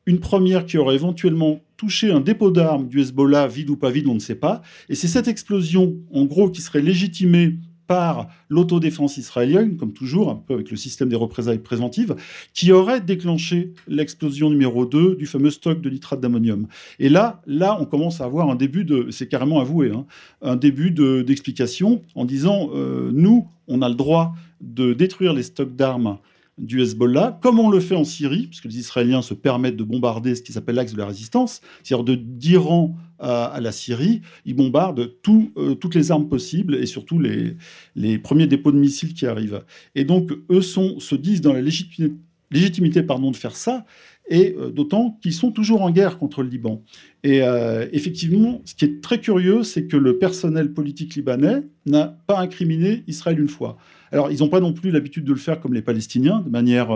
Une 0.06 0.20
première 0.20 0.66
qui 0.66 0.78
aurait 0.78 0.96
éventuellement 0.96 1.62
touché 1.76 2.12
un 2.12 2.22
dépôt 2.22 2.50
d'armes 2.50 2.88
du 2.88 3.02
Hezbollah, 3.02 3.48
vide 3.48 3.70
ou 3.70 3.78
pas 3.78 3.92
vide, 3.92 4.08
on 4.08 4.16
ne 4.16 4.20
sait 4.20 4.36
pas. 4.36 4.62
Et 4.90 4.96
c'est 4.96 5.08
cette 5.08 5.28
explosion, 5.28 5.96
en 6.12 6.26
gros, 6.26 6.50
qui 6.50 6.62
serait 6.62 6.82
légitimée 6.82 7.58
par 7.88 8.28
l'autodéfense 8.50 9.18
israélienne, 9.18 9.78
comme 9.78 9.94
toujours, 9.94 10.30
un 10.30 10.36
peu 10.36 10.54
avec 10.54 10.70
le 10.70 10.78
système 10.78 11.10
des 11.10 11.16
représailles 11.16 11.60
préventives, 11.60 12.16
qui 12.54 12.72
aurait 12.72 13.02
déclenché 13.02 13.74
l'explosion 13.88 14.50
numéro 14.50 14.86
2 14.86 15.16
du 15.16 15.26
fameux 15.26 15.50
stock 15.50 15.82
de 15.82 15.90
nitrate 15.90 16.22
d'ammonium. 16.22 16.68
Et 17.00 17.10
là, 17.10 17.42
là, 17.48 17.78
on 17.80 17.86
commence 17.86 18.22
à 18.22 18.26
avoir 18.26 18.50
un 18.50 18.56
début 18.56 18.84
de, 18.84 19.08
c'est 19.12 19.28
carrément 19.28 19.60
avoué, 19.60 19.92
hein, 19.92 20.06
un 20.42 20.56
début 20.56 20.92
d'explication 20.92 22.04
en 22.16 22.26
disant, 22.26 22.70
euh, 22.74 23.12
nous, 23.14 23.48
on 23.68 23.82
a 23.82 23.90
le 23.90 23.96
droit 23.96 24.34
de 24.62 24.94
détruire 24.94 25.34
les 25.34 25.44
stocks 25.44 25.76
d'armes 25.76 26.18
du 26.58 26.82
Hezbollah, 26.82 27.38
comme 27.42 27.60
on 27.60 27.70
le 27.70 27.80
fait 27.80 27.96
en 27.96 28.04
Syrie, 28.04 28.48
puisque 28.48 28.66
les 28.66 28.80
Israéliens 28.80 29.22
se 29.22 29.34
permettent 29.34 29.78
de 29.78 29.84
bombarder 29.84 30.34
ce 30.36 30.42
qui 30.42 30.52
s'appelle 30.52 30.76
l'axe 30.76 30.94
de 30.94 30.98
la 30.98 31.06
résistance, 31.06 31.62
c'est-à-dire 31.84 32.18
d'Iran 32.18 32.96
à, 33.20 33.60
la 33.62 33.72
Syrie, 33.72 34.22
ils 34.46 34.56
bombardent 34.56 35.12
euh, 35.58 35.76
toutes 35.76 35.96
les 35.96 36.12
armes 36.12 36.28
possibles 36.28 36.76
et 36.76 36.86
surtout 36.86 37.20
les, 37.20 38.18
premiers 38.20 38.48
dépôts 38.48 38.72
de 38.72 38.78
missiles 38.78 39.14
qui 39.14 39.26
arrivent. 39.26 39.64
Et 39.96 40.04
donc, 40.04 40.32
eux 40.50 40.62
se 40.62 41.16
disent 41.16 41.42
dans 41.42 41.54
la 41.54 41.62
légitimité, 41.62 42.16
légitimité 42.52 43.04
pardon, 43.04 43.32
de 43.32 43.36
faire 43.36 43.56
ça, 43.56 43.86
et 44.30 44.56
euh, 44.58 44.70
d'autant 44.70 45.18
qu'ils 45.22 45.34
sont 45.34 45.52
toujours 45.52 45.82
en 45.82 45.90
guerre 45.90 46.18
contre 46.18 46.44
le 46.44 46.50
Liban. 46.50 46.84
Et 47.24 47.42
euh, 47.42 47.88
effectivement, 47.92 48.62
ce 48.66 48.76
qui 48.76 48.86
est 48.86 49.02
très 49.02 49.20
curieux, 49.20 49.64
c'est 49.64 49.88
que 49.88 49.98
le 49.98 50.18
personnel 50.18 50.74
politique 50.74 51.16
libanais 51.16 51.64
n'a 51.86 52.18
pas 52.28 52.40
incriminé 52.40 53.04
Israël 53.08 53.40
une 53.40 53.50
fois. 53.50 53.78
Alors, 54.12 54.32
ils 54.32 54.40
n'ont 54.40 54.50
pas 54.50 54.60
non 54.60 54.74
plus 54.74 54.92
l'habitude 54.92 55.26
de 55.26 55.34
le 55.34 55.40
faire 55.40 55.60
comme 55.60 55.74
les 55.74 55.82
Palestiniens, 55.82 56.42
de 56.42 56.50
manière 56.50 56.92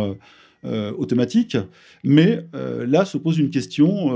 euh, 0.65 0.91
automatique, 0.97 1.57
mais 2.03 2.45
là 2.53 3.05
se 3.05 3.17
pose 3.17 3.39
une 3.39 3.49
question 3.49 4.15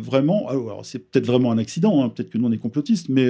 vraiment. 0.00 0.48
Alors, 0.48 0.84
c'est 0.84 0.98
peut-être 0.98 1.26
vraiment 1.26 1.52
un 1.52 1.58
accident, 1.58 2.02
hein, 2.02 2.08
peut-être 2.08 2.30
que 2.30 2.38
nous 2.38 2.48
on 2.48 2.52
est 2.52 2.58
complotistes, 2.58 3.08
mais 3.08 3.28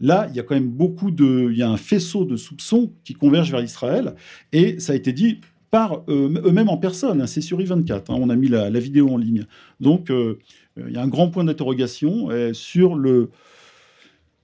là, 0.00 0.26
il 0.30 0.36
y 0.36 0.40
a 0.40 0.42
quand 0.42 0.54
même 0.54 0.70
beaucoup 0.70 1.10
de. 1.10 1.48
Il 1.50 1.56
y 1.56 1.62
a 1.62 1.70
un 1.70 1.76
faisceau 1.76 2.24
de 2.24 2.36
soupçons 2.36 2.92
qui 3.04 3.14
convergent 3.14 3.50
vers 3.50 3.62
Israël, 3.62 4.14
et 4.52 4.78
ça 4.80 4.92
a 4.92 4.96
été 4.96 5.12
dit 5.12 5.40
par 5.72 6.04
eux-mêmes 6.06 6.68
en 6.68 6.76
personne. 6.76 7.22
Hein, 7.22 7.26
c'est 7.26 7.40
sur 7.40 7.58
I24. 7.58 7.92
Hein, 7.92 8.18
on 8.20 8.28
a 8.28 8.36
mis 8.36 8.48
la, 8.48 8.70
vidéo 8.70 9.08
en 9.08 9.16
ligne. 9.16 9.46
Donc, 9.80 10.10
euh, 10.10 10.38
il 10.76 10.92
y 10.92 10.98
a 10.98 11.02
un 11.02 11.08
grand 11.08 11.30
point 11.30 11.44
d'interrogation 11.44 12.28
euh, 12.30 12.52
sur 12.52 12.94
le, 12.94 13.30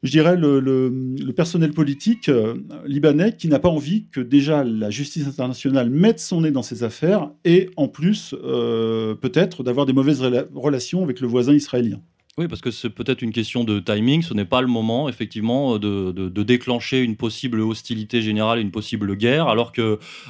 je 0.03 0.11
dirais, 0.11 0.37
le, 0.37 1.33
personnel 1.37 1.73
politique 1.73 2.29
euh, 2.29 2.55
libanais 2.87 3.37
qui 3.37 3.49
n'a 3.49 3.59
pas 3.59 3.69
envie 3.69 4.07
que 4.09 4.21
déjà 4.21 4.65
la 4.65 4.91
justice 4.91 5.27
internationale 5.27 5.91
mette 5.91 6.21
son 6.21 6.43
nez 6.43 6.51
dans 6.51 6.63
ses 6.63 6.83
affaires 6.85 7.31
et 7.45 7.71
en 7.77 7.89
plus, 7.89 8.35
peut-être, 8.35 9.63
d'avoir 9.63 9.87
des 9.87 9.93
mauvaises 9.93 10.23
relations 10.55 11.03
avec 11.03 11.21
le 11.21 11.27
voisin 11.27 11.53
israélien. 11.53 12.01
Oui, 12.39 12.47
parce 12.47 12.61
que 12.61 12.71
c'est 12.71 12.91
peut-être 12.91 13.21
une 13.21 13.33
question 13.33 13.65
de 13.65 13.81
timing. 13.81 14.23
Ce 14.23 14.33
n'est 14.33 14.45
pas 14.45 14.61
le 14.61 14.69
moment, 14.69 15.09
effectivement, 15.09 15.77
de, 15.77 16.13
de, 16.13 16.43
déclencher 16.45 17.03
une 17.03 17.17
possible 17.17 17.61
hostilité 17.61 18.23
générale, 18.23 18.61
une 18.61 18.71
possible 18.71 19.17
guerre, 19.17 19.49
alors 19.49 19.73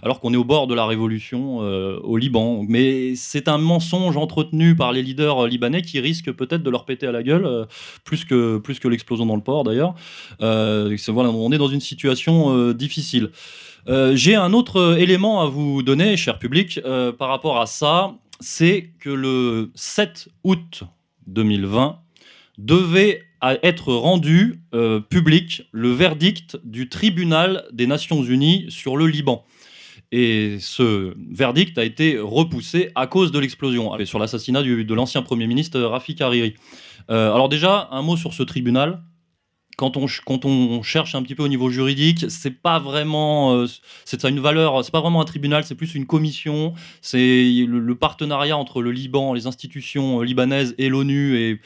alors 0.03 0.19
qu'on 0.19 0.33
est 0.33 0.39
au 0.39 0.45
bord 0.45 0.69
de 0.69 0.75
la 0.75 0.87
révolution 0.87 1.59
euh, 1.61 1.99
au 1.99 2.17
Liban. 2.17 2.65
Mais 2.67 3.15
c'est 3.15 3.47
un 3.47 3.59
mensonge 3.59 4.17
entretenu 4.17 4.75
par 4.75 4.93
les 4.93 5.03
leaders 5.03 5.49
libanais 5.49 5.83
qui 5.83 6.01
risque 6.01 6.33
peut-être 6.33 6.63
de 6.63 6.71
leur 6.71 6.87
péter 6.87 7.07
à 7.07 7.13
la 7.13 7.23
gueule, 7.23 7.45
euh, 7.45 7.67
plus 8.05 8.25
que 8.25 8.57
plus 8.57 8.79
que 8.79 8.89
l'explosion 8.89 9.27
dans 9.27 9.37
le 9.37 9.43
port 9.43 9.63
d'ailleurs. 9.65 9.95
Euh, 10.41 10.97
voilà, 11.09 11.29
on 11.29 11.53
est 11.53 11.59
dans 11.59 11.69
une 11.69 11.83
situation 11.83 12.73
difficile. 12.73 13.33
J'ai 14.15 14.35
un 14.35 14.55
autre 14.55 14.97
élément 14.99 15.43
à 15.43 15.47
vous 15.47 15.83
donner, 15.83 16.17
cher 16.17 16.39
public, 16.39 16.81
par 17.19 17.29
rapport 17.29 17.61
à 17.61 17.67
ça. 17.67 18.15
C'est 18.41 18.93
que 18.99 19.11
le 19.11 19.71
7 19.75 20.29
août 20.45 20.85
2020, 21.29 21.99
devait 22.59 23.23
être 23.63 23.93
rendu 23.95 24.63
euh, 24.75 25.01
public 25.01 25.69
le 25.73 25.91
verdict 25.91 26.59
du 26.65 26.89
tribunal 26.89 27.65
des 27.73 27.87
Nations 27.87 28.23
Unies 28.23 28.67
sur 28.69 28.97
le 28.97 29.07
Liban. 29.07 29.45
Et 30.11 30.57
ce 30.61 31.15
verdict 31.31 31.79
a 31.79 31.85
été 31.85 32.19
repoussé 32.19 32.91
à 32.95 33.07
cause 33.07 33.31
de 33.31 33.39
l'explosion, 33.39 33.93
sur 34.05 34.19
l'assassinat 34.19 34.63
de 34.63 34.95
l'ancien 34.95 35.23
Premier 35.23 35.47
ministre 35.47 35.79
Rafik 35.81 36.21
Hariri. 36.21 36.55
Euh, 37.11 37.33
alors 37.33 37.49
déjà, 37.49 37.89
un 37.93 38.03
mot 38.03 38.17
sur 38.17 38.33
ce 38.33 38.43
tribunal 38.43 39.03
quand 39.79 39.97
on, 39.97 40.83
cherche 40.83 41.15
un 41.15 41.23
petit 41.23 41.37
peu 41.37 41.45
au 41.45 41.49
niveau 41.49 41.71
juridique, 41.71 42.27
c'est 42.29 42.51
pas 42.51 42.81
vraiment, 42.81 43.55
euh, 43.55 43.67
c'est 44.05 44.25
une 44.25 44.41
valeur, 44.41 44.85
c'est 44.85 44.91
pas 44.91 45.01
vraiment 45.01 45.21
un 45.21 45.25
tribunal, 45.25 45.63
c'est 45.63 45.77
plus 45.77 45.95
une 45.95 46.05
commission. 46.05 46.75
C'est 47.01 47.65
le, 47.67 47.95
partenariat 47.95 48.57
entre 48.57 48.83
le 48.83 48.91
Liban, 48.91 49.35
les 49.35 49.47
institutions 49.47 50.21
libanaises 50.21 50.75
et 50.79 50.89
l'ONU 50.89 51.39
est 51.39 51.61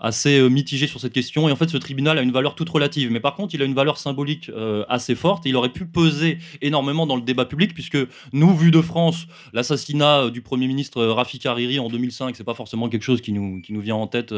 assez 0.00 0.38
euh, 0.38 0.48
mitigé 0.48 0.86
sur 0.86 1.00
cette 1.00 1.12
question. 1.12 1.48
Et 1.48 1.52
en 1.52 1.56
fait, 1.56 1.68
ce 1.68 1.76
tribunal 1.76 2.18
a 2.18 2.22
une 2.22 2.30
valeur 2.30 2.54
toute 2.54 2.68
relative. 2.68 3.10
Mais 3.10 3.20
par 3.20 3.34
contre, 3.34 3.54
il 3.54 3.62
a 3.62 3.64
une 3.64 3.74
valeur 3.74 3.98
symbolique 3.98 4.50
euh, 4.50 4.84
assez 4.88 5.14
forte. 5.14 5.46
Et 5.46 5.50
il 5.50 5.56
aurait 5.56 5.72
pu 5.72 5.86
peser 5.86 6.38
énormément 6.62 7.06
dans 7.06 7.16
le 7.16 7.22
débat 7.22 7.44
public, 7.44 7.74
puisque 7.74 7.98
nous, 8.32 8.56
vu 8.56 8.70
de 8.70 8.80
France, 8.80 9.26
l'assassinat 9.52 10.24
euh, 10.24 10.30
du 10.30 10.42
Premier 10.42 10.66
ministre 10.66 11.04
Rafik 11.04 11.46
Hariri 11.46 11.78
en 11.78 11.88
2005, 11.88 12.36
c'est 12.36 12.44
pas 12.44 12.54
forcément 12.54 12.88
quelque 12.88 13.02
chose 13.02 13.20
qui 13.20 13.32
nous, 13.32 13.60
qui 13.60 13.72
nous 13.72 13.80
vient 13.80 13.96
en 13.96 14.06
tête 14.06 14.34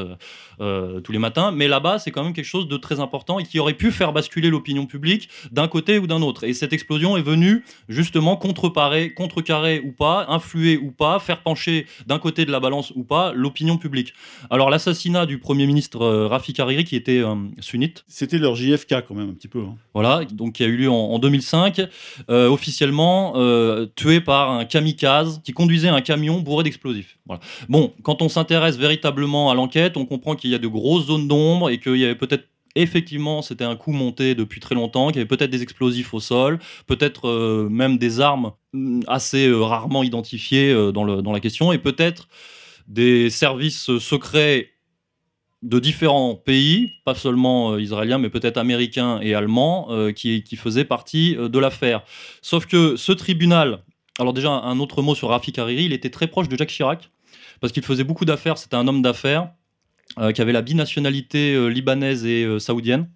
tous 0.59 1.13
les 1.13 1.19
matins. 1.19 1.53
Mais 1.53 1.69
là-bas, 1.69 1.99
c'est 1.99 2.11
quand 2.11 2.25
même 2.25 2.33
quelque 2.33 2.45
chose 2.45 2.69
de 2.69 2.77
très 2.77 3.01
important 3.01 3.39
et 3.39 3.45
qui 3.45 3.59
aurait 3.59 3.75
pu 3.75 3.91
faire 3.91 4.13
basculer 4.13 4.51
l'opinion 4.51 4.87
publique 4.87 5.29
d'un 5.51 5.69
côté 5.69 5.99
ou 5.99 6.07
d'un 6.07 6.23
autre. 6.23 6.45
Et 6.45 6.53
cette 6.53 6.73
explosion 6.73 7.17
est 7.17 7.23
venue 7.23 7.65
justement 7.89 8.37
contreparer, 8.37 9.13
contrecarrer 9.13 9.81
ou 9.81 9.93
pas, 9.93 10.27
influer 10.29 10.77
ou 10.77 10.91
pas, 10.91 11.19
faire 11.19 11.43
pencher 11.43 11.87
d'un 12.07 12.19
côté 12.19 12.45
de 12.45 12.53
la 12.53 12.61
balance 12.61 12.93
ou 12.95 13.05
pas 13.05 13.33
l'opinion 13.33 13.79
publique. 13.79 14.15
Alors 14.51 14.71
l'assassinat 14.71 15.27
du 15.27 15.39
Premier 15.39 15.50
ministre 15.55 16.03
euh, 16.03 16.27
Rafik 16.29 16.59
Hariri, 16.61 16.85
qui 16.85 16.97
était 16.97 17.19
euh, 17.19 17.35
sunnite. 17.61 18.05
C'était 18.09 18.39
leur 18.39 18.55
JFK 18.57 19.05
quand 19.07 19.15
même 19.15 19.31
un 19.31 19.35
petit 19.35 19.49
peu. 19.49 19.61
hein. 19.61 19.77
Voilà, 19.95 20.25
donc 20.33 20.55
qui 20.55 20.63
a 20.65 20.67
eu 20.67 20.77
lieu 20.77 20.91
en, 20.91 20.95
en 20.95 21.19
2005, 21.19 21.83
euh, 22.31 22.49
officiellement 22.49 23.35
euh, 23.37 23.87
tué 23.97 24.21
par 24.21 24.51
un 24.51 24.65
kamikaze 24.65 25.41
qui 25.45 25.53
conduisait 25.53 25.89
un 25.89 26.01
camion 26.01 26.41
bourré 26.41 26.65
d'explosifs. 26.65 27.19
Voilà. 27.27 27.41
Bon, 27.69 27.93
quand 28.03 28.23
on 28.23 28.29
s'intéresse 28.29 28.77
véritablement 28.77 29.51
à 29.51 29.55
l'enquête, 29.55 29.97
on 29.97 30.07
comprend 30.07 30.35
qu'il 30.37 30.51
y 30.51 30.55
a 30.55 30.59
de 30.59 30.69
grosses 30.69 31.07
zones 31.07 31.29
d'ombre 31.29 31.71
et 31.71 31.79
qu'il 31.79 31.97
y 31.97 32.05
avait 32.05 32.15
peut-être 32.15 32.45
Effectivement, 32.77 33.43
c'était 33.43 33.65
un 33.65 33.75
coup 33.75 33.91
monté 33.91 34.37
depuis 34.37 34.61
très 34.61 34.77
longtemps, 34.77 35.09
qu'il 35.09 35.17
y 35.17 35.19
avait 35.19 35.27
peut-être 35.27 35.51
des 35.51 35.61
explosifs 35.63 36.15
au 36.15 36.21
sol, 36.21 36.61
peut-être 36.87 37.27
euh, 37.29 37.69
même 37.69 37.99
des 37.99 38.21
armes 38.21 38.53
mm, 38.75 39.01
assez 39.09 39.49
euh, 39.49 39.59
rarement 39.61 40.05
identifiées 40.05 40.71
euh, 40.71 40.93
dans, 40.93 41.03
le- 41.03 41.21
dans 41.21 41.33
la 41.33 41.41
question, 41.41 41.73
et 41.73 41.79
peut-être 41.79 42.29
des 42.87 43.29
services 43.29 43.99
secrets 43.99 44.71
de 45.63 45.79
différents 45.79 46.35
pays, 46.37 46.93
pas 47.05 47.15
seulement 47.15 47.73
euh, 47.73 47.81
israéliens, 47.81 48.19
mais 48.19 48.31
peut-être 48.31 48.57
américains 48.57 49.21
et 49.21 49.35
allemands, 49.35 49.89
euh, 49.91 50.13
qui, 50.13 50.43
qui 50.43 50.57
faisaient 50.57 50.85
partie 50.85 51.37
euh, 51.37 51.49
de 51.49 51.59
l'affaire. 51.59 52.03
Sauf 52.41 52.67
que 52.67 52.97
ce 52.97 53.13
tribunal, 53.13 53.83
alors 54.19 54.33
déjà 54.33 54.51
un 54.51 54.81
autre 54.81 55.03
mot 55.03 55.15
sur 55.15 55.29
Rafik 55.29 55.59
Hariri, 55.59 55.85
il 55.85 55.93
était 55.93 56.11
très 56.11 56.29
proche 56.29 56.49
de 56.49 56.57
Jacques 56.57 56.71
Chirac, 56.71 57.11
parce 57.61 57.73
qu'il 57.73 57.83
faisait 57.83 58.05
beaucoup 58.05 58.25
d'affaires, 58.25 58.57
c'était 58.57 58.77
un 58.77 58.89
homme 58.89 59.03
d'affaires 59.03 59.51
qui 60.35 60.43
avait 60.43 60.53
la 60.53 60.63
binationalité 60.63 61.71
libanaise 61.71 62.27
et 62.27 62.59
saoudienne. 62.59 63.09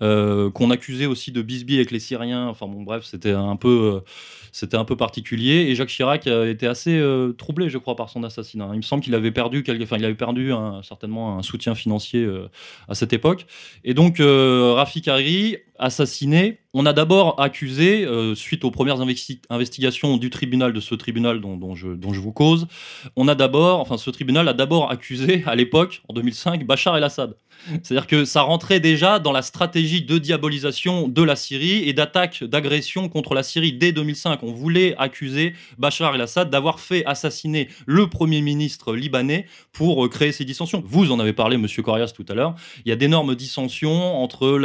qu'on 0.00 0.70
accusait 0.70 1.06
aussi 1.06 1.32
de 1.32 1.40
bisbille 1.40 1.76
avec 1.76 1.90
les 1.92 1.98
Syriens. 1.98 2.48
Enfin 2.48 2.66
bon, 2.66 2.82
bref, 2.82 3.04
c'était 3.04 3.30
un 3.30 3.56
peu, 3.56 4.02
c'était 4.56 4.78
un 4.78 4.86
peu 4.86 4.96
particulier. 4.96 5.66
Et 5.68 5.74
Jacques 5.74 5.90
Chirac 5.90 6.26
euh, 6.26 6.50
était 6.50 6.66
assez 6.66 6.96
euh, 6.98 7.32
troublé, 7.32 7.68
je 7.68 7.76
crois, 7.76 7.94
par 7.94 8.08
son 8.08 8.24
assassinat. 8.24 8.70
Il 8.72 8.78
me 8.78 8.82
semble 8.82 9.02
qu'il 9.02 9.14
avait 9.14 9.30
perdu, 9.30 9.62
enfin, 9.82 9.98
il 9.98 10.04
avait 10.06 10.14
perdu 10.14 10.50
certainement 10.82 11.36
un 11.36 11.42
soutien 11.42 11.74
financier 11.74 12.24
euh, 12.24 12.48
à 12.88 12.94
cette 12.94 13.12
époque. 13.12 13.44
Et 13.84 13.92
donc, 13.92 14.16
Rafik 14.18 15.08
Hariri, 15.08 15.58
assassiné, 15.78 16.60
on 16.72 16.86
a 16.86 16.94
d'abord 16.94 17.38
accusé, 17.38 18.06
suite 18.34 18.64
aux 18.64 18.70
premières 18.70 18.98
investi- 18.98 19.42
investigations 19.50 20.16
du 20.16 20.30
tribunal, 20.30 20.72
de 20.72 20.80
ce 20.80 20.94
tribunal 20.94 21.42
dont, 21.42 21.58
dont 21.58 21.74
je, 21.74 21.88
dont 21.88 22.14
je 22.14 22.20
vous 22.20 22.32
cause, 22.32 22.66
on 23.14 23.28
a 23.28 23.34
d'abord, 23.34 23.80
enfin, 23.80 23.98
ce 23.98 24.08
tribunal 24.08 24.48
a 24.48 24.54
d'abord 24.54 24.90
accusé, 24.90 25.42
à 25.46 25.54
l'époque, 25.54 26.02
en 26.08 26.14
2005, 26.14 26.64
Bachar 26.66 26.96
el-Assad. 26.96 27.36
C'est-à-dire 27.82 28.06
que 28.06 28.24
ça 28.24 28.42
rentrait 28.42 28.80
déjà 28.80 29.18
dans 29.18 29.32
la 29.32 29.42
stratégie 29.42 30.02
de 30.02 30.18
diabolisation 30.18 31.08
de 31.08 31.22
la 31.22 31.36
Syrie 31.36 31.88
et 31.88 31.92
d'attaque, 31.92 32.44
d'agression 32.44 33.08
contre 33.08 33.34
la 33.34 33.42
Syrie 33.42 33.72
dès 33.72 33.92
2005. 33.92 34.42
On 34.42 34.52
voulait 34.52 34.94
accuser 34.98 35.54
Bachar 35.78 36.14
el-Assad 36.14 36.50
d'avoir 36.50 36.80
fait 36.80 37.04
assassiner 37.06 37.68
le 37.86 38.08
Premier 38.08 38.40
ministre 38.40 38.94
libanais 38.94 39.46
pour 39.72 40.04
euh, 40.04 40.08
créer 40.08 40.32
ces 40.32 40.44
dissensions. 40.44 40.82
Vous 40.86 41.10
en 41.12 41.20
avez 41.20 41.32
parlé, 41.32 41.56
Monsieur 41.56 41.82
Corias, 41.82 42.12
tout 42.14 42.26
à 42.28 42.34
l'heure. 42.34 42.54
Il 42.84 42.88
y 42.88 42.92
a 42.92 42.96
d'énormes 42.96 43.34
dissensions 43.34 44.22
entre 44.22 44.58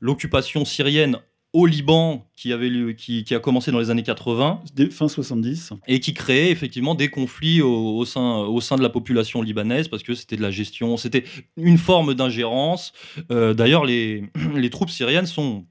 l'occupation 0.00 0.64
syrienne 0.64 1.18
au 1.54 1.64
Liban 1.66 2.26
qui, 2.36 2.52
avait 2.52 2.68
lieu- 2.68 2.92
qui, 2.92 3.24
qui 3.24 3.34
a 3.34 3.38
commencé 3.38 3.70
dans 3.72 3.78
les 3.78 3.88
années 3.88 4.02
80 4.02 4.60
Dès 4.74 4.90
fin 4.90 5.08
70. 5.08 5.70
et 5.86 6.00
qui 6.00 6.12
créait 6.12 6.50
effectivement 6.50 6.94
des 6.94 7.08
conflits 7.08 7.62
au, 7.62 7.96
au 7.96 8.04
sein, 8.04 8.38
au 8.40 8.60
sein 8.60 8.76
de 8.76 8.82
la 8.82 8.90
population 8.90 9.40
libanaise 9.40 9.88
parce 9.88 10.02
que 10.02 10.14
c'était 10.14 10.36
de 10.36 10.42
la 10.42 10.50
gestion, 10.50 10.96
c'était 10.96 11.24
une 11.56 11.78
forme 11.78 12.14
d'ingérence. 12.14 12.92
Euh, 13.30 13.54
D'ailleurs, 13.54 13.84
les, 13.84 14.24
les 14.56 14.68
troupes 14.68 14.90
syriennes 14.90 15.26
sont, 15.26 15.64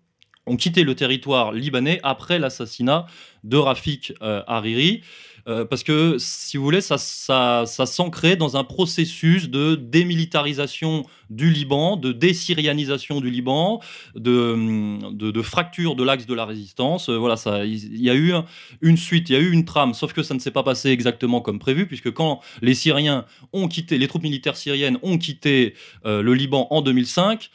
ont 0.46 0.56
quitté 0.56 0.84
le 0.84 0.96
territoire 0.96 1.52
libanais 1.52 2.00
après 2.04 2.40
l'assassinat 2.40 3.06
de 3.44 3.58
Rafik 3.58 4.14
euh, 4.22 4.42
Hariri. 4.48 5.02
Euh, 5.48 5.66
parce 5.66 5.84
que, 5.84 6.16
si 6.20 6.58
vous 6.58 6.64
voulez, 6.64 6.82
ça, 6.82 6.98
ça, 6.98 7.66
s'ancrait 7.86 8.36
dans 8.36 8.56
un 8.56 8.64
processus 8.64 9.50
de 9.50 9.76
démilitarisation 9.76 11.06
du 11.30 11.50
Liban, 11.50 11.98
de 11.98 12.12
désyrianisation 12.12 13.20
du 13.20 13.30
Liban, 13.30 13.82
de, 14.16 15.42
fracture 15.42 15.96
de 15.96 16.04
l'axe 16.04 16.26
de 16.26 16.34
la 16.34 16.46
résistance. 16.46 17.10
Euh, 17.10 17.18
voilà, 17.18 17.36
ça, 17.36 17.66
il 17.66 18.02
y 18.02 18.10
a 18.10 18.14
eu 18.14 18.34
un- 18.34 18.46
une 18.82 18.98
suite, 18.98 19.30
il 19.30 19.34
y 19.34 19.36
a 19.36 19.40
eu 19.40 19.52
une 19.52 19.66
trame, 19.66 19.94
sauf 19.94 20.14
que 20.14 20.24
ça 20.24 20.34
ne 20.34 20.40
s'est 20.40 20.52
pas 20.52 20.64
passé 20.64 20.90
exactement 20.90 21.42
comme 21.42 21.60
prévu, 21.60 21.88
puisque 21.88 22.12
quand 22.12 22.40
les 22.62 22.74
Syriens 22.74 23.26
ont 23.52 23.68
quitté, 23.68 23.98
les 23.98 24.08
troupes 24.08 24.24
militaires 24.24 24.56
syriennes 24.56 24.98
ont 25.02 25.18
quitté 25.18 25.74
euh, 26.06 26.22
le 26.22 26.34
Liban 26.34 26.68
en 26.70 26.82
2005, 26.82 27.50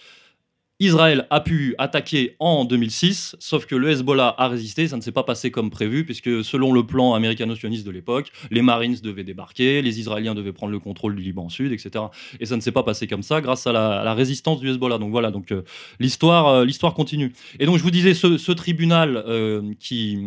Israël 0.81 1.27
a 1.31 1.41
pu 1.41 1.75
attaquer 1.79 2.37
en 2.38 2.64
2006, 2.64 3.35
sauf 3.41 3.67
que 3.67 3.75
le 3.75 3.91
Hezbollah 3.91 4.33
a 4.38 4.47
résisté, 4.47 4.87
ça 4.87 4.97
ne 4.97 5.01
s'est 5.01 5.11
pas 5.11 5.25
passé 5.25 5.51
comme 5.51 5.71
prévu, 5.71 6.05
puisque 6.05 6.45
selon 6.45 6.73
le 6.73 6.87
plan 6.87 7.14
américano-sioniste 7.14 7.85
de 7.85 7.91
l'époque, 7.91 8.31
les 8.53 8.62
Marines 8.62 8.97
devaient 9.03 9.25
débarquer, 9.25 9.83
les 9.83 9.99
Israéliens 9.99 10.37
devaient 10.37 10.53
prendre 10.53 10.71
le 10.71 10.79
contrôle 10.79 11.17
du 11.17 11.23
Liban 11.23 11.49
Sud, 11.49 11.73
etc. 11.73 12.05
Et 12.38 12.47
ça 12.47 12.55
ne 12.55 12.61
s'est 12.61 12.71
pas 12.71 12.85
passé 12.85 13.09
comme 13.09 13.25
ça 13.25 13.41
grâce 13.41 13.67
à 13.67 13.73
la, 13.73 14.14
résistance 14.14 14.61
du 14.61 14.71
Hezbollah. 14.71 14.99
Donc 14.99 15.11
voilà, 15.11 15.33
donc 15.33 15.51
euh, 15.51 15.62
l'histoire, 15.99 16.47
euh, 16.47 16.64
l'histoire 16.64 16.95
continue. 16.95 17.33
Et 17.59 17.67
donc 17.67 17.77
je 17.77 17.83
vous 17.83 17.91
disais, 17.91 18.14
ce, 18.14 18.38
ce 18.38 18.53
tribunal 18.53 19.17
euh, 19.27 19.62
qui, 19.81 20.19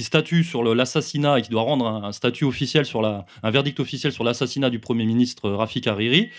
statue 0.00 0.42
sur 0.42 0.64
l'assassinat 0.74 1.38
et 1.38 1.42
qui 1.42 1.50
doit 1.50 1.62
rendre 1.62 1.86
un, 1.86 2.10
statut 2.10 2.44
officiel 2.44 2.84
sur 2.84 3.00
la, 3.00 3.26
un 3.44 3.50
verdict 3.50 3.78
officiel 3.78 4.12
sur 4.12 4.24
l'assassinat 4.24 4.70
du 4.70 4.80
premier 4.80 5.04
ministre 5.04 5.50
Rafik 5.50 5.86
Hariri, 5.86 6.30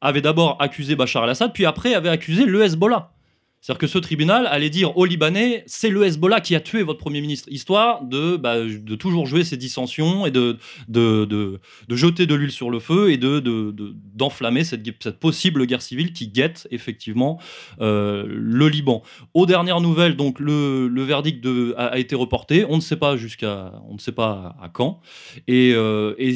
avait 0.00 0.20
d'abord 0.22 0.56
accusé 0.60 0.96
Bachar 0.96 1.24
el-Assad, 1.24 1.52
puis 1.52 1.66
après 1.66 1.94
avait 1.94 2.08
accusé 2.08 2.44
le 2.44 2.62
Hezbollah. 2.62 3.12
C'est-à-dire 3.60 3.80
que 3.80 3.86
ce 3.88 3.98
tribunal 3.98 4.46
allait 4.46 4.70
dire 4.70 4.96
aux 4.96 5.04
Libanais, 5.04 5.64
c'est 5.66 5.90
le 5.90 6.02
Hezbollah 6.06 6.40
qui 6.40 6.54
a 6.54 6.60
tué 6.60 6.82
votre 6.82 6.98
Premier 6.98 7.20
ministre, 7.20 7.46
histoire 7.52 8.02
de, 8.02 8.38
bah, 8.38 8.64
de 8.64 8.94
toujours 8.94 9.26
jouer 9.26 9.44
ces 9.44 9.58
dissensions 9.58 10.24
et 10.24 10.30
de, 10.30 10.56
de, 10.88 11.26
de, 11.26 11.60
de 11.86 11.96
jeter 11.96 12.24
de 12.24 12.34
l'huile 12.34 12.52
sur 12.52 12.70
le 12.70 12.78
feu 12.78 13.10
et 13.10 13.18
de, 13.18 13.38
de- 13.38 13.74
d'enflammer 14.14 14.64
cette, 14.64 14.82
cette 15.02 15.20
possible 15.20 15.66
guerre 15.66 15.82
civile 15.82 16.14
qui 16.14 16.28
guette 16.28 16.68
effectivement 16.70 17.38
euh, 17.82 18.24
le 18.26 18.68
Liban. 18.70 19.02
Aux 19.34 19.44
dernières 19.44 19.82
nouvelles, 19.82 20.16
donc 20.16 20.40
le, 20.40 20.88
le 20.88 21.02
verdict 21.02 21.46
a, 21.76 21.98
été 21.98 22.14
reporté. 22.14 22.64
On 22.66 22.76
ne 22.76 22.80
sait 22.80 22.96
pas 22.96 23.18
jusqu'à, 23.18 23.74
on 23.90 23.92
ne 23.92 23.98
sait 23.98 24.12
pas 24.12 24.56
à 24.62 24.70
quand. 24.70 25.00
Et, 25.48 25.72
euh, 25.74 26.14
et 26.16 26.34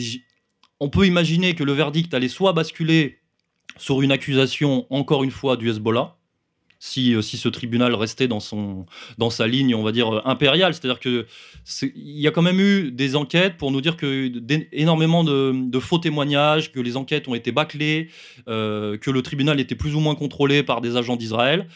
on 0.79 0.91
peut 0.91 1.07
imaginer 1.07 1.55
que 1.55 1.65
le 1.65 1.73
verdict 1.73 2.13
allait 2.13 2.29
soit 2.29 2.53
basculer 2.53 3.21
sur 3.77 4.03
une 4.03 4.13
accusation, 4.13 4.87
encore 4.91 5.25
une 5.25 5.31
fois, 5.31 5.57
du 5.57 5.69
Hezbollah, 5.69 6.17
si, 6.79 7.15
euh, 7.15 7.23
si 7.23 7.39
ce 7.39 7.49
tribunal 7.49 7.95
restait 7.95 8.29
dans, 8.29 8.41
son, 8.41 8.85
dans 9.17 9.31
sa 9.31 9.47
ligne, 9.47 9.75
on 9.75 9.83
va 9.83 9.91
dire, 9.91 10.17
euh, 10.17 10.21
impériale. 10.27 10.75
C'est-à-dire 10.75 11.01
que 11.01 11.27
c'est- 11.65 11.93
il 11.97 12.21
y 12.21 12.29
a 12.29 12.31
quand 12.31 12.43
même 12.43 12.61
eu 12.61 12.91
des 12.91 13.17
enquêtes 13.17 13.57
pour 13.57 13.71
nous 13.71 13.81
dire 13.81 13.97
que 13.97 14.31
énormément 14.73 15.25
de, 15.25 15.53
de 15.55 15.79
faux 15.79 15.99
témoignages, 15.99 16.73
que 16.73 16.81
les 16.81 16.97
enquêtes 16.99 17.27
ont 17.27 17.35
été 17.35 17.53
bâclées, 17.53 18.11
euh, 18.49 18.99
que 18.99 19.11
le 19.11 19.23
tribunal 19.23 19.61
était 19.61 19.75
plus 19.77 19.95
ou 19.95 20.01
moins 20.01 20.15
contrôlé 20.15 20.63
par 20.63 20.83
des 20.83 20.97
agents 20.97 21.17
d'Israël. 21.17 21.69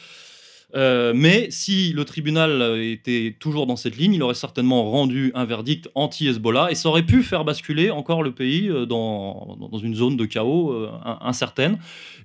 Euh, 0.77 1.13
mais 1.15 1.51
si 1.51 1.95
le 1.95 2.05
tribunal 2.05 2.79
était 2.83 3.35
toujours 3.41 3.67
dans 3.67 3.77
cette 3.77 3.97
ligne, 3.97 4.13
il 4.13 4.23
aurait 4.23 4.35
certainement 4.35 4.91
rendu 4.91 5.33
un 5.35 5.47
verdict 5.47 5.89
anti-Hezbollah 5.95 6.71
et 6.71 6.75
ça 6.75 6.91
aurait 6.91 7.05
pu 7.07 7.23
faire 7.23 7.45
basculer 7.45 7.91
encore 7.91 8.23
le 8.23 8.33
pays 8.35 8.69
euh, 8.69 8.85
dans, 8.85 9.57
dans 9.59 9.79
une 9.79 9.95
zone 9.95 10.17
de 10.19 10.27
chaos 10.27 10.71
euh, 10.73 10.91
in- 11.07 11.19
incertaine. 11.23 11.79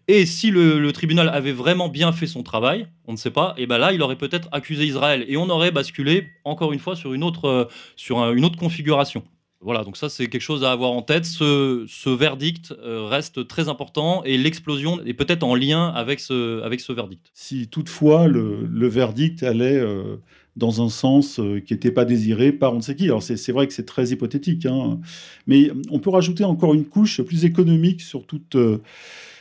Et 0.10 0.26
si 0.26 0.52
le, 0.52 0.92
tribunal 0.92 1.30
avait 1.30 1.54
vraiment 1.54 1.88
bien 1.88 2.12
fait 2.12 2.28
son 2.28 2.44
travail, 2.44 2.88
on 3.08 3.14
ne 3.14 3.18
sait 3.18 3.32
pas, 3.32 3.54
et 3.58 3.66
ben 3.66 3.78
là, 3.78 3.94
il 3.94 4.02
aurait 4.02 4.18
peut-être 4.18 4.50
accusé 4.52 4.86
Israël 4.86 5.24
et 5.30 5.38
on 5.38 5.50
aurait 5.50 5.72
basculé 5.72 6.28
encore 6.44 6.74
une 6.74 6.80
fois 6.80 6.98
sur 6.98 7.14
une 7.14 7.24
autre, 7.24 7.70
sur 7.96 8.20
un- 8.20 8.34
une 8.34 8.44
autre 8.44 8.58
configuration. 8.58 9.24
Voilà, 9.64 9.86
donc 9.86 9.96
ça 9.96 10.10
c'est 10.10 10.28
quelque 10.28 10.42
chose 10.42 10.64
à 10.64 10.72
avoir 10.72 10.92
en 10.92 11.02
tête. 11.02 11.26
Ce, 11.26 12.10
verdict 12.10 12.74
euh, 12.84 13.06
reste 13.06 13.48
très 13.48 13.70
important 13.70 14.24
et 14.26 14.38
l'explosion 14.38 15.02
est 15.06 15.14
peut-être 15.14 15.44
en 15.44 15.56
lien 15.56 15.88
avec 15.88 16.20
ce, 16.20 16.62
avec 16.64 16.82
ce 16.82 16.92
verdict. 16.92 17.32
Si 17.34 17.68
toutefois 17.70 18.28
le, 18.28 18.88
verdict 18.88 19.42
allait 19.42 19.78
euh, 19.78 20.18
dans 20.58 20.84
un 20.84 20.90
sens 20.90 21.40
euh, 21.40 21.60
qui 21.60 21.74
n'était 21.74 21.92
pas 21.92 22.04
désiré 22.04 22.52
par 22.52 22.74
on 22.74 22.78
ne 22.78 22.82
sait 22.82 22.96
qui. 22.96 23.06
Alors 23.06 23.24
c'est 23.24 23.52
vrai 23.52 23.66
que 23.68 23.74
c'est 23.74 23.86
très 23.86 24.10
hypothétique, 24.10 24.66
hein. 24.66 25.00
mais 25.48 25.72
on 25.90 26.00
peut 26.00 26.10
rajouter 26.10 26.44
encore 26.44 26.74
une 26.74 26.86
couche 26.86 27.22
plus 27.22 27.46
économique 27.46 28.02
sur 28.02 28.26
toute... 28.26 28.58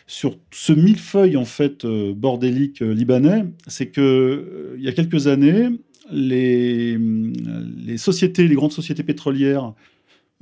sur 0.06 0.36
ce 0.52 0.72
millefeuille 0.72 1.36
en 1.36 1.44
fait 1.44 1.84
bordélique 1.84 2.80
libanais, 2.80 3.44
c'est 3.66 3.88
que 3.88 4.74
il 4.76 4.84
y 4.84 4.88
a 4.88 4.92
quelques 4.92 5.26
années, 5.26 5.68
les, 6.12 6.96
les 6.98 7.96
sociétés, 7.98 8.46
les 8.46 8.54
grandes 8.54 8.72
sociétés 8.72 9.02
pétrolières 9.02 9.74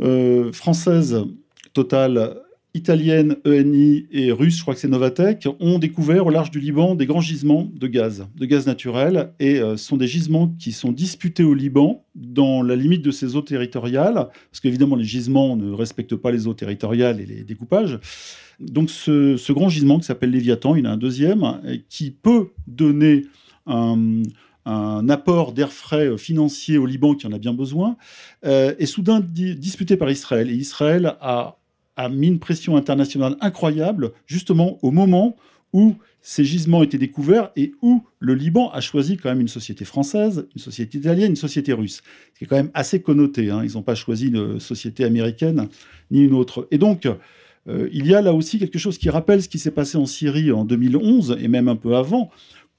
euh, 0.01 0.53
françaises, 0.53 1.25
Total 1.73 2.37
italienne, 2.75 3.37
ENI 3.47 4.07
et 4.11 4.33
russe, 4.33 4.57
je 4.57 4.63
crois 4.63 4.75
que 4.75 4.81
c'est 4.81 4.89
Novatec, 4.89 5.47
ont 5.61 5.79
découvert 5.79 6.27
au 6.27 6.31
large 6.31 6.51
du 6.51 6.59
Liban 6.59 6.97
des 6.97 7.07
grands 7.07 7.21
gisements 7.21 7.71
de 7.73 7.87
gaz, 7.87 8.27
de 8.37 8.45
gaz 8.45 8.67
naturel, 8.67 9.33
et 9.39 9.59
ce 9.59 9.77
sont 9.77 9.97
des 9.97 10.09
gisements 10.09 10.49
qui 10.59 10.73
sont 10.73 10.91
disputés 10.91 11.45
au 11.45 11.55
Liban 11.55 12.05
dans 12.17 12.63
la 12.63 12.75
limite 12.75 13.03
de 13.03 13.13
ses 13.13 13.37
eaux 13.37 13.43
territoriales, 13.43 14.15
parce 14.51 14.61
qu'évidemment 14.61 14.97
les 14.97 15.05
gisements 15.05 15.57
ne 15.57 15.73
respectent 15.73 16.17
pas 16.17 16.33
les 16.33 16.49
eaux 16.49 16.55
territoriales 16.55 17.21
et 17.21 17.27
les 17.27 17.45
découpages. 17.45 17.99
Donc 18.61 18.91
ce, 18.91 19.53
grand 19.53 19.69
gisement 19.69 19.99
qui 19.99 20.05
s'appelle 20.05 20.31
Léviathan, 20.31 20.77
il 20.77 20.85
y 20.85 20.87
en 20.87 20.91
a 20.91 20.95
un 20.95 20.99
deuxième, 20.99 21.61
qui 21.89 22.11
peut 22.11 22.49
donner 22.67 23.27
un, 23.67 24.23
apport 24.67 25.53
d'air 25.53 25.73
frais 25.73 26.17
financier 26.19 26.79
au 26.79 26.87
Liban 26.87 27.15
qui 27.15 27.27
en 27.27 27.33
a 27.33 27.39
bien 27.39 27.55
besoin, 27.55 27.97
euh, 28.45 28.75
est 28.79 28.87
soudain 28.87 29.21
disputé 29.21 29.97
par 29.97 30.11
Israël. 30.11 30.51
Et 30.51 30.55
Israël 30.55 31.17
a, 31.21 31.59
a, 31.97 32.09
mis 32.09 32.29
une 32.29 32.39
pression 32.39 32.77
internationale 32.77 33.37
incroyable, 33.41 34.13
justement 34.27 34.79
au 34.83 34.91
moment 34.91 35.37
où 35.73 35.95
ces 36.23 36.45
gisements 36.45 36.83
étaient 36.83 36.99
découverts 36.99 37.51
et 37.57 37.73
où 37.81 38.03
le 38.19 38.35
Liban 38.35 38.71
a 38.71 38.81
choisi 38.81 39.17
quand 39.17 39.31
même 39.31 39.41
une 39.41 39.49
société 39.49 39.85
française, 39.85 40.47
une 40.55 40.61
société 40.61 40.99
italienne, 40.99 41.31
une 41.31 41.37
société 41.37 41.73
russe. 41.73 42.03
Ce 42.35 42.39
qui 42.39 42.45
est 42.45 42.47
quand 42.47 42.57
même 42.57 42.71
assez 42.75 43.01
connoté. 43.01 43.51
Hein. 43.51 43.63
Ils 43.65 43.75
n'ont 43.75 43.83
pas 43.83 43.95
choisi 43.95 44.29
une 44.29 44.61
société 44.61 45.05
américaine 45.05 45.69
ni 46.11 46.23
une 46.25 46.35
autre. 46.35 46.69
Et 46.71 46.79
donc, 46.79 47.07
euh, 47.69 47.89
il 47.93 48.07
y 48.07 48.15
a 48.15 48.21
là 48.21 48.33
aussi 48.35 48.59
quelque 48.59 48.79
chose 48.79 48.99
qui 48.99 49.11
rappelle 49.11 49.43
ce 49.43 49.49
qui 49.49 49.59
s'est 49.59 49.71
passé 49.71 49.97
en 49.97 50.07
Syrie 50.07 50.53
en 50.53 50.65
2011 50.65 51.39
et 51.41 51.49
même 51.49 51.69
un 51.69 51.77
peu 51.77 51.97
avant, 51.97 52.31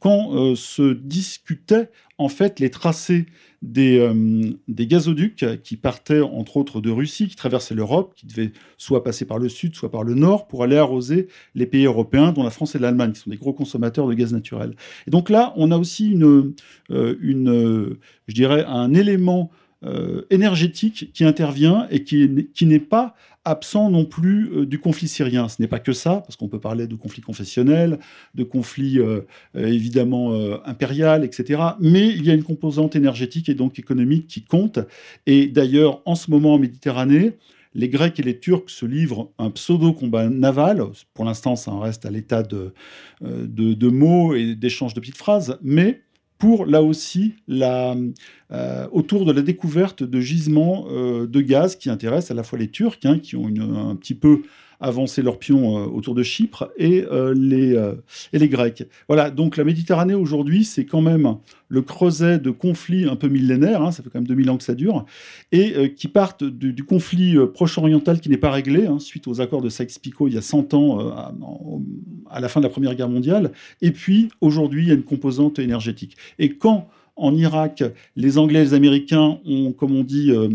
quand 0.02 0.36
euh, 0.36 0.56
se 0.56 0.94
discutaient 0.94 1.92
en 2.18 2.28
fait 2.28 2.60
les 2.60 2.72
tracés 2.72 3.28
des, 3.62 4.00
euh, 4.00 4.52
des, 4.68 4.88
gazoducs 4.88 5.62
qui 5.62 5.78
partaient 5.78 6.22
entre 6.22 6.58
autres 6.58 6.82
de 6.82 6.90
Russie, 6.90 7.28
qui 7.28 7.36
traversaient 7.36 7.76
l'Europe, 7.76 8.16
qui 8.16 8.26
devaient 8.26 8.52
soit 8.78 9.04
passer 9.04 9.26
par 9.26 9.38
le 9.38 9.48
sud, 9.48 9.76
soit 9.76 9.92
par 9.92 10.04
le 10.04 10.16
nord, 10.16 10.48
pour 10.48 10.64
aller 10.64 10.78
arroser 10.78 11.28
les 11.54 11.68
pays 11.68 11.86
européens, 11.86 12.32
dont 12.32 12.44
la 12.44 12.50
France 12.50 12.74
et 12.74 12.80
l'Allemagne, 12.80 13.14
qui 13.14 13.20
sont 13.20 13.30
des 13.30 13.38
gros 13.38 13.54
consommateurs 13.54 14.08
de 14.08 14.16
gaz 14.16 14.34
naturel. 14.34 14.76
Et 15.06 15.12
donc 15.12 15.30
là, 15.30 15.54
on 15.56 15.70
a 15.70 15.78
aussi 15.78 16.10
une, 16.10 16.56
une 16.90 17.98
je 18.28 18.34
dirais, 18.34 18.66
un 18.66 18.96
élément 18.96 19.52
énergétique 20.30 21.12
qui 21.12 21.24
intervient 21.24 21.88
et 21.89 22.04
qui, 22.04 22.50
qui 22.54 22.67
n'est 22.67 22.80
pas 22.80 23.15
absent 23.46 23.89
non 23.89 24.06
plus 24.06 24.52
euh, 24.52 24.65
du 24.65 24.80
conflit 24.80 25.08
syrien. 25.08 25.50
Ce 25.50 25.62
n'est 25.62 25.67
pas 25.67 25.80
que 25.80 25.94
ça, 25.94 26.22
parce 26.26 26.36
qu'on 26.36 26.48
peut 26.48 26.60
parler 26.60 26.88
de 26.88 26.96
conflits 26.96 27.22
confessionnels, 27.22 28.00
de 28.36 28.44
conflits 28.44 29.00
euh, 29.00 29.22
euh, 29.56 29.65
évidemment 29.67 30.12
impérial, 30.65 31.24
etc. 31.24 31.62
Mais 31.80 32.08
il 32.08 32.26
y 32.26 32.32
a 32.32 32.34
une 32.34 32.44
composante 32.44 32.96
énergétique 32.96 33.50
et 33.50 33.54
donc 33.54 33.80
économique 33.80 34.28
qui 34.28 34.44
compte. 34.44 34.80
Et 35.26 35.48
d'ailleurs, 35.48 36.02
en 36.06 36.15
ce 36.15 36.30
moment 36.32 36.56
en 36.56 36.60
Méditerranée, 36.60 37.38
les 37.74 37.89
Grecs 37.89 38.20
et 38.20 38.24
les 38.24 38.38
Turcs 38.38 38.70
se 38.70 38.86
livrent 38.86 39.32
un 39.38 39.50
pseudo-combat 39.50 40.30
naval. 40.30 40.84
Pour 41.13 41.26
l'instant, 41.26 41.56
ça 41.56 41.72
en 41.72 41.80
reste 41.80 42.06
à 42.06 42.12
l'état 42.12 42.44
de, 42.44 42.74
de 43.22 43.88
mots 43.88 44.36
et 44.36 44.56
d'échanges 44.56 44.94
de 44.94 45.00
petites 45.00 45.17
phrases, 45.17 45.58
mais 45.62 46.02
pour 46.38 46.65
là 46.65 46.82
aussi 46.82 47.36
la, 47.48 47.96
euh, 48.54 48.86
autour 48.92 49.26
de 49.26 49.32
la 49.32 49.42
découverte 49.42 50.04
de 50.04 50.20
gisements 50.20 50.86
euh, 50.90 51.26
de 51.26 51.40
gaz 51.40 51.78
qui 51.78 51.90
intéressent 51.90 52.32
à 52.32 52.34
la 52.34 52.44
fois 52.44 52.60
les 52.60 52.68
Turcs, 52.68 53.00
hein, 53.06 53.18
qui 53.18 53.38
ont 53.38 53.48
un 53.48 53.96
petit 53.96 54.14
peu 54.14 54.42
avancé 54.82 55.22
leur 55.22 55.40
pion 55.40 55.78
euh, 55.78 55.86
autour 55.86 56.16
de 56.16 56.24
Chypre, 56.24 56.70
et, 56.78 57.06
les, 57.34 57.80
et 58.34 58.40
les 58.40 58.50
Grecs. 58.50 58.84
Voilà, 59.08 59.30
donc 59.30 59.56
la 59.56 59.64
Méditerranée 59.64 60.16
aujourd'hui, 60.16 60.66
c'est 60.66 60.86
quand 60.86 61.02
même 61.02 61.38
le 61.70 61.82
creuset 61.82 62.40
de 62.40 62.50
conflits 62.50 63.08
un 63.08 63.16
peu 63.16 63.30
millénaires, 63.30 63.82
hein, 63.84 63.92
ça 63.92 64.04
fait 64.04 64.10
quand 64.10 64.20
même 64.20 64.28
2000 64.28 64.50
ans 64.50 64.58
que 64.58 64.64
ça 64.64 64.76
dure, 64.76 65.06
et 65.52 65.94
qui 65.94 66.08
partent 66.08 66.44
du, 66.44 66.84
conflit 66.84 67.38
proche-oriental 67.54 68.20
qui 68.20 68.30
n'est 68.30 68.38
pas 68.38 68.52
réglé, 68.52 68.88
hein, 68.88 69.00
suite 69.00 69.28
aux 69.28 69.40
accords 69.40 69.62
de 69.62 69.70
Sykes-Picot 69.70 70.28
il 70.28 70.34
y 70.34 70.38
a 70.38 70.42
100 70.42 70.74
ans, 70.74 71.00
à, 71.00 71.34
à 72.30 72.40
la 72.40 72.50
fin 72.50 72.60
de 72.60 72.66
la 72.66 72.72
Première 72.72 72.96
Guerre 72.96 73.10
mondiale, 73.10 73.52
et 73.82 73.92
puis 73.92 74.30
aujourd'hui, 74.42 74.84
il 74.84 74.88
y 74.90 74.92
a 74.92 74.96
une 74.96 75.04
composante 75.04 75.60
énergétique. 75.60 76.18
Et 76.40 76.56
quand 76.58 76.90
en 77.22 77.36
Irak, 77.36 77.84
les 78.16 78.38
Anglais 78.38 78.60
et 78.60 78.64
les 78.64 78.74
Américains 78.74 79.40
ont, 79.46 79.72
comme 79.72 79.96
on 79.96 80.04
dit, 80.04 80.32
euh, 80.32 80.50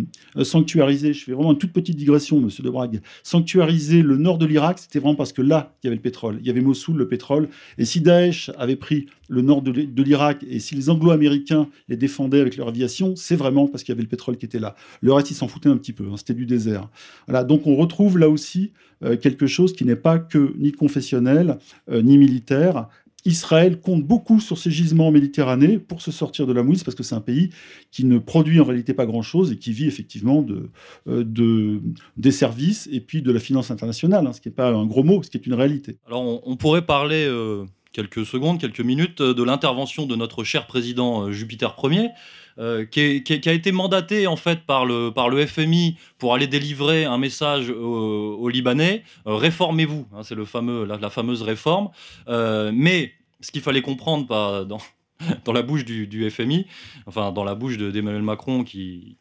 sanctuarisé, 0.44 1.12
je 1.12 1.24
fais 1.24 1.32
vraiment 1.32 1.52
une 1.52 1.58
toute 1.58 1.72
petite 1.72 1.96
digression, 1.96 2.40
monsieur 2.40 2.64
de 2.64 2.70
Brague, 2.70 3.00
sanctuarisé 3.22 4.02
le 4.02 4.16
nord 4.16 4.36
de 4.38 4.46
l'Irak, 4.46 4.78
c'était 4.80 4.98
vraiment 4.98 5.14
parce 5.14 5.32
que 5.32 5.42
là, 5.42 5.74
il 5.82 5.86
y 5.86 5.88
avait 5.88 5.96
le 5.96 6.02
pétrole. 6.02 6.38
Il 6.40 6.46
y 6.46 6.50
avait 6.50 6.60
Mossoul, 6.60 6.96
le 6.96 7.08
pétrole. 7.08 7.48
Et 7.78 7.84
si 7.84 8.00
Daesh 8.00 8.50
avait 8.58 8.76
pris 8.76 9.06
le 9.28 9.42
nord 9.42 9.62
de 9.62 10.02
l'Irak 10.02 10.44
et 10.48 10.58
si 10.58 10.74
les 10.74 10.90
Anglo-Américains 10.90 11.68
les 11.88 11.96
défendaient 11.96 12.40
avec 12.40 12.56
leur 12.56 12.68
aviation, 12.68 13.14
c'est 13.16 13.36
vraiment 13.36 13.68
parce 13.68 13.84
qu'il 13.84 13.92
y 13.92 13.96
avait 13.96 14.02
le 14.02 14.08
pétrole 14.08 14.36
qui 14.36 14.46
était 14.46 14.58
là. 14.58 14.74
Le 15.00 15.12
reste, 15.12 15.30
ils 15.30 15.34
s'en 15.34 15.48
foutaient 15.48 15.68
un 15.68 15.76
petit 15.76 15.92
peu. 15.92 16.04
Hein, 16.04 16.16
c'était 16.16 16.34
du 16.34 16.46
désert. 16.46 16.88
Voilà, 17.26 17.44
donc 17.44 17.66
on 17.66 17.76
retrouve 17.76 18.18
là 18.18 18.28
aussi 18.28 18.72
euh, 19.04 19.16
quelque 19.16 19.46
chose 19.46 19.72
qui 19.72 19.84
n'est 19.84 19.96
pas 19.96 20.18
que 20.18 20.54
ni 20.58 20.72
confessionnel, 20.72 21.58
euh, 21.90 22.02
ni 22.02 22.18
militaire, 22.18 22.88
Israël 23.26 23.80
compte 23.80 24.04
beaucoup 24.04 24.40
sur 24.40 24.56
ses 24.56 24.70
gisements 24.70 25.08
en 25.08 25.10
Méditerranée 25.10 25.78
pour 25.78 26.00
se 26.00 26.10
sortir 26.10 26.46
de 26.46 26.52
la 26.52 26.62
mouise, 26.62 26.84
parce 26.84 26.94
que 26.94 27.02
c'est 27.02 27.14
un 27.14 27.20
pays 27.20 27.50
qui 27.90 28.04
ne 28.04 28.18
produit 28.18 28.60
en 28.60 28.64
réalité 28.64 28.94
pas 28.94 29.04
grand-chose 29.04 29.52
et 29.52 29.56
qui 29.56 29.72
vit 29.72 29.86
effectivement 29.86 30.42
de, 30.42 30.70
euh, 31.08 31.24
de, 31.24 31.82
des 32.16 32.30
services 32.30 32.88
et 32.90 33.00
puis 33.00 33.22
de 33.22 33.32
la 33.32 33.40
finance 33.40 33.70
internationale, 33.70 34.26
hein, 34.26 34.32
ce 34.32 34.40
qui 34.40 34.48
n'est 34.48 34.54
pas 34.54 34.70
un 34.70 34.86
gros 34.86 35.02
mot, 35.02 35.22
ce 35.22 35.30
qui 35.30 35.36
est 35.36 35.46
une 35.46 35.54
réalité. 35.54 35.98
Alors 36.06 36.46
on, 36.46 36.56
pourrait 36.56 36.86
parler 36.86 37.26
euh, 37.28 37.64
quelques 37.96 38.26
secondes, 38.26 38.60
quelques 38.60 38.80
minutes 38.80 39.22
de 39.22 39.42
l'intervention 39.42 40.04
de 40.04 40.14
notre 40.16 40.44
cher 40.44 40.66
président 40.66 41.22
euh, 41.22 41.32
Jupiter 41.32 41.74
Ier. 41.82 42.10
qui, 42.90 43.48
a 43.48 43.52
été 43.52 43.72
mandaté 43.72 44.26
en 44.26 44.36
fait 44.36 44.60
par 44.66 44.84
le, 44.84 45.10
par 45.10 45.30
le 45.30 45.46
FMI 45.46 45.96
pour 46.18 46.34
aller 46.34 46.46
délivrer 46.46 47.06
un 47.06 47.16
message 47.16 47.70
aux, 47.70 48.48
Libanais 48.48 49.02
réformez-vous, 49.24 50.06
hein, 50.14 50.22
c'est 50.22 50.34
le 50.34 50.44
fameux 50.44 50.84
la, 50.84 51.10
fameuse 51.10 51.42
réforme. 51.42 51.88
mais 52.26 53.12
ce 53.40 53.50
qu'il 53.50 53.62
fallait 53.62 53.82
comprendre 53.82 54.26
pas 54.26 54.64
dans, 54.64 54.80
dans 55.44 55.52
la 55.52 55.62
bouche 55.62 55.84
du, 55.84 56.30
FMI, 56.30 56.66
enfin 57.06 57.32
dans 57.32 57.44
la 57.44 57.54
bouche 57.54 57.78
d'Emmanuel 57.78 58.22
Macron 58.22 58.64
qui, 58.64 59.16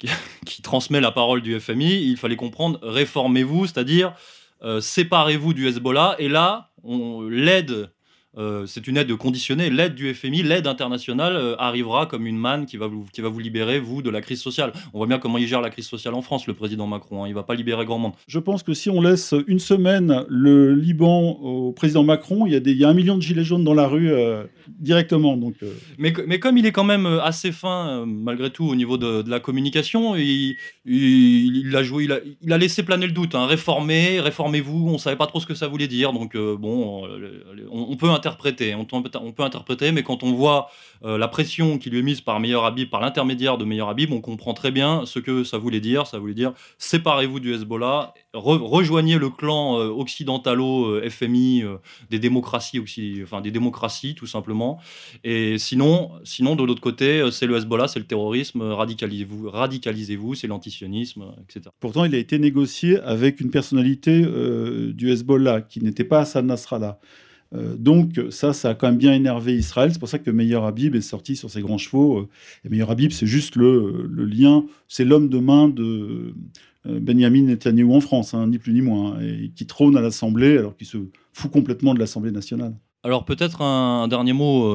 qui, 0.46 0.62
transmet 0.62 1.00
la 1.00 1.12
parole 1.12 1.42
du 1.42 1.58
FMI, 1.58 2.02
il 2.02 2.16
fallait 2.16 2.36
comprendre 2.36 2.78
réformez-vous, 2.82 3.66
c'est-à-dire 3.66 4.14
euh, 4.62 4.80
séparez-vous 4.80 5.54
du 5.54 5.68
Hezbollah. 5.68 6.16
Et 6.18 6.28
là, 6.28 6.70
l'aide 7.28 7.90
euh, 8.38 8.64
c'est 8.66 8.86
une 8.86 8.96
aide 8.96 9.12
conditionnée. 9.16 9.70
L'aide 9.70 9.94
du 9.94 10.14
FMI, 10.14 10.44
l'aide 10.44 10.68
internationale 10.68 11.34
euh, 11.34 11.56
arrivera 11.58 12.06
comme 12.06 12.26
une 12.26 12.38
manne 12.38 12.64
qui 12.64 12.76
va, 12.76 12.86
vous, 12.86 13.04
qui 13.12 13.20
va 13.20 13.28
vous 13.28 13.40
libérer, 13.40 13.80
vous, 13.80 14.02
de 14.02 14.10
la 14.10 14.20
crise 14.20 14.40
sociale. 14.40 14.72
On 14.94 14.98
voit 14.98 15.08
bien 15.08 15.18
comment 15.18 15.38
il 15.38 15.48
gère 15.48 15.60
la 15.60 15.70
crise 15.70 15.86
sociale 15.86 16.14
en 16.14 16.22
France, 16.22 16.46
le 16.46 16.54
président 16.54 16.86
Macron. 16.86 17.24
Hein. 17.24 17.26
Il 17.26 17.30
ne 17.30 17.34
va 17.34 17.42
pas 17.42 17.54
libérer 17.54 17.84
grand 17.84 17.98
monde. 17.98 18.12
Je 18.28 18.38
pense 18.38 18.62
que 18.62 18.72
si 18.72 18.88
on 18.88 19.00
laisse 19.00 19.34
une 19.48 19.58
semaine 19.58 20.24
le 20.28 20.74
Liban 20.74 21.20
au 21.20 21.72
président 21.72 22.04
Macron, 22.04 22.46
il 22.46 22.52
y 22.52 22.56
a, 22.56 22.60
des, 22.60 22.70
il 22.70 22.78
y 22.78 22.84
a 22.84 22.88
un 22.88 22.94
million 22.94 23.16
de 23.16 23.22
gilets 23.22 23.42
jaunes 23.42 23.64
dans 23.64 23.74
la 23.74 23.88
rue 23.88 24.12
euh, 24.12 24.44
directement. 24.68 25.36
Donc, 25.36 25.54
mais, 25.98 26.12
mais, 26.26 26.38
comme 26.38 26.56
il 26.56 26.66
est 26.66 26.72
quand 26.72 26.84
même 26.84 27.06
assez 27.06 27.50
fin, 27.50 28.04
malgré 28.06 28.50
tout, 28.50 28.64
au 28.64 28.76
niveau 28.76 28.96
de, 28.96 29.28
la 29.28 29.40
communication, 29.40 30.14
il, 30.14 30.56
il, 30.84 31.74
a 31.74 31.82
joué, 31.82 32.04
il 32.04 32.12
a, 32.12 32.18
il 32.42 32.52
a, 32.52 32.58
laissé 32.58 32.84
planer 32.84 33.06
le 33.06 33.12
doute. 33.12 33.34
Hein. 33.34 33.46
Réformez, 33.46 34.20
réformez-vous. 34.20 34.88
On 34.88 34.92
ne 34.92 34.98
savait 34.98 35.16
pas 35.16 35.26
trop 35.26 35.40
ce 35.40 35.46
que 35.46 35.54
ça 35.54 35.66
voulait 35.66 35.88
dire. 35.88 36.12
Donc, 36.12 36.36
bon, 36.36 37.08
on, 37.72 37.90
on 37.90 37.96
peut 37.96 38.08
interpréter, 38.20 38.74
on, 38.74 38.84
peut 38.84 39.42
interpréter, 39.42 39.92
mais 39.92 40.02
quand 40.02 40.22
on 40.22 40.32
voit 40.32 40.68
euh, 41.04 41.16
la 41.16 41.28
pression 41.28 41.78
qui 41.78 41.88
lui 41.88 42.00
est 42.00 42.02
mise 42.02 42.20
par 42.20 42.38
Meilleur 42.38 42.66
Habib, 42.66 42.90
par 42.90 43.00
l'intermédiaire 43.00 43.56
de 43.56 43.64
Meilleur 43.64 43.88
Habib, 43.88 44.12
on 44.12 44.20
comprend 44.20 44.52
très 44.52 44.70
bien 44.70 45.06
ce 45.06 45.18
que 45.18 45.44
ça 45.44 45.56
voulait 45.56 45.80
dire. 45.80 46.06
Ça 46.06 46.18
voulait 46.18 46.34
dire 46.34 46.52
séparez-vous 46.76 47.40
du 47.40 47.54
Hezbollah, 47.54 48.12
rejoignez 48.34 49.16
le 49.16 49.30
clan 49.30 49.78
euh, 49.78 49.88
occidentalo-FMI 49.88 51.62
euh, 51.62 51.76
des 52.10 52.18
démocraties, 52.18 52.80
enfin 53.22 53.40
des 53.40 53.50
démocraties 53.50 54.14
tout 54.14 54.26
simplement. 54.26 54.78
Et 55.24 55.56
sinon, 55.56 56.10
sinon 56.24 56.54
de 56.56 56.64
l'autre 56.64 56.82
côté, 56.82 57.26
c'est 57.30 57.46
le 57.46 57.56
Hezbollah, 57.56 57.88
c'est 57.88 58.00
le 58.00 58.06
terrorisme, 58.06 58.60
radicalisez-vous, 58.60 59.50
radicalisez-vous, 59.50 60.34
c'est 60.34 60.46
l'antisionisme, 60.48 61.24
etc. 61.42 61.70
Pourtant, 61.80 62.04
il 62.04 62.14
a 62.14 62.18
été 62.18 62.38
négocié 62.38 62.98
avec 63.00 63.40
une 63.40 63.50
personnalité 63.50 64.22
du 64.92 65.10
Hezbollah 65.10 65.62
qui 65.62 65.82
n'était 65.82 66.04
pas 66.04 66.20
Hassan 66.20 66.46
Nasrallah. 66.46 66.98
Euh, 67.54 67.76
donc 67.76 68.20
ça, 68.30 68.52
ça 68.52 68.70
a 68.70 68.74
quand 68.74 68.88
même 68.88 68.98
bien 68.98 69.12
énervé 69.12 69.54
Israël. 69.54 69.90
C'est 69.92 69.98
pour 69.98 70.08
ça 70.08 70.18
que 70.18 70.30
Meir 70.30 70.64
Habib 70.64 70.94
est 70.94 71.00
sorti 71.00 71.36
sur 71.36 71.50
ses 71.50 71.62
grands 71.62 71.78
chevaux. 71.78 72.18
Euh, 72.18 72.28
et 72.64 72.68
Meir 72.68 72.90
Habib, 72.90 73.10
c'est 73.10 73.26
juste 73.26 73.56
le, 73.56 74.06
lien, 74.24 74.64
c'est 74.88 75.04
l'homme 75.04 75.28
de 75.28 75.38
main 75.38 75.68
de 75.68 76.34
euh, 76.86 77.00
Benjamin 77.00 77.42
Netanyahu 77.42 77.92
en 77.92 78.00
France, 78.00 78.34
hein, 78.34 78.46
ni 78.46 78.58
plus 78.58 78.72
ni 78.72 78.82
moins, 78.82 79.14
hein, 79.14 79.20
et 79.20 79.50
qui 79.54 79.66
trône 79.66 79.96
à 79.96 80.00
l'Assemblée 80.00 80.58
alors 80.58 80.76
qu'il 80.76 80.86
se 80.86 80.98
fout 81.32 81.50
complètement 81.50 81.94
de 81.94 81.98
l'Assemblée 81.98 82.30
nationale. 82.30 82.74
Alors 83.02 83.24
peut-être 83.24 83.62
un, 83.62 84.08
dernier 84.08 84.34
mot, 84.34 84.70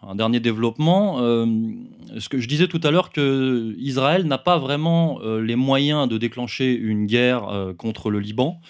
un 0.00 0.14
dernier 0.14 0.38
développement. 0.38 1.18
ce 1.18 2.28
que 2.28 2.38
je 2.38 2.46
disais 2.46 2.68
tout 2.68 2.80
à 2.84 2.92
l'heure 2.92 3.10
que 3.10 3.74
Israël 3.78 4.28
n'a 4.28 4.38
pas 4.38 4.58
vraiment 4.58 5.18
les 5.40 5.56
moyens 5.56 6.08
de 6.08 6.16
déclencher 6.16 6.72
une 6.72 7.06
guerre 7.06 7.74
contre 7.76 8.10
le 8.10 8.20
Liban. 8.20 8.60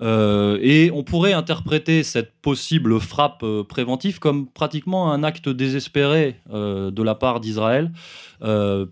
Euh, 0.00 0.58
et 0.60 0.90
on 0.92 1.02
pourrait 1.02 1.32
interpréter 1.32 2.02
cette 2.02 2.32
possible 2.40 3.00
frappe 3.00 3.42
euh, 3.42 3.64
préventive 3.64 4.18
comme 4.18 4.48
pratiquement 4.48 5.12
un 5.12 5.22
acte 5.22 5.48
désespéré 5.48 6.36
euh, 6.52 6.90
de 6.90 7.02
la 7.02 7.14
part 7.14 7.40
d'Israël, 7.40 7.92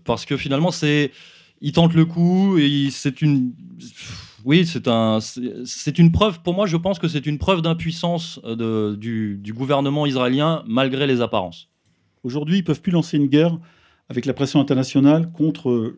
parce 0.03 0.25
que 0.25 0.35
finalement, 0.37 0.71
c'est, 0.71 1.11
il 1.61 1.71
tente 1.73 1.93
le 1.93 2.05
coup 2.05 2.57
et 2.57 2.89
c'est 2.89 3.21
une 3.21 3.53
Oui, 4.45 4.65
c'est 4.65 4.87
un, 4.87 5.19
c'est 5.21 5.99
une 5.99 6.11
preuve. 6.11 6.41
Pour 6.41 6.53
moi, 6.53 6.65
je 6.65 6.75
pense 6.75 6.97
que 6.97 7.07
c'est 7.07 7.25
une 7.25 7.37
preuve 7.37 7.61
d'impuissance 7.61 8.41
du, 8.97 9.37
du 9.37 9.53
gouvernement 9.53 10.05
israélien 10.05 10.63
malgré 10.65 11.05
les 11.05 11.21
apparences. 11.21 11.69
Aujourd'hui, 12.23 12.57
ils 12.57 12.63
peuvent 12.63 12.81
plus 12.81 12.91
lancer 12.91 13.17
une 13.17 13.27
guerre 13.27 13.57
avec 14.09 14.25
la 14.25 14.33
pression 14.33 14.59
internationale 14.59 15.31
contre 15.31 15.95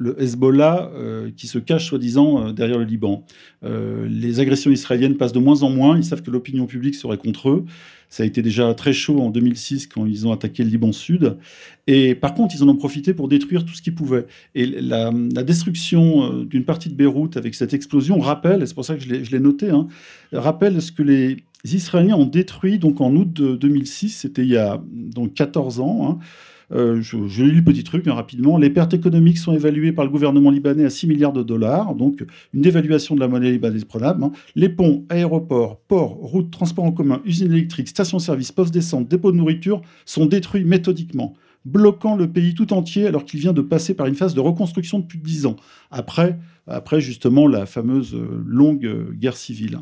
le 0.00 0.20
Hezbollah 0.20 0.90
euh, 0.94 1.30
qui 1.36 1.46
se 1.46 1.58
cache 1.58 1.86
soi-disant 1.86 2.48
euh, 2.48 2.52
derrière 2.52 2.78
le 2.78 2.84
Liban. 2.84 3.26
Euh, 3.64 4.08
les 4.08 4.40
agressions 4.40 4.70
israéliennes 4.70 5.18
passent 5.18 5.34
de 5.34 5.38
moins 5.38 5.62
en 5.62 5.68
moins, 5.68 5.98
ils 5.98 6.04
savent 6.04 6.22
que 6.22 6.30
l'opinion 6.30 6.66
publique 6.66 6.94
serait 6.94 7.18
contre 7.18 7.50
eux. 7.50 7.66
Ça 8.08 8.22
a 8.22 8.26
été 8.26 8.40
déjà 8.40 8.72
très 8.72 8.94
chaud 8.94 9.20
en 9.20 9.28
2006 9.28 9.88
quand 9.88 10.06
ils 10.06 10.26
ont 10.26 10.32
attaqué 10.32 10.64
le 10.64 10.70
Liban 10.70 10.90
Sud. 10.92 11.36
Et 11.86 12.14
par 12.14 12.32
contre, 12.32 12.54
ils 12.56 12.64
en 12.64 12.68
ont 12.68 12.76
profité 12.76 13.12
pour 13.12 13.28
détruire 13.28 13.64
tout 13.64 13.74
ce 13.74 13.82
qu'ils 13.82 13.94
pouvaient. 13.94 14.26
Et 14.54 14.64
la, 14.66 15.12
destruction 15.44 16.44
d'une 16.44 16.64
partie 16.64 16.88
de 16.88 16.94
Beyrouth 16.94 17.36
avec 17.36 17.54
cette 17.54 17.74
explosion 17.74 18.18
rappelle, 18.18 18.62
et 18.62 18.66
c'est 18.66 18.74
pour 18.74 18.86
ça 18.86 18.96
que 18.96 19.02
je 19.02 19.30
l'ai 19.30 19.38
noté, 19.38 19.68
hein, 19.68 19.86
rappelle 20.32 20.80
ce 20.80 20.90
que 20.90 21.02
les 21.02 21.36
Israéliens 21.62 22.16
ont 22.16 22.26
détruit 22.26 22.78
donc 22.78 23.00
en 23.00 23.14
août 23.14 23.32
de 23.32 23.54
2006, 23.54 24.08
c'était 24.08 24.42
il 24.42 24.48
y 24.48 24.56
a 24.56 24.82
donc 24.92 25.34
14 25.34 25.78
ans. 25.78 26.08
Hein, 26.10 26.18
euh, 26.72 27.00
je, 27.00 27.42
lis 27.42 27.56
le 27.56 27.64
petit 27.64 27.84
truc 27.84 28.06
hein, 28.06 28.14
rapidement. 28.14 28.56
Les 28.56 28.70
pertes 28.70 28.94
économiques 28.94 29.38
sont 29.38 29.52
évaluées 29.52 29.92
par 29.92 30.04
le 30.04 30.10
gouvernement 30.10 30.50
libanais 30.50 30.84
à 30.84 30.90
6 30.90 31.06
milliards 31.06 31.32
de 31.32 31.42
dollars, 31.42 31.94
donc 31.94 32.24
une 32.54 32.60
dévaluation 32.60 33.14
de 33.14 33.20
la 33.20 33.28
monnaie 33.28 33.50
libanaise 33.50 33.84
prenable. 33.84 34.24
Hein. 34.24 34.32
Les 34.54 34.68
ponts, 34.68 35.04
aéroports, 35.08 35.80
ports, 35.80 36.14
routes, 36.14 36.50
transports 36.50 36.84
en 36.84 36.92
commun, 36.92 37.20
usines 37.24 37.52
électriques, 37.52 37.88
stations-service, 37.88 38.52
postes 38.52 38.72
d'essence, 38.72 39.08
dépôts 39.08 39.32
de 39.32 39.36
nourriture 39.36 39.82
sont 40.04 40.26
détruits 40.26 40.64
méthodiquement 40.64 41.34
bloquant 41.64 42.16
le 42.16 42.30
pays 42.30 42.54
tout 42.54 42.72
entier 42.72 43.06
alors 43.06 43.24
qu'il 43.24 43.40
vient 43.40 43.52
de 43.52 43.60
passer 43.60 43.94
par 43.94 44.06
une 44.06 44.14
phase 44.14 44.34
de 44.34 44.40
reconstruction 44.40 44.98
depuis 44.98 45.18
10 45.18 45.46
ans, 45.46 45.56
après, 45.90 46.38
justement 46.98 47.46
la 47.46 47.66
fameuse 47.66 48.14
euh, 48.14 48.42
longue 48.46 48.86
euh, 48.86 49.12
guerre 49.12 49.36
civile. 49.36 49.78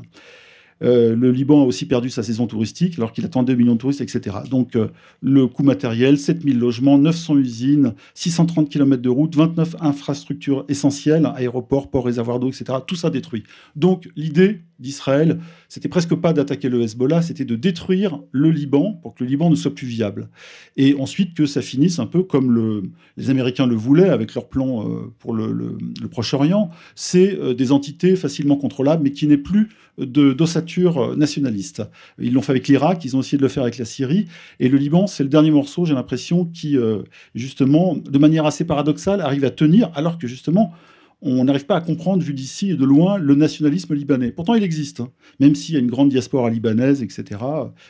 Euh, 0.83 1.15
le 1.17 1.31
Liban 1.31 1.63
a 1.63 1.65
aussi 1.65 1.87
perdu 1.87 2.11
sa 2.11 2.23
saison 2.23 2.47
touristique 2.47 2.99
alors 2.99 3.13
qu'il 3.13 3.25
attendait 3.25 3.53
2 3.53 3.59
millions 3.59 3.75
de 3.75 3.79
touristes, 3.79 4.01
etc. 4.01 4.37
Donc 4.51 4.77
euh, 4.77 4.89
le 5.21 5.47
coût 5.47 5.63
matériel, 5.63 6.19
7000 6.19 6.59
logements, 6.59 6.99
900 6.99 7.37
usines, 7.39 7.95
630 8.15 8.69
km 8.69 9.03
de 9.03 9.09
route, 9.09 9.35
29 9.35 9.77
infrastructures 9.81 10.65
essentielles, 10.69 11.27
aéroports, 11.35 11.91
ports, 11.91 12.05
réservoirs 12.05 12.39
d'eau, 12.39 12.49
etc. 12.49 12.79
Tout 12.87 12.97
ça 12.97 13.11
détruit. 13.11 13.45
Donc 13.77 14.09
l'idée 14.17 14.61
d'Israël, 14.79 15.41
c'était 15.69 15.89
presque 15.89 16.15
pas 16.15 16.33
d'attaquer 16.33 16.69
le 16.69 16.83
Hezbollah, 16.83 17.23
c'était 17.23 17.45
de 17.45 17.57
détruire 17.57 18.21
le 18.33 18.51
Liban 18.51 18.99
pour 19.03 19.15
que 19.15 19.25
le 19.25 19.31
Liban 19.31 19.51
ne 19.51 19.57
soit 19.57 19.75
plus 19.75 19.87
viable. 19.87 20.29
Et 20.77 20.95
ensuite 20.95 21.35
que 21.35 21.47
ça 21.47 21.63
finisse 21.63 21.99
un 21.99 22.07
peu 22.07 22.23
comme 22.23 22.53
le, 22.53 22.83
les 23.17 23.31
Américains 23.31 23.67
le 23.67 23.75
voulaient 23.75 24.11
avec 24.11 24.35
leur 24.35 24.49
plan 24.49 24.89
euh, 24.89 25.13
pour 25.19 25.35
le, 25.35 25.53
le 25.53 26.09
Proche-Orient. 26.09 26.71
C'est 26.95 27.55
des 27.55 27.73
entités 27.73 28.17
facilement 28.17 28.57
contrôlables, 28.57 29.03
mais 29.03 29.13
qui 29.13 29.27
n'est 29.27 29.37
plus 29.37 29.69
d'ossature 29.99 31.17
nationaliste. 31.17 31.83
Ils 32.19 32.33
l'ont 32.33 32.43
fait 32.43 32.53
avec 32.53 32.69
l'Irak, 32.69 33.05
ils 33.05 33.17
ont 33.17 33.21
essayé 33.21 33.37
de 33.39 33.43
le 33.43 33.49
faire 33.49 33.65
avec 33.65 33.79
la 33.79 33.85
Syrie. 33.85 34.27
Et 34.61 34.69
le 34.69 34.79
Liban, 34.79 35.07
c'est 35.07 35.23
le 35.23 35.29
dernier 35.29 35.51
morceau, 35.51 35.85
j'ai 35.85 35.95
l'impression, 35.95 36.45
qui, 36.45 36.77
euh, 36.77 37.03
justement, 37.35 37.97
de 37.97 38.19
manière 38.19 38.47
assez 38.47 38.65
paradoxale, 38.65 39.21
arrive 39.21 39.45
à 39.45 39.51
tenir, 39.51 39.91
alors 39.95 40.19
que 40.19 40.27
justement, 40.27 40.73
on 41.21 41.45
n'arrive 41.45 41.67
pas 41.67 41.77
à 41.77 41.81
comprendre, 41.81 42.23
vu 42.23 42.33
d'ici 42.33 42.71
et 42.71 42.75
de 42.75 42.85
loin, 42.85 43.19
le 43.19 43.35
nationalisme 43.35 43.95
libanais. 43.95 44.31
Pourtant, 44.31 44.55
il 44.55 44.63
existe, 44.63 45.01
hein, 45.01 45.11
même 45.41 45.55
s'il 45.55 45.75
y 45.75 45.79
a 45.79 45.81
une 45.81 45.91
grande 45.91 46.11
diaspora 46.11 46.51
libanaise, 46.51 47.03
etc. 47.03 47.41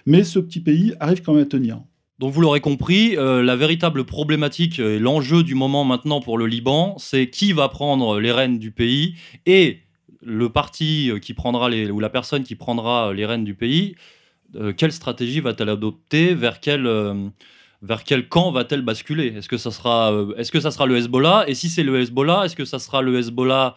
Mais 0.06 0.24
ce 0.24 0.38
petit 0.38 0.60
pays 0.60 0.94
arrive 1.00 1.22
quand 1.22 1.34
même 1.34 1.42
à 1.42 1.46
tenir. 1.46 1.80
Donc 2.18 2.32
vous 2.32 2.40
l'aurez 2.40 2.60
compris, 2.60 3.16
euh, 3.16 3.42
la 3.42 3.54
véritable 3.54 4.04
problématique 4.04 4.80
et 4.80 4.98
l'enjeu 4.98 5.44
du 5.44 5.54
moment 5.54 5.84
maintenant 5.84 6.20
pour 6.20 6.36
le 6.36 6.46
Liban, 6.46 6.96
c'est 6.98 7.30
qui 7.30 7.52
va 7.52 7.68
prendre 7.68 8.18
les 8.18 8.32
rênes 8.32 8.58
du 8.58 8.72
pays 8.72 9.14
et 9.46 9.80
le 10.20 10.48
parti 10.48 11.12
qui 11.22 11.32
prendra 11.32 11.68
les, 11.68 11.90
ou 11.90 12.00
la 12.00 12.10
personne 12.10 12.42
qui 12.42 12.56
prendra 12.56 13.12
les 13.12 13.24
rênes 13.24 13.44
du 13.44 13.54
pays, 13.54 13.94
euh, 14.56 14.72
quelle 14.72 14.92
stratégie 14.92 15.40
va-t-elle 15.40 15.68
adopter 15.68 16.34
Vers 16.34 16.60
quel, 16.60 16.86
euh, 16.86 17.28
vers 17.82 18.04
quel 18.04 18.28
camp 18.28 18.50
va-t-elle 18.50 18.82
basculer? 18.82 19.34
Est-ce 19.36 19.48
que, 19.48 19.56
ça 19.56 19.70
sera, 19.70 20.12
euh, 20.12 20.34
est-ce 20.36 20.50
que 20.50 20.60
ça 20.60 20.70
sera 20.70 20.86
le 20.86 20.96
Hezbollah? 20.96 21.44
Et 21.46 21.54
si 21.54 21.68
c'est 21.68 21.84
le 21.84 22.00
Hezbollah, 22.00 22.44
est-ce 22.44 22.56
que 22.56 22.64
ça 22.64 22.78
sera 22.78 23.02
le 23.02 23.18
Hezbollah 23.18 23.76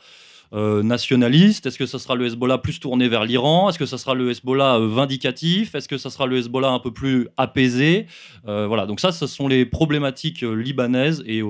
euh, 0.53 0.81
nationaliste? 0.83 1.67
Est-ce 1.67 1.77
que 1.77 1.85
ça 1.85 1.99
sera 1.99 2.15
le 2.15 2.25
Hezbollah 2.25 2.57
plus 2.57 2.79
tourné 2.79 3.07
vers 3.07 3.25
l'Iran? 3.25 3.69
Est-ce 3.69 3.77
que 3.77 3.85
ça 3.85 3.99
sera 3.99 4.15
le 4.15 4.31
Hezbollah 4.31 4.79
euh, 4.79 4.87
vindicatif? 4.87 5.75
Est-ce 5.75 5.87
que 5.87 5.97
ça 5.97 6.09
sera 6.09 6.25
le 6.25 6.37
Hezbollah 6.37 6.71
un 6.71 6.79
peu 6.79 6.91
plus 6.91 7.27
apaisé? 7.37 8.07
Voilà, 8.43 8.85
donc 8.85 8.99
ça, 8.99 9.11
ce 9.11 9.27
sont 9.27 9.47
les 9.47 9.65
problématiques 9.65 10.41
libanaises 10.41 11.23
et, 11.27 11.41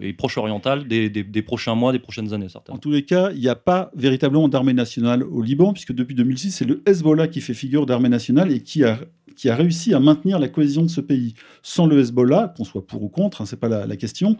et 0.00 0.12
proche-orientales 0.14 0.88
des, 0.88 1.10
des, 1.10 1.42
prochains 1.42 1.74
mois, 1.74 1.92
des 1.92 1.98
prochaines 1.98 2.32
années, 2.32 2.48
certainement. 2.48 2.76
En 2.76 2.80
tous 2.80 2.90
les 2.90 3.04
cas, 3.04 3.30
il 3.32 3.40
n'y 3.40 3.48
a 3.48 3.54
pas 3.54 3.90
véritablement 3.94 4.48
d'armée 4.48 4.72
nationale 4.72 5.22
au 5.22 5.42
Liban, 5.42 5.72
puisque 5.72 5.92
depuis 5.92 6.14
2006, 6.14 6.50
c'est 6.50 6.64
le 6.64 6.82
Hezbollah 6.86 7.28
qui 7.28 7.40
fait 7.40 7.54
figure 7.54 7.86
d'armée 7.86 8.08
nationale 8.08 8.50
et 8.50 8.62
qui 8.62 8.84
a 8.84 8.98
qui 9.36 9.48
a 9.48 9.54
réussi 9.54 9.94
à 9.94 10.00
maintenir 10.00 10.38
la 10.38 10.48
cohésion 10.48 10.82
de 10.82 10.88
ce 10.88 11.00
pays. 11.00 11.34
Sans 11.62 11.86
le 11.86 11.98
Hezbollah, 11.98 12.54
qu'on 12.56 12.64
soit 12.64 12.86
pour 12.86 13.02
ou 13.02 13.08
contre, 13.08 13.42
hein, 13.42 13.46
ce 13.46 13.54
n'est 13.54 13.58
pas 13.58 13.68
la, 13.68 13.96
question, 13.96 14.36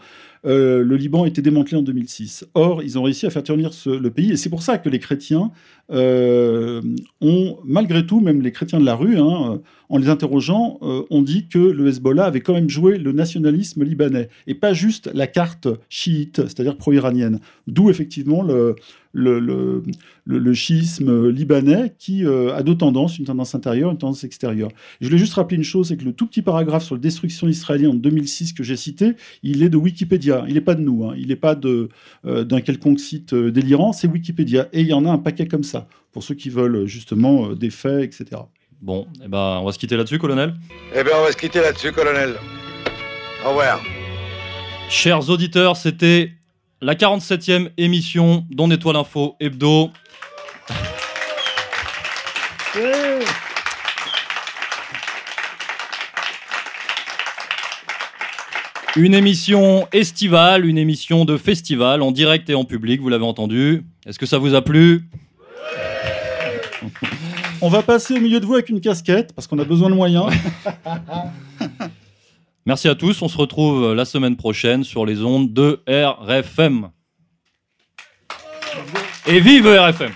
euh, 0.46 0.82
le 0.82 0.96
Liban 0.96 1.24
était 1.24 1.42
démantelé 1.42 1.76
en 1.76 1.82
2006. 1.82 2.46
Or, 2.54 2.82
ils 2.82 2.98
ont 2.98 3.02
réussi 3.02 3.26
à 3.26 3.30
faire 3.30 3.42
tenir 3.42 3.70
le 3.86 4.10
pays, 4.10 4.32
et 4.32 4.36
c'est 4.36 4.50
pour 4.50 4.62
ça 4.62 4.78
que 4.78 4.88
les 4.88 4.98
chrétiens 4.98 5.50
euh, 5.90 6.80
ont, 7.20 7.58
malgré 7.64 8.06
tout, 8.06 8.20
même 8.20 8.42
les 8.42 8.52
chrétiens 8.52 8.80
de 8.80 8.84
la 8.84 8.94
rue, 8.94 9.18
hein, 9.18 9.60
en 9.90 9.98
les 9.98 10.08
interrogeant, 10.08 10.78
euh, 10.82 11.02
ont 11.10 11.20
dit 11.20 11.48
que 11.48 11.58
le 11.58 11.88
Hezbollah 11.88 12.24
avait 12.24 12.40
quand 12.40 12.54
même 12.54 12.70
joué 12.70 12.96
le 12.96 13.12
nationalisme 13.12 13.84
libanais, 13.84 14.28
et 14.46 14.54
pas 14.54 14.72
juste 14.72 15.10
la 15.12 15.26
carte 15.26 15.68
chiite, 15.88 16.42
c'est-à-dire 16.46 16.76
pro-iranienne. 16.76 17.40
D'où 17.66 17.90
effectivement 17.90 18.42
le, 18.42 18.76
schisme 20.54 21.28
libanais 21.28 21.94
qui 21.98 22.24
a 22.24 22.62
deux 22.62 22.76
tendances, 22.76 23.18
une 23.18 23.24
tendance 23.24 23.54
intérieure, 23.54 23.90
une 23.90 23.98
tendance 23.98 24.24
extérieure. 24.24 24.70
je 25.00 25.06
voulais 25.06 25.18
juste 25.18 25.34
rappeler 25.34 25.56
une 25.56 25.64
chose, 25.64 25.88
c'est 25.88 25.96
que 25.96 26.04
le 26.04 26.12
tout 26.12 26.26
petit 26.26 26.42
paragraphe 26.42 26.84
sur 26.84 26.94
la 26.94 27.00
destruction 27.00 27.48
israélienne 27.48 27.90
en 27.90 27.94
2006 27.94 28.52
que 28.52 28.62
j'ai 28.62 28.76
cité, 28.76 29.12
il 29.42 29.62
est 29.62 29.68
de 29.68 29.76
Wikipédia, 29.76 30.44
il 30.48 30.54
n'est 30.54 30.60
pas 30.60 30.74
de 30.74 30.82
nous, 30.82 31.04
hein. 31.04 31.14
il 31.16 31.28
n'est 31.28 31.36
pas 31.36 31.54
d'un 31.54 32.60
quelconque 32.60 33.00
site 33.00 33.34
délirant, 33.34 33.92
c'est 33.92 34.08
Wikipédia, 34.08 34.68
et 34.72 34.80
il 34.80 34.86
y 34.86 34.92
en 34.92 35.04
a 35.04 35.10
un 35.10 35.18
paquet 35.18 35.46
comme 35.46 35.64
ça 35.64 35.88
pour 36.12 36.22
ceux 36.22 36.34
qui 36.34 36.50
veulent 36.50 36.86
justement 36.86 37.50
euh, 37.50 37.54
des 37.54 37.70
faits, 37.70 38.04
etc. 38.04 38.42
Bon, 38.82 39.06
eh 39.22 39.28
ben, 39.28 39.58
on 39.60 39.64
va 39.64 39.72
se 39.72 39.78
quitter 39.78 39.94
là-dessus, 39.94 40.18
colonel 40.18 40.54
Eh 40.94 41.04
bien, 41.04 41.12
on 41.18 41.24
va 41.24 41.32
se 41.32 41.36
quitter 41.36 41.60
là-dessus, 41.60 41.92
colonel. 41.92 42.36
Au 43.44 43.50
revoir. 43.50 43.78
Chers 44.88 45.28
auditeurs, 45.28 45.76
c'était 45.76 46.32
la 46.80 46.94
47e 46.94 47.68
émission 47.76 48.46
d'On 48.50 48.70
Étoile 48.70 48.96
Info 48.96 49.36
Hebdo. 49.38 49.90
Une 58.96 59.14
émission 59.14 59.86
estivale, 59.92 60.64
une 60.64 60.78
émission 60.78 61.26
de 61.26 61.36
festival 61.36 62.00
en 62.00 62.12
direct 62.12 62.48
et 62.48 62.54
en 62.54 62.64
public, 62.64 63.02
vous 63.02 63.10
l'avez 63.10 63.24
entendu. 63.24 63.84
Est-ce 64.06 64.18
que 64.18 64.26
ça 64.26 64.38
vous 64.38 64.54
a 64.54 64.62
plu? 64.62 65.04
On 67.62 67.68
va 67.68 67.82
passer 67.82 68.14
au 68.16 68.20
milieu 68.20 68.40
de 68.40 68.46
vous 68.46 68.54
avec 68.54 68.68
une 68.68 68.80
casquette 68.80 69.32
parce 69.34 69.46
qu'on 69.46 69.58
a 69.58 69.64
besoin 69.64 69.90
de 69.90 69.94
moyens. 69.94 70.26
Merci 72.66 72.88
à 72.88 72.94
tous. 72.94 73.20
On 73.22 73.28
se 73.28 73.36
retrouve 73.36 73.94
la 73.94 74.04
semaine 74.04 74.36
prochaine 74.36 74.84
sur 74.84 75.06
les 75.06 75.22
ondes 75.22 75.52
de 75.52 75.82
RFM. 75.86 76.90
Et 79.26 79.40
vive 79.40 79.66
RFM 79.66 80.12